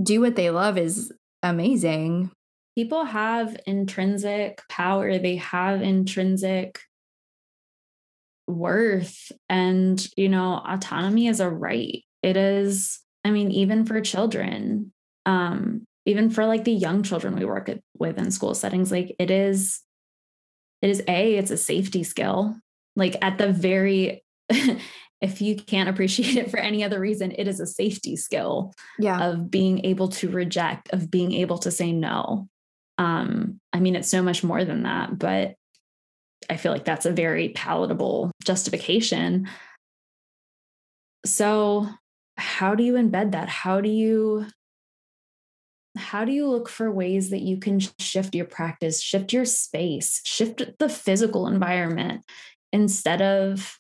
do 0.03 0.21
what 0.21 0.37
they 0.37 0.51
love 0.51 0.79
is 0.79 1.13
amazing. 1.43 2.31
People 2.77 3.05
have 3.05 3.57
intrinsic 3.67 4.63
power, 4.69 5.19
they 5.19 5.37
have 5.37 5.83
intrinsic 5.83 6.81
worth. 8.51 9.33
And 9.49 10.07
you 10.17 10.29
know 10.29 10.63
autonomy 10.67 11.29
is 11.29 11.41
a 11.41 11.49
right. 11.49 12.05
It 12.23 12.37
is 12.37 13.01
i 13.23 13.31
mean 13.31 13.51
even 13.51 13.85
for 13.85 14.01
children 14.01 14.91
um 15.27 15.87
even 16.07 16.31
for 16.31 16.47
like 16.47 16.65
the 16.65 16.73
young 16.73 17.03
children 17.03 17.37
we 17.37 17.45
work 17.45 17.71
with 17.99 18.17
in 18.17 18.31
school 18.31 18.55
settings 18.55 18.91
like 18.91 19.15
it 19.19 19.31
is 19.31 19.83
it 20.83 20.91
is 20.91 21.03
a 21.07 21.35
it's 21.37 21.51
a 21.51 21.57
safety 21.57 22.03
skill. 22.05 22.57
Like 22.97 23.17
at 23.23 23.39
the 23.39 23.53
very 23.53 24.25
if 25.21 25.41
you 25.41 25.57
can't 25.57 25.89
appreciate 25.89 26.37
it 26.37 26.51
for 26.51 26.59
any 26.59 26.83
other 26.83 26.99
reason 26.99 27.33
it 27.37 27.47
is 27.47 27.61
a 27.61 27.67
safety 27.67 28.17
skill 28.17 28.73
yeah. 28.99 29.29
of 29.29 29.51
being 29.51 29.85
able 29.85 30.09
to 30.09 30.29
reject 30.31 30.89
of 30.93 31.11
being 31.11 31.33
able 31.33 31.59
to 31.59 31.71
say 31.71 31.93
no. 31.93 32.49
Um 32.99 33.61
i 33.73 33.81
mean 33.81 33.97
it's 33.97 34.09
so 34.09 34.23
much 34.23 34.43
more 34.43 34.65
than 34.65 34.83
that 34.83 35.19
but 35.19 35.55
I 36.49 36.57
feel 36.57 36.73
like 36.73 36.85
that's 36.85 37.07
a 37.07 37.13
very 37.13 37.51
palatable 37.51 38.31
justification. 38.45 39.49
So, 41.25 41.89
how 42.37 42.75
do 42.75 42.83
you 42.83 42.95
embed 42.95 43.33
that? 43.33 43.49
How 43.49 43.81
do 43.81 43.89
you 43.89 44.47
how 45.97 46.25
do 46.25 46.33
you 46.33 46.49
look 46.49 46.69
for 46.69 46.91
ways 46.91 47.31
that 47.31 47.43
you 47.43 47.59
can 47.59 47.81
shift 47.99 48.35
your 48.35 48.45
practice, 48.45 49.03
shift 49.03 49.33
your 49.33 49.45
space, 49.45 50.21
shift 50.25 50.63
the 50.79 50.89
physical 50.89 51.47
environment 51.47 52.25
instead 52.73 53.21
of 53.21 53.79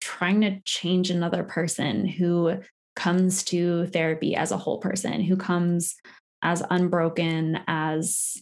trying 0.00 0.40
to 0.42 0.60
change 0.64 1.10
another 1.10 1.42
person 1.42 2.06
who 2.06 2.58
comes 2.94 3.42
to 3.42 3.86
therapy 3.86 4.36
as 4.36 4.52
a 4.52 4.56
whole 4.56 4.78
person, 4.78 5.20
who 5.20 5.36
comes 5.36 5.96
as 6.42 6.62
unbroken 6.70 7.58
as 7.66 8.36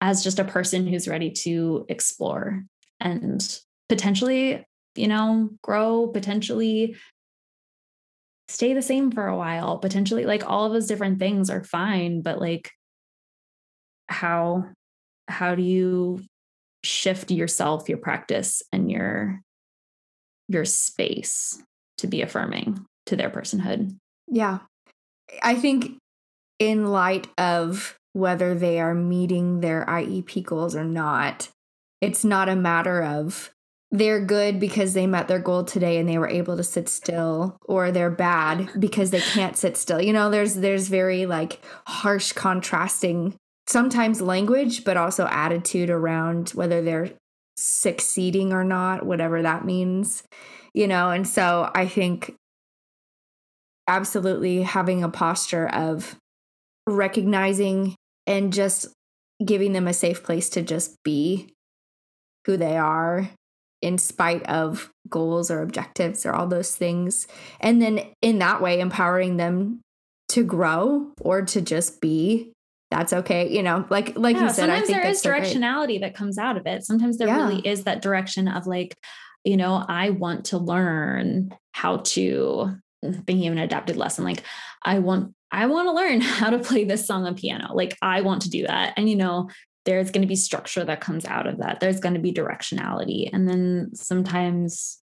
as 0.00 0.22
just 0.22 0.38
a 0.38 0.44
person 0.44 0.86
who's 0.86 1.08
ready 1.08 1.30
to 1.30 1.86
explore 1.88 2.62
and 3.00 3.60
potentially, 3.88 4.64
you 4.94 5.08
know, 5.08 5.50
grow, 5.62 6.08
potentially 6.08 6.96
stay 8.48 8.74
the 8.74 8.82
same 8.82 9.10
for 9.10 9.26
a 9.26 9.36
while, 9.36 9.78
potentially 9.78 10.24
like 10.24 10.48
all 10.48 10.66
of 10.66 10.72
those 10.72 10.86
different 10.86 11.18
things 11.18 11.50
are 11.50 11.64
fine, 11.64 12.22
but 12.22 12.40
like 12.40 12.70
how 14.08 14.64
how 15.28 15.54
do 15.54 15.62
you 15.62 16.20
shift 16.82 17.30
yourself, 17.30 17.88
your 17.88 17.98
practice 17.98 18.62
and 18.72 18.90
your 18.90 19.40
your 20.48 20.64
space 20.64 21.62
to 21.98 22.06
be 22.06 22.22
affirming 22.22 22.84
to 23.06 23.16
their 23.16 23.30
personhood? 23.30 23.96
Yeah. 24.28 24.58
I 25.42 25.54
think 25.54 25.98
in 26.58 26.86
light 26.86 27.26
of 27.38 27.96
whether 28.12 28.54
they 28.54 28.78
are 28.80 28.94
meeting 28.94 29.60
their 29.60 29.84
IEP 29.86 30.44
goals 30.44 30.76
or 30.76 30.84
not, 30.84 31.48
it's 32.04 32.24
not 32.24 32.48
a 32.48 32.56
matter 32.56 33.02
of 33.02 33.50
they're 33.90 34.24
good 34.24 34.58
because 34.58 34.92
they 34.92 35.06
met 35.06 35.28
their 35.28 35.38
goal 35.38 35.62
today 35.62 35.98
and 35.98 36.08
they 36.08 36.18
were 36.18 36.28
able 36.28 36.56
to 36.56 36.64
sit 36.64 36.88
still 36.88 37.56
or 37.64 37.92
they're 37.92 38.10
bad 38.10 38.68
because 38.78 39.10
they 39.10 39.20
can't 39.20 39.56
sit 39.56 39.76
still. 39.76 40.00
You 40.00 40.12
know, 40.12 40.30
there's 40.30 40.54
there's 40.54 40.88
very 40.88 41.26
like 41.26 41.64
harsh 41.86 42.32
contrasting 42.32 43.36
sometimes 43.68 44.20
language 44.20 44.84
but 44.84 44.96
also 44.96 45.26
attitude 45.26 45.90
around 45.90 46.50
whether 46.50 46.82
they're 46.82 47.10
succeeding 47.56 48.52
or 48.52 48.64
not, 48.64 49.06
whatever 49.06 49.42
that 49.42 49.64
means. 49.64 50.24
You 50.74 50.88
know, 50.88 51.10
and 51.10 51.26
so 51.26 51.70
I 51.72 51.86
think 51.86 52.34
absolutely 53.86 54.62
having 54.62 55.04
a 55.04 55.08
posture 55.08 55.68
of 55.68 56.16
recognizing 56.88 57.94
and 58.26 58.52
just 58.52 58.88
giving 59.44 59.72
them 59.72 59.86
a 59.86 59.94
safe 59.94 60.24
place 60.24 60.48
to 60.50 60.62
just 60.62 60.96
be 61.04 61.53
who 62.46 62.56
they 62.56 62.76
are 62.76 63.28
in 63.82 63.98
spite 63.98 64.42
of 64.46 64.90
goals 65.08 65.50
or 65.50 65.60
objectives 65.60 66.24
or 66.24 66.32
all 66.32 66.46
those 66.46 66.74
things. 66.74 67.26
And 67.60 67.82
then 67.82 68.00
in 68.22 68.38
that 68.38 68.62
way, 68.62 68.80
empowering 68.80 69.36
them 69.36 69.80
to 70.28 70.42
grow 70.42 71.12
or 71.20 71.42
to 71.42 71.60
just 71.60 72.00
be. 72.00 72.52
That's 72.90 73.12
okay. 73.12 73.50
You 73.50 73.62
know, 73.62 73.84
like 73.90 74.16
like 74.16 74.36
yeah, 74.36 74.44
you 74.44 74.48
said, 74.48 74.56
sometimes 74.56 74.82
I 74.84 74.86
think 74.86 75.02
there 75.02 75.10
is 75.10 75.22
directionality 75.22 76.00
that 76.00 76.14
comes 76.14 76.38
out 76.38 76.56
of 76.56 76.66
it. 76.66 76.84
Sometimes 76.84 77.18
there 77.18 77.28
yeah. 77.28 77.36
really 77.36 77.66
is 77.66 77.84
that 77.84 78.02
direction 78.02 78.46
of 78.46 78.66
like, 78.66 78.94
you 79.42 79.56
know, 79.56 79.84
I 79.86 80.10
want 80.10 80.46
to 80.46 80.58
learn 80.58 81.54
how 81.72 81.98
to 81.98 82.78
thinking 83.02 83.48
of 83.48 83.52
an 83.52 83.58
adapted 83.58 83.96
lesson. 83.96 84.24
Like 84.24 84.42
I 84.82 85.00
want 85.00 85.34
I 85.50 85.66
want 85.66 85.88
to 85.88 85.92
learn 85.92 86.20
how 86.22 86.50
to 86.50 86.58
play 86.58 86.84
this 86.84 87.06
song 87.06 87.26
on 87.26 87.34
piano. 87.34 87.74
Like 87.74 87.96
I 88.00 88.22
want 88.22 88.42
to 88.42 88.50
do 88.50 88.66
that. 88.66 88.94
And 88.96 89.08
you 89.08 89.16
know, 89.16 89.50
there's 89.84 90.10
going 90.10 90.22
to 90.22 90.28
be 90.28 90.36
structure 90.36 90.84
that 90.84 91.00
comes 91.00 91.24
out 91.24 91.46
of 91.46 91.58
that. 91.58 91.80
There's 91.80 92.00
going 92.00 92.14
to 92.14 92.20
be 92.20 92.32
directionality. 92.32 93.28
And 93.32 93.48
then 93.48 93.90
sometimes 93.94 94.98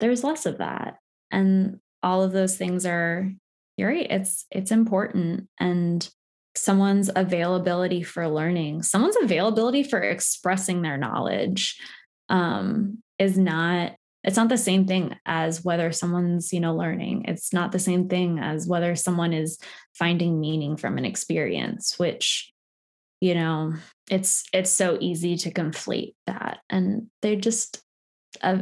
there's 0.00 0.24
less 0.24 0.46
of 0.46 0.58
that. 0.58 0.96
And 1.30 1.80
all 2.02 2.22
of 2.22 2.32
those 2.32 2.56
things 2.56 2.84
are, 2.84 3.30
you're 3.76 3.88
right, 3.88 4.10
it's 4.10 4.46
it's 4.50 4.70
important. 4.70 5.48
And 5.58 6.08
someone's 6.54 7.10
availability 7.14 8.02
for 8.02 8.28
learning, 8.28 8.82
someone's 8.82 9.16
availability 9.22 9.82
for 9.82 10.00
expressing 10.00 10.82
their 10.82 10.98
knowledge 10.98 11.80
um, 12.28 12.98
is 13.18 13.38
not 13.38 13.92
it's 14.24 14.36
not 14.36 14.48
the 14.48 14.58
same 14.58 14.86
thing 14.86 15.16
as 15.26 15.64
whether 15.64 15.90
someone's 15.90 16.52
you 16.52 16.60
know 16.60 16.74
learning 16.74 17.24
it's 17.26 17.52
not 17.52 17.72
the 17.72 17.78
same 17.78 18.08
thing 18.08 18.38
as 18.38 18.66
whether 18.66 18.94
someone 18.94 19.32
is 19.32 19.58
finding 19.94 20.40
meaning 20.40 20.76
from 20.76 20.96
an 20.96 21.04
experience 21.04 21.98
which 21.98 22.51
you 23.22 23.36
know 23.36 23.72
it's 24.10 24.44
it's 24.52 24.72
so 24.72 24.98
easy 25.00 25.36
to 25.36 25.52
conflate 25.52 26.14
that 26.26 26.58
and 26.68 27.06
they're 27.22 27.36
just 27.36 27.80
uh, 28.42 28.58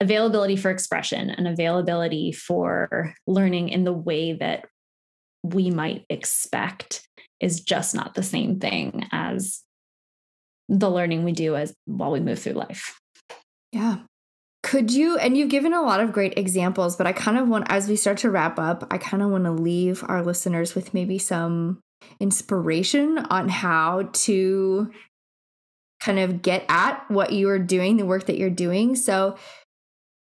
availability 0.00 0.56
for 0.56 0.70
expression 0.70 1.30
and 1.30 1.46
availability 1.46 2.32
for 2.32 3.14
learning 3.28 3.68
in 3.68 3.84
the 3.84 3.92
way 3.92 4.32
that 4.32 4.66
we 5.44 5.70
might 5.70 6.04
expect 6.10 7.06
is 7.40 7.60
just 7.60 7.94
not 7.94 8.14
the 8.14 8.22
same 8.22 8.58
thing 8.58 9.06
as 9.12 9.62
the 10.68 10.90
learning 10.90 11.22
we 11.22 11.32
do 11.32 11.54
as 11.54 11.72
while 11.84 12.10
we 12.10 12.20
move 12.20 12.40
through 12.40 12.52
life. 12.52 13.00
Yeah. 13.70 13.98
Could 14.62 14.92
you, 14.92 15.18
and 15.18 15.36
you've 15.36 15.50
given 15.50 15.72
a 15.72 15.82
lot 15.82 16.00
of 16.00 16.12
great 16.12 16.38
examples, 16.38 16.96
but 16.96 17.06
I 17.06 17.12
kind 17.12 17.36
of 17.36 17.48
want, 17.48 17.66
as 17.68 17.88
we 17.88 17.96
start 17.96 18.18
to 18.18 18.30
wrap 18.30 18.60
up, 18.60 18.86
I 18.92 18.98
kind 18.98 19.22
of 19.22 19.30
want 19.30 19.44
to 19.44 19.50
leave 19.50 20.04
our 20.06 20.22
listeners 20.22 20.76
with 20.76 20.94
maybe 20.94 21.18
some 21.18 21.80
inspiration 22.20 23.18
on 23.18 23.48
how 23.48 24.08
to 24.12 24.90
kind 26.00 26.18
of 26.18 26.42
get 26.42 26.64
at 26.68 27.04
what 27.08 27.32
you 27.32 27.48
are 27.48 27.58
doing, 27.58 27.96
the 27.96 28.06
work 28.06 28.26
that 28.26 28.38
you're 28.38 28.50
doing. 28.50 28.96
So, 28.96 29.36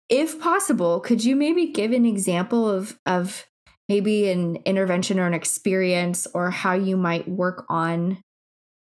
if 0.10 0.40
possible, 0.40 1.00
could 1.00 1.24
you 1.24 1.36
maybe 1.36 1.68
give 1.68 1.94
an 1.94 2.06
example 2.06 2.70
of, 2.70 3.00
of 3.06 3.46
maybe 3.88 4.30
an 4.30 4.58
intervention 4.66 5.20
or 5.20 5.26
an 5.26 5.34
experience 5.34 6.28
or 6.34 6.52
how 6.52 6.74
you 6.74 6.98
might 6.98 7.30
work 7.30 7.66
on 7.70 8.22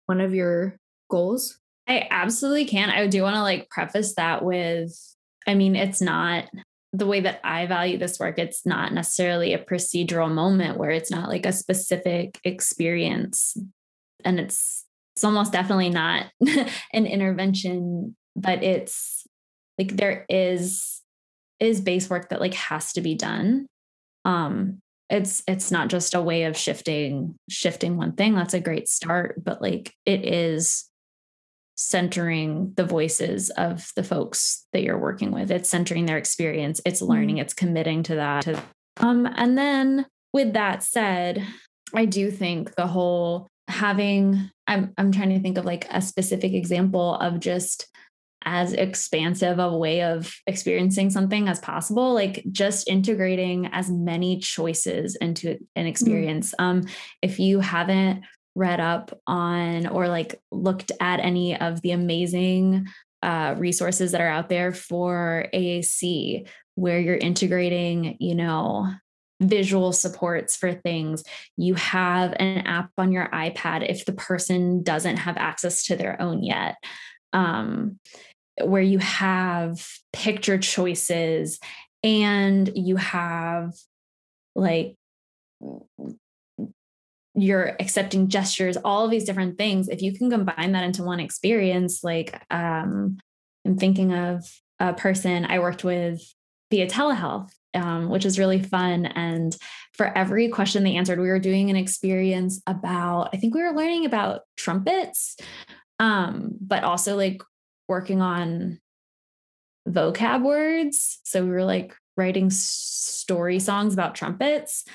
one 0.07 0.21
of 0.21 0.33
your 0.33 0.75
goals? 1.09 1.59
I 1.87 2.07
absolutely 2.09 2.65
can. 2.65 2.89
I 2.89 3.05
do 3.05 3.21
want 3.21 3.35
to 3.35 3.43
like 3.43 3.69
preface 3.69 4.15
that 4.15 4.43
with 4.43 4.91
I 5.47 5.55
mean, 5.55 5.75
it's 5.75 5.99
not 5.99 6.45
the 6.91 7.05
way 7.05 7.21
that 7.21 7.39
I 7.43 7.65
value 7.65 7.97
this 7.97 8.19
work, 8.19 8.39
it's 8.39 8.65
not 8.65 8.93
necessarily 8.93 9.53
a 9.53 9.63
procedural 9.63 10.31
moment 10.31 10.77
where 10.77 10.89
it's 10.89 11.11
not 11.11 11.29
like 11.29 11.45
a 11.45 11.53
specific 11.53 12.39
experience. 12.43 13.55
And 14.25 14.39
it's 14.39 14.85
it's 15.15 15.23
almost 15.23 15.51
definitely 15.51 15.89
not 15.89 16.27
an 16.93 17.05
intervention, 17.05 18.15
but 18.35 18.63
it's 18.63 19.27
like 19.77 19.95
there 19.95 20.25
is 20.29 21.01
is 21.59 21.81
base 21.81 22.09
work 22.09 22.29
that 22.29 22.39
like 22.39 22.53
has 22.53 22.93
to 22.93 23.01
be 23.01 23.15
done. 23.15 23.67
Um 24.25 24.81
it's 25.09 25.43
it's 25.47 25.71
not 25.71 25.89
just 25.89 26.13
a 26.13 26.21
way 26.21 26.43
of 26.43 26.55
shifting 26.55 27.35
shifting 27.49 27.97
one 27.97 28.13
thing 28.13 28.35
that's 28.35 28.53
a 28.53 28.59
great 28.59 28.87
start 28.87 29.43
but 29.43 29.61
like 29.61 29.93
it 30.05 30.23
is 30.23 30.88
centering 31.79 32.73
the 32.75 32.83
voices 32.83 33.49
of 33.51 33.89
the 33.95 34.03
folks 34.03 34.65
that 34.73 34.83
you're 34.83 34.97
working 34.97 35.31
with 35.31 35.49
it's 35.49 35.69
centering 35.69 36.05
their 36.05 36.17
experience 36.17 36.81
it's 36.85 37.01
learning 37.01 37.35
mm-hmm. 37.35 37.43
it's 37.43 37.53
committing 37.53 38.03
to 38.03 38.15
that 38.15 38.45
um 38.97 39.25
and 39.37 39.57
then 39.57 40.05
with 40.33 40.51
that 40.53 40.83
said 40.83 41.41
i 41.95 42.03
do 42.03 42.29
think 42.29 42.75
the 42.75 42.85
whole 42.85 43.47
having 43.69 44.49
i'm 44.67 44.93
i'm 44.97 45.09
trying 45.09 45.29
to 45.29 45.39
think 45.39 45.57
of 45.57 45.63
like 45.63 45.87
a 45.89 46.01
specific 46.01 46.51
example 46.51 47.15
of 47.15 47.39
just 47.39 47.87
as 48.43 48.73
expansive 48.73 49.57
of 49.57 49.73
a 49.73 49.77
way 49.77 50.01
of 50.01 50.33
experiencing 50.47 51.09
something 51.09 51.47
as 51.47 51.59
possible 51.59 52.13
like 52.13 52.43
just 52.51 52.89
integrating 52.89 53.67
as 53.67 53.89
many 53.89 54.37
choices 54.39 55.15
into 55.17 55.57
an 55.77 55.85
mm. 55.85 55.89
experience 55.89 56.53
mm. 56.59 56.63
um 56.63 56.83
if 57.21 57.39
you 57.39 57.61
haven't 57.61 58.21
read 58.59 58.79
up 58.79 59.17
on 59.25 59.87
or 59.87 60.07
like 60.07 60.39
looked 60.51 60.91
at 60.99 61.19
any 61.19 61.59
of 61.59 61.81
the 61.81 61.91
amazing 61.91 62.87
uh, 63.23 63.55
resources 63.57 64.11
that 64.11 64.21
are 64.21 64.27
out 64.27 64.49
there 64.49 64.71
for 64.71 65.47
AAC 65.53 66.47
where 66.75 66.99
you're 66.99 67.15
integrating 67.17 68.15
you 68.19 68.35
know 68.35 68.89
visual 69.41 69.93
supports 69.93 70.55
for 70.55 70.73
things. 70.73 71.23
You 71.57 71.75
have 71.75 72.33
an 72.39 72.59
app 72.67 72.91
on 72.97 73.11
your 73.11 73.29
iPad 73.29 73.89
if 73.89 74.05
the 74.05 74.13
person 74.13 74.83
doesn't 74.83 75.17
have 75.17 75.37
access 75.37 75.85
to 75.85 75.95
their 75.95 76.21
own 76.21 76.43
yet. 76.43 76.75
Um, 77.31 77.99
where 78.61 78.81
you 78.81 78.99
have 78.99 79.87
picture 80.11 80.57
choices 80.57 81.59
and 82.03 82.69
you 82.75 82.97
have 82.97 83.73
like 84.55 84.95
you're 87.41 87.75
accepting 87.79 88.27
gestures 88.27 88.77
all 88.77 89.05
of 89.05 89.11
these 89.11 89.25
different 89.25 89.57
things 89.57 89.87
if 89.87 90.01
you 90.01 90.13
can 90.17 90.29
combine 90.29 90.71
that 90.71 90.83
into 90.83 91.03
one 91.03 91.19
experience 91.19 92.03
like 92.03 92.41
um 92.51 93.17
i'm 93.65 93.77
thinking 93.77 94.13
of 94.13 94.45
a 94.79 94.93
person 94.93 95.45
i 95.45 95.59
worked 95.59 95.83
with 95.83 96.21
via 96.71 96.87
telehealth 96.87 97.49
um, 97.75 98.09
which 98.09 98.25
is 98.25 98.39
really 98.39 98.61
fun 98.61 99.05
and 99.05 99.55
for 99.93 100.17
every 100.17 100.49
question 100.49 100.83
they 100.83 100.95
answered 100.95 101.19
we 101.19 101.27
were 101.27 101.39
doing 101.39 101.69
an 101.69 101.75
experience 101.75 102.61
about 102.65 103.29
i 103.33 103.37
think 103.37 103.53
we 103.53 103.61
were 103.61 103.73
learning 103.73 104.05
about 104.05 104.41
trumpets 104.57 105.37
um, 105.99 106.53
but 106.61 106.83
also 106.83 107.15
like 107.15 107.41
working 107.87 108.21
on 108.21 108.79
vocab 109.87 110.43
words. 110.43 111.19
So 111.23 111.43
we 111.43 111.49
were 111.49 111.65
like 111.65 111.95
writing 112.17 112.49
story 112.49 113.59
songs 113.59 113.93
about 113.93 114.15
trumpets. 114.15 114.85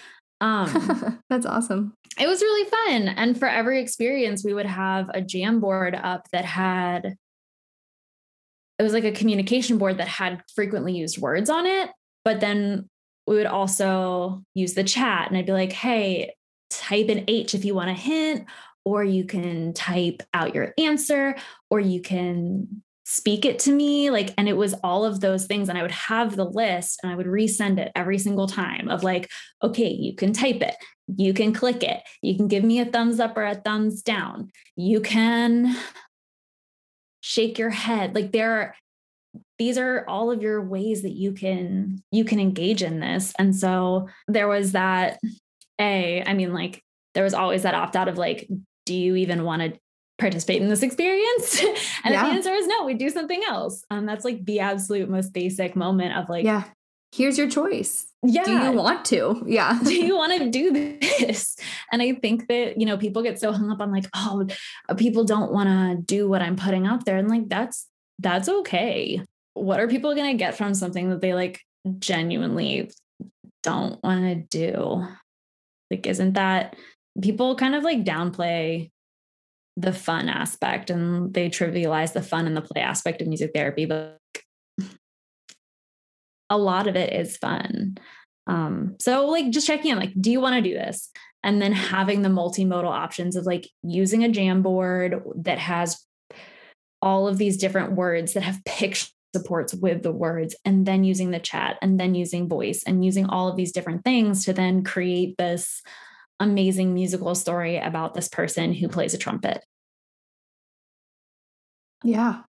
Um, 0.40 1.22
That's 1.30 1.46
awesome. 1.46 1.94
It 2.18 2.28
was 2.28 2.42
really 2.42 2.70
fun. 2.70 3.08
And 3.08 3.38
for 3.38 3.48
every 3.48 3.80
experience, 3.80 4.44
we 4.44 4.54
would 4.54 4.66
have 4.66 5.08
a 5.10 5.20
Jamboard 5.20 5.98
up 6.02 6.28
that 6.32 6.44
had, 6.44 7.16
it 8.78 8.82
was 8.82 8.92
like 8.92 9.04
a 9.04 9.12
communication 9.12 9.78
board 9.78 9.98
that 9.98 10.08
had 10.08 10.42
frequently 10.54 10.96
used 10.96 11.18
words 11.18 11.50
on 11.50 11.66
it. 11.66 11.90
But 12.24 12.40
then 12.40 12.88
we 13.26 13.36
would 13.36 13.46
also 13.46 14.44
use 14.54 14.74
the 14.74 14.84
chat 14.84 15.28
and 15.28 15.36
I'd 15.36 15.46
be 15.46 15.52
like, 15.52 15.72
hey, 15.72 16.34
type 16.70 17.08
an 17.08 17.24
H 17.28 17.54
if 17.54 17.64
you 17.64 17.74
want 17.74 17.90
a 17.90 17.94
hint, 17.94 18.46
or 18.84 19.02
you 19.02 19.24
can 19.24 19.72
type 19.72 20.22
out 20.32 20.54
your 20.54 20.74
answer, 20.78 21.36
or 21.70 21.80
you 21.80 22.00
can 22.02 22.82
speak 23.04 23.44
it 23.44 23.58
to 23.58 23.70
me 23.70 24.10
like 24.10 24.32
and 24.38 24.48
it 24.48 24.56
was 24.56 24.74
all 24.82 25.04
of 25.04 25.20
those 25.20 25.46
things 25.46 25.68
and 25.68 25.76
i 25.76 25.82
would 25.82 25.90
have 25.90 26.36
the 26.36 26.44
list 26.44 26.98
and 27.02 27.12
i 27.12 27.14
would 27.14 27.26
resend 27.26 27.78
it 27.78 27.92
every 27.94 28.18
single 28.18 28.46
time 28.46 28.88
of 28.88 29.02
like 29.02 29.30
okay 29.62 29.88
you 29.88 30.14
can 30.14 30.32
type 30.32 30.62
it 30.62 30.74
you 31.16 31.34
can 31.34 31.52
click 31.52 31.82
it 31.82 32.00
you 32.22 32.34
can 32.34 32.48
give 32.48 32.64
me 32.64 32.80
a 32.80 32.84
thumbs 32.86 33.20
up 33.20 33.36
or 33.36 33.44
a 33.44 33.54
thumbs 33.54 34.00
down 34.00 34.50
you 34.74 35.00
can 35.00 35.76
shake 37.24 37.58
your 37.58 37.70
head. 37.70 38.14
Like 38.14 38.32
there 38.32 38.52
are 38.52 38.74
these 39.58 39.78
are 39.78 40.04
all 40.06 40.30
of 40.30 40.42
your 40.42 40.60
ways 40.60 41.02
that 41.02 41.12
you 41.12 41.32
can 41.32 42.02
you 42.10 42.22
can 42.22 42.38
engage 42.38 42.82
in 42.82 43.00
this 43.00 43.32
and 43.38 43.56
so 43.56 44.08
there 44.28 44.46
was 44.46 44.72
that 44.72 45.18
a 45.80 46.22
i 46.24 46.34
mean 46.34 46.52
like 46.52 46.84
there 47.14 47.24
was 47.24 47.34
always 47.34 47.62
that 47.62 47.74
opt 47.74 47.96
out 47.96 48.08
of 48.08 48.18
like 48.18 48.48
do 48.86 48.94
you 48.94 49.16
even 49.16 49.42
want 49.42 49.62
to 49.62 49.78
participate 50.18 50.62
in 50.62 50.68
this 50.68 50.82
experience? 50.82 51.60
and 52.04 52.14
yeah. 52.14 52.28
the 52.28 52.34
answer 52.34 52.52
is 52.52 52.66
no, 52.66 52.84
we 52.84 52.94
do 52.94 53.10
something 53.10 53.42
else. 53.48 53.84
Um, 53.90 54.06
that's 54.06 54.24
like 54.24 54.44
the 54.44 54.60
absolute 54.60 55.08
most 55.08 55.32
basic 55.32 55.76
moment 55.76 56.16
of 56.16 56.28
like, 56.28 56.44
yeah, 56.44 56.64
here's 57.14 57.38
your 57.38 57.48
choice. 57.48 58.06
Yeah. 58.22 58.44
Do 58.44 58.52
you 58.52 58.72
want 58.72 59.04
to? 59.06 59.44
Yeah. 59.46 59.78
do 59.84 59.94
you 59.94 60.16
want 60.16 60.38
to 60.38 60.50
do 60.50 60.72
this? 60.72 61.56
And 61.92 62.02
I 62.02 62.12
think 62.14 62.48
that, 62.48 62.78
you 62.78 62.86
know, 62.86 62.96
people 62.96 63.22
get 63.22 63.38
so 63.38 63.52
hung 63.52 63.70
up 63.70 63.80
on 63.80 63.92
like, 63.92 64.06
oh, 64.14 64.46
people 64.96 65.24
don't 65.24 65.52
want 65.52 65.68
to 65.68 66.02
do 66.02 66.28
what 66.28 66.42
I'm 66.42 66.56
putting 66.56 66.86
out 66.86 67.04
there. 67.04 67.16
And 67.16 67.28
like, 67.28 67.48
that's, 67.48 67.86
that's 68.18 68.48
okay. 68.48 69.22
What 69.54 69.80
are 69.80 69.88
people 69.88 70.14
going 70.14 70.32
to 70.32 70.38
get 70.38 70.56
from 70.56 70.74
something 70.74 71.10
that 71.10 71.20
they 71.20 71.34
like 71.34 71.60
genuinely 71.98 72.90
don't 73.62 74.02
want 74.02 74.22
to 74.22 74.34
do? 74.34 75.06
Like, 75.90 76.06
isn't 76.06 76.32
that 76.32 76.74
people 77.20 77.54
kind 77.54 77.74
of 77.74 77.84
like 77.84 78.04
downplay 78.04 78.90
the 79.76 79.92
fun 79.92 80.28
aspect 80.28 80.90
and 80.90 81.34
they 81.34 81.50
trivialize 81.50 82.12
the 82.12 82.22
fun 82.22 82.46
and 82.46 82.56
the 82.56 82.62
play 82.62 82.80
aspect 82.80 83.20
of 83.20 83.26
music 83.26 83.50
therapy 83.54 83.86
but 83.86 84.18
a 86.50 86.58
lot 86.58 86.86
of 86.86 86.96
it 86.96 87.12
is 87.12 87.36
fun. 87.36 87.96
Um, 88.46 88.96
so 89.00 89.26
like 89.26 89.50
just 89.50 89.66
checking 89.66 89.90
in 89.90 89.98
like 89.98 90.12
do 90.20 90.30
you 90.30 90.40
want 90.40 90.54
to 90.56 90.68
do 90.68 90.74
this? 90.74 91.10
And 91.42 91.60
then 91.60 91.72
having 91.72 92.22
the 92.22 92.28
multimodal 92.28 92.84
options 92.84 93.36
of 93.36 93.44
like 93.44 93.68
using 93.82 94.24
a 94.24 94.28
Jamboard 94.28 95.20
that 95.44 95.58
has 95.58 96.02
all 97.02 97.28
of 97.28 97.36
these 97.36 97.58
different 97.58 97.92
words 97.92 98.32
that 98.32 98.42
have 98.42 98.64
picture 98.64 99.08
supports 99.34 99.74
with 99.74 100.02
the 100.02 100.12
words 100.12 100.54
and 100.64 100.86
then 100.86 101.02
using 101.02 101.32
the 101.32 101.40
chat 101.40 101.76
and 101.82 101.98
then 101.98 102.14
using 102.14 102.48
voice 102.48 102.84
and 102.86 103.04
using 103.04 103.26
all 103.26 103.48
of 103.48 103.56
these 103.56 103.72
different 103.72 104.04
things 104.04 104.44
to 104.44 104.52
then 104.52 104.84
create 104.84 105.34
this 105.38 105.82
amazing 106.40 106.94
musical 106.94 107.34
story 107.34 107.76
about 107.76 108.14
this 108.14 108.28
person 108.28 108.72
who 108.72 108.88
plays 108.88 109.14
a 109.14 109.18
trumpet. 109.18 109.64
Yeah. 112.02 112.42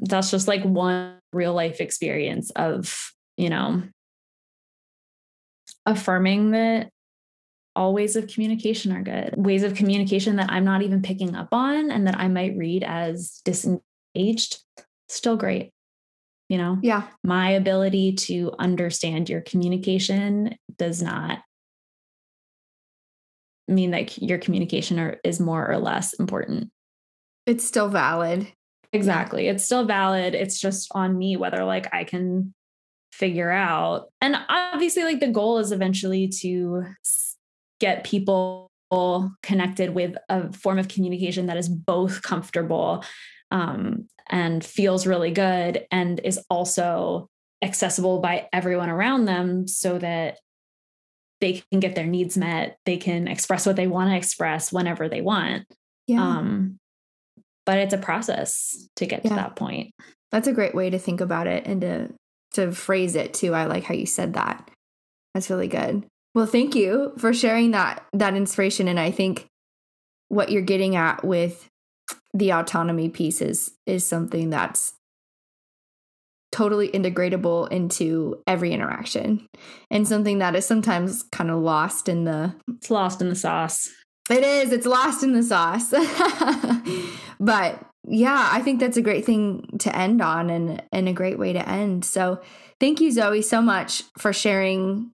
That's 0.00 0.30
just 0.30 0.48
like 0.48 0.62
one 0.62 1.18
real 1.32 1.52
life 1.52 1.80
experience 1.80 2.50
of, 2.50 3.12
you 3.36 3.50
know, 3.50 3.82
affirming 5.84 6.52
that 6.52 6.90
all 7.76 7.94
ways 7.94 8.16
of 8.16 8.26
communication 8.26 8.92
are 8.92 9.02
good. 9.02 9.34
Ways 9.36 9.62
of 9.62 9.74
communication 9.74 10.36
that 10.36 10.50
I'm 10.50 10.64
not 10.64 10.82
even 10.82 11.02
picking 11.02 11.36
up 11.36 11.48
on 11.52 11.90
and 11.90 12.06
that 12.06 12.18
I 12.18 12.28
might 12.28 12.56
read 12.56 12.82
as 12.82 13.40
disengaged, 13.44 14.58
still 15.08 15.36
great. 15.36 15.70
You 16.48 16.56
know? 16.56 16.78
Yeah. 16.82 17.02
My 17.22 17.50
ability 17.50 18.14
to 18.14 18.52
understand 18.58 19.28
your 19.28 19.42
communication 19.42 20.56
does 20.78 21.02
not 21.02 21.40
mean 23.68 23.90
like 23.90 24.20
your 24.20 24.38
communication 24.38 24.98
are, 24.98 25.18
is 25.24 25.40
more 25.40 25.68
or 25.68 25.78
less 25.78 26.12
important. 26.14 26.70
It's 27.46 27.64
still 27.64 27.88
valid. 27.88 28.50
Exactly. 28.92 29.48
It's 29.48 29.64
still 29.64 29.84
valid. 29.84 30.34
It's 30.34 30.60
just 30.60 30.90
on 30.94 31.16
me 31.16 31.36
whether 31.36 31.64
like 31.64 31.92
I 31.92 32.04
can 32.04 32.54
figure 33.12 33.50
out. 33.50 34.08
And 34.20 34.36
obviously 34.48 35.04
like 35.04 35.20
the 35.20 35.28
goal 35.28 35.58
is 35.58 35.72
eventually 35.72 36.28
to 36.40 36.84
get 37.80 38.04
people 38.04 38.70
connected 39.42 39.90
with 39.90 40.16
a 40.28 40.52
form 40.52 40.78
of 40.78 40.88
communication 40.88 41.46
that 41.46 41.58
is 41.58 41.68
both 41.68 42.22
comfortable 42.22 43.04
um, 43.50 44.08
and 44.30 44.64
feels 44.64 45.06
really 45.06 45.30
good 45.30 45.86
and 45.90 46.20
is 46.24 46.40
also 46.48 47.28
accessible 47.62 48.20
by 48.20 48.48
everyone 48.52 48.88
around 48.88 49.24
them 49.24 49.66
so 49.66 49.98
that 49.98 50.38
they 51.40 51.62
can 51.70 51.80
get 51.80 51.94
their 51.94 52.06
needs 52.06 52.36
met. 52.36 52.78
They 52.84 52.96
can 52.96 53.28
express 53.28 53.66
what 53.66 53.76
they 53.76 53.86
want 53.86 54.10
to 54.10 54.16
express 54.16 54.72
whenever 54.72 55.08
they 55.08 55.20
want. 55.20 55.66
Yeah. 56.06 56.22
um, 56.22 56.78
but 57.66 57.78
it's 57.78 57.92
a 57.92 57.98
process 57.98 58.88
to 58.96 59.04
get 59.04 59.24
yeah. 59.24 59.28
to 59.28 59.34
that 59.36 59.56
point. 59.56 59.92
That's 60.32 60.48
a 60.48 60.52
great 60.52 60.74
way 60.74 60.88
to 60.88 60.98
think 60.98 61.20
about 61.20 61.46
it 61.46 61.66
and 61.66 61.82
to 61.82 62.14
to 62.54 62.72
phrase 62.72 63.14
it 63.14 63.34
too. 63.34 63.54
I 63.54 63.66
like 63.66 63.84
how 63.84 63.94
you 63.94 64.06
said 64.06 64.34
that. 64.34 64.70
That's 65.34 65.50
really 65.50 65.68
good. 65.68 66.06
Well, 66.34 66.46
thank 66.46 66.74
you 66.74 67.12
for 67.18 67.34
sharing 67.34 67.72
that 67.72 68.06
that 68.14 68.34
inspiration 68.34 68.88
and 68.88 68.98
I 68.98 69.10
think 69.10 69.46
what 70.28 70.50
you're 70.50 70.62
getting 70.62 70.96
at 70.96 71.24
with 71.24 71.68
the 72.32 72.52
autonomy 72.52 73.10
piece 73.10 73.42
is 73.42 73.72
is 73.86 74.06
something 74.06 74.48
that's 74.50 74.94
totally 76.52 76.88
integratable 76.88 77.70
into 77.70 78.42
every 78.46 78.72
interaction 78.72 79.46
and 79.90 80.08
something 80.08 80.38
that 80.38 80.56
is 80.56 80.66
sometimes 80.66 81.24
kind 81.30 81.50
of 81.50 81.58
lost 81.58 82.08
in 82.08 82.24
the 82.24 82.54
it's 82.68 82.90
lost 82.90 83.20
in 83.20 83.28
the 83.28 83.34
sauce. 83.34 83.88
It 84.30 84.44
is, 84.44 84.72
it's 84.72 84.86
lost 84.86 85.22
in 85.22 85.32
the 85.32 85.42
sauce. 85.42 85.90
but 87.40 87.82
yeah, 88.06 88.48
I 88.52 88.60
think 88.62 88.80
that's 88.80 88.96
a 88.96 89.02
great 89.02 89.24
thing 89.24 89.68
to 89.80 89.94
end 89.94 90.22
on 90.22 90.50
and 90.50 90.82
and 90.92 91.08
a 91.08 91.12
great 91.12 91.38
way 91.38 91.52
to 91.52 91.68
end. 91.68 92.04
So, 92.04 92.40
thank 92.80 93.00
you 93.00 93.10
Zoe 93.10 93.42
so 93.42 93.60
much 93.60 94.04
for 94.18 94.32
sharing 94.32 95.12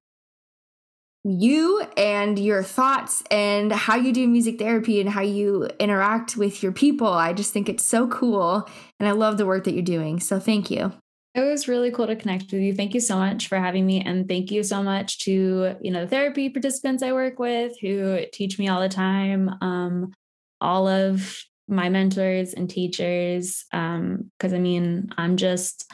you 1.25 1.83
and 1.97 2.39
your 2.39 2.63
thoughts 2.63 3.25
and 3.31 3.73
how 3.73 3.97
you 3.97 4.13
do 4.13 4.29
music 4.29 4.59
therapy 4.59 5.01
and 5.01 5.09
how 5.09 5.23
you 5.23 5.69
interact 5.81 6.37
with 6.37 6.63
your 6.63 6.73
people. 6.73 7.09
I 7.09 7.33
just 7.33 7.53
think 7.53 7.69
it's 7.69 7.85
so 7.85 8.07
cool 8.09 8.69
and 9.01 9.09
I 9.09 9.13
love 9.13 9.39
the 9.39 9.47
work 9.47 9.65
that 9.65 9.73
you're 9.73 9.83
doing. 9.83 10.21
So 10.21 10.39
thank 10.39 10.71
you. 10.71 10.93
It 11.35 11.41
was 11.41 11.67
really 11.67 11.91
cool 11.91 12.07
to 12.07 12.15
connect 12.15 12.53
with 12.53 12.63
you. 12.63 12.73
Thank 12.75 12.95
you 12.95 13.01
so 13.01 13.17
much 13.17 13.49
for 13.49 13.59
having 13.59 13.85
me 13.85 14.01
and 14.01 14.29
thank 14.29 14.53
you 14.53 14.63
so 14.63 14.85
much 14.85 15.19
to, 15.25 15.75
you 15.81 15.91
know, 15.91 16.03
the 16.03 16.11
therapy 16.11 16.49
participants 16.49 17.03
I 17.03 17.13
work 17.13 17.41
with 17.41 17.73
who 17.81 18.21
teach 18.33 18.57
me 18.59 18.69
all 18.69 18.81
the 18.81 18.89
time. 18.89 19.51
Um 19.61 20.13
all 20.61 20.87
of 20.87 21.37
my 21.67 21.89
mentors 21.89 22.55
and 22.55 22.71
teachers 22.71 23.65
um 23.73 24.31
because 24.39 24.53
I 24.53 24.59
mean, 24.59 25.09
I'm 25.19 25.37
just 25.37 25.91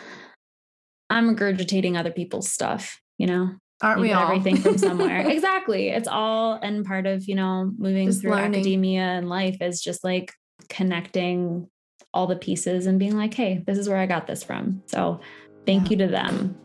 I'm 1.08 1.34
regurgitating 1.34 1.96
other 1.98 2.12
people's 2.12 2.52
stuff, 2.52 3.00
you 3.16 3.26
know. 3.26 3.50
Aren't 3.82 4.02
we 4.02 4.12
all? 4.12 4.24
Everything 4.24 4.58
from 4.58 4.76
somewhere. 4.76 5.20
exactly. 5.26 5.88
It's 5.88 6.06
all 6.06 6.58
and 6.62 6.84
part 6.84 7.06
of, 7.06 7.26
you 7.26 7.34
know, 7.34 7.72
moving 7.78 8.08
just 8.08 8.20
through 8.20 8.32
learning. 8.32 8.60
academia 8.60 9.02
and 9.04 9.30
life 9.30 9.56
is 9.62 9.80
just 9.80 10.04
like 10.04 10.34
connecting 10.68 11.66
all 12.12 12.26
the 12.26 12.36
pieces 12.36 12.86
and 12.86 12.98
being 12.98 13.16
like, 13.16 13.34
hey, 13.34 13.62
this 13.66 13.78
is 13.78 13.88
where 13.88 13.98
I 13.98 14.06
got 14.06 14.26
this 14.26 14.42
from. 14.42 14.82
So 14.86 15.20
thank 15.66 15.84
yeah. 15.84 15.90
you 15.90 15.96
to 15.98 16.06
them. 16.08 16.56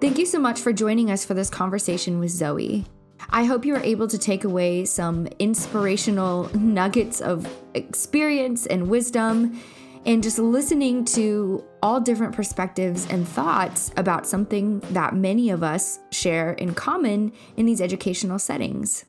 Thank 0.00 0.18
you 0.18 0.26
so 0.26 0.38
much 0.38 0.60
for 0.60 0.72
joining 0.72 1.10
us 1.10 1.24
for 1.24 1.32
this 1.32 1.48
conversation 1.48 2.18
with 2.18 2.30
Zoe. 2.30 2.84
I 3.30 3.44
hope 3.44 3.64
you 3.64 3.72
were 3.72 3.80
able 3.80 4.06
to 4.08 4.18
take 4.18 4.44
away 4.44 4.84
some 4.84 5.26
inspirational 5.38 6.54
nuggets 6.54 7.20
of 7.20 7.48
experience 7.72 8.66
and 8.66 8.88
wisdom 8.88 9.60
and 10.06 10.22
just 10.22 10.38
listening 10.38 11.04
to 11.06 11.64
all 11.82 12.00
different 12.00 12.34
perspectives 12.34 13.06
and 13.08 13.26
thoughts 13.26 13.90
about 13.96 14.26
something 14.26 14.80
that 14.90 15.14
many 15.14 15.48
of 15.50 15.62
us 15.62 15.98
share 16.10 16.52
in 16.52 16.74
common 16.74 17.32
in 17.56 17.64
these 17.64 17.80
educational 17.80 18.38
settings. 18.38 19.06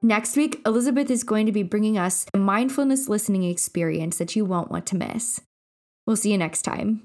Next 0.00 0.36
week, 0.36 0.60
Elizabeth 0.64 1.10
is 1.10 1.24
going 1.24 1.46
to 1.46 1.52
be 1.52 1.64
bringing 1.64 1.98
us 1.98 2.24
a 2.32 2.38
mindfulness 2.38 3.08
listening 3.08 3.42
experience 3.42 4.18
that 4.18 4.36
you 4.36 4.44
won't 4.44 4.70
want 4.70 4.86
to 4.86 4.96
miss. 4.96 5.40
We'll 6.06 6.16
see 6.16 6.30
you 6.30 6.38
next 6.38 6.62
time. 6.62 7.02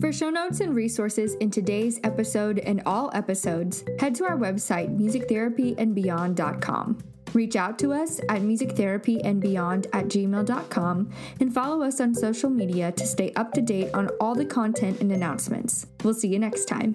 For 0.00 0.12
show 0.12 0.30
notes 0.30 0.60
and 0.60 0.76
resources 0.76 1.34
in 1.34 1.50
today's 1.50 1.98
episode 2.04 2.60
and 2.60 2.80
all 2.86 3.10
episodes, 3.14 3.84
head 3.98 4.14
to 4.16 4.24
our 4.24 4.36
website, 4.36 4.96
musictherapyandbeyond.com. 4.96 6.98
Reach 7.34 7.56
out 7.56 7.78
to 7.80 7.92
us 7.92 8.20
at 8.28 8.42
musictherapyandbeyond 8.42 9.86
at 9.92 10.06
gmail.com 10.06 11.10
and 11.40 11.54
follow 11.54 11.82
us 11.82 12.00
on 12.00 12.14
social 12.14 12.50
media 12.50 12.92
to 12.92 13.06
stay 13.06 13.32
up 13.34 13.52
to 13.52 13.60
date 13.60 13.92
on 13.94 14.08
all 14.20 14.34
the 14.34 14.46
content 14.46 15.00
and 15.00 15.12
announcements. 15.12 15.86
We'll 16.04 16.14
see 16.14 16.28
you 16.28 16.38
next 16.38 16.66
time. 16.66 16.94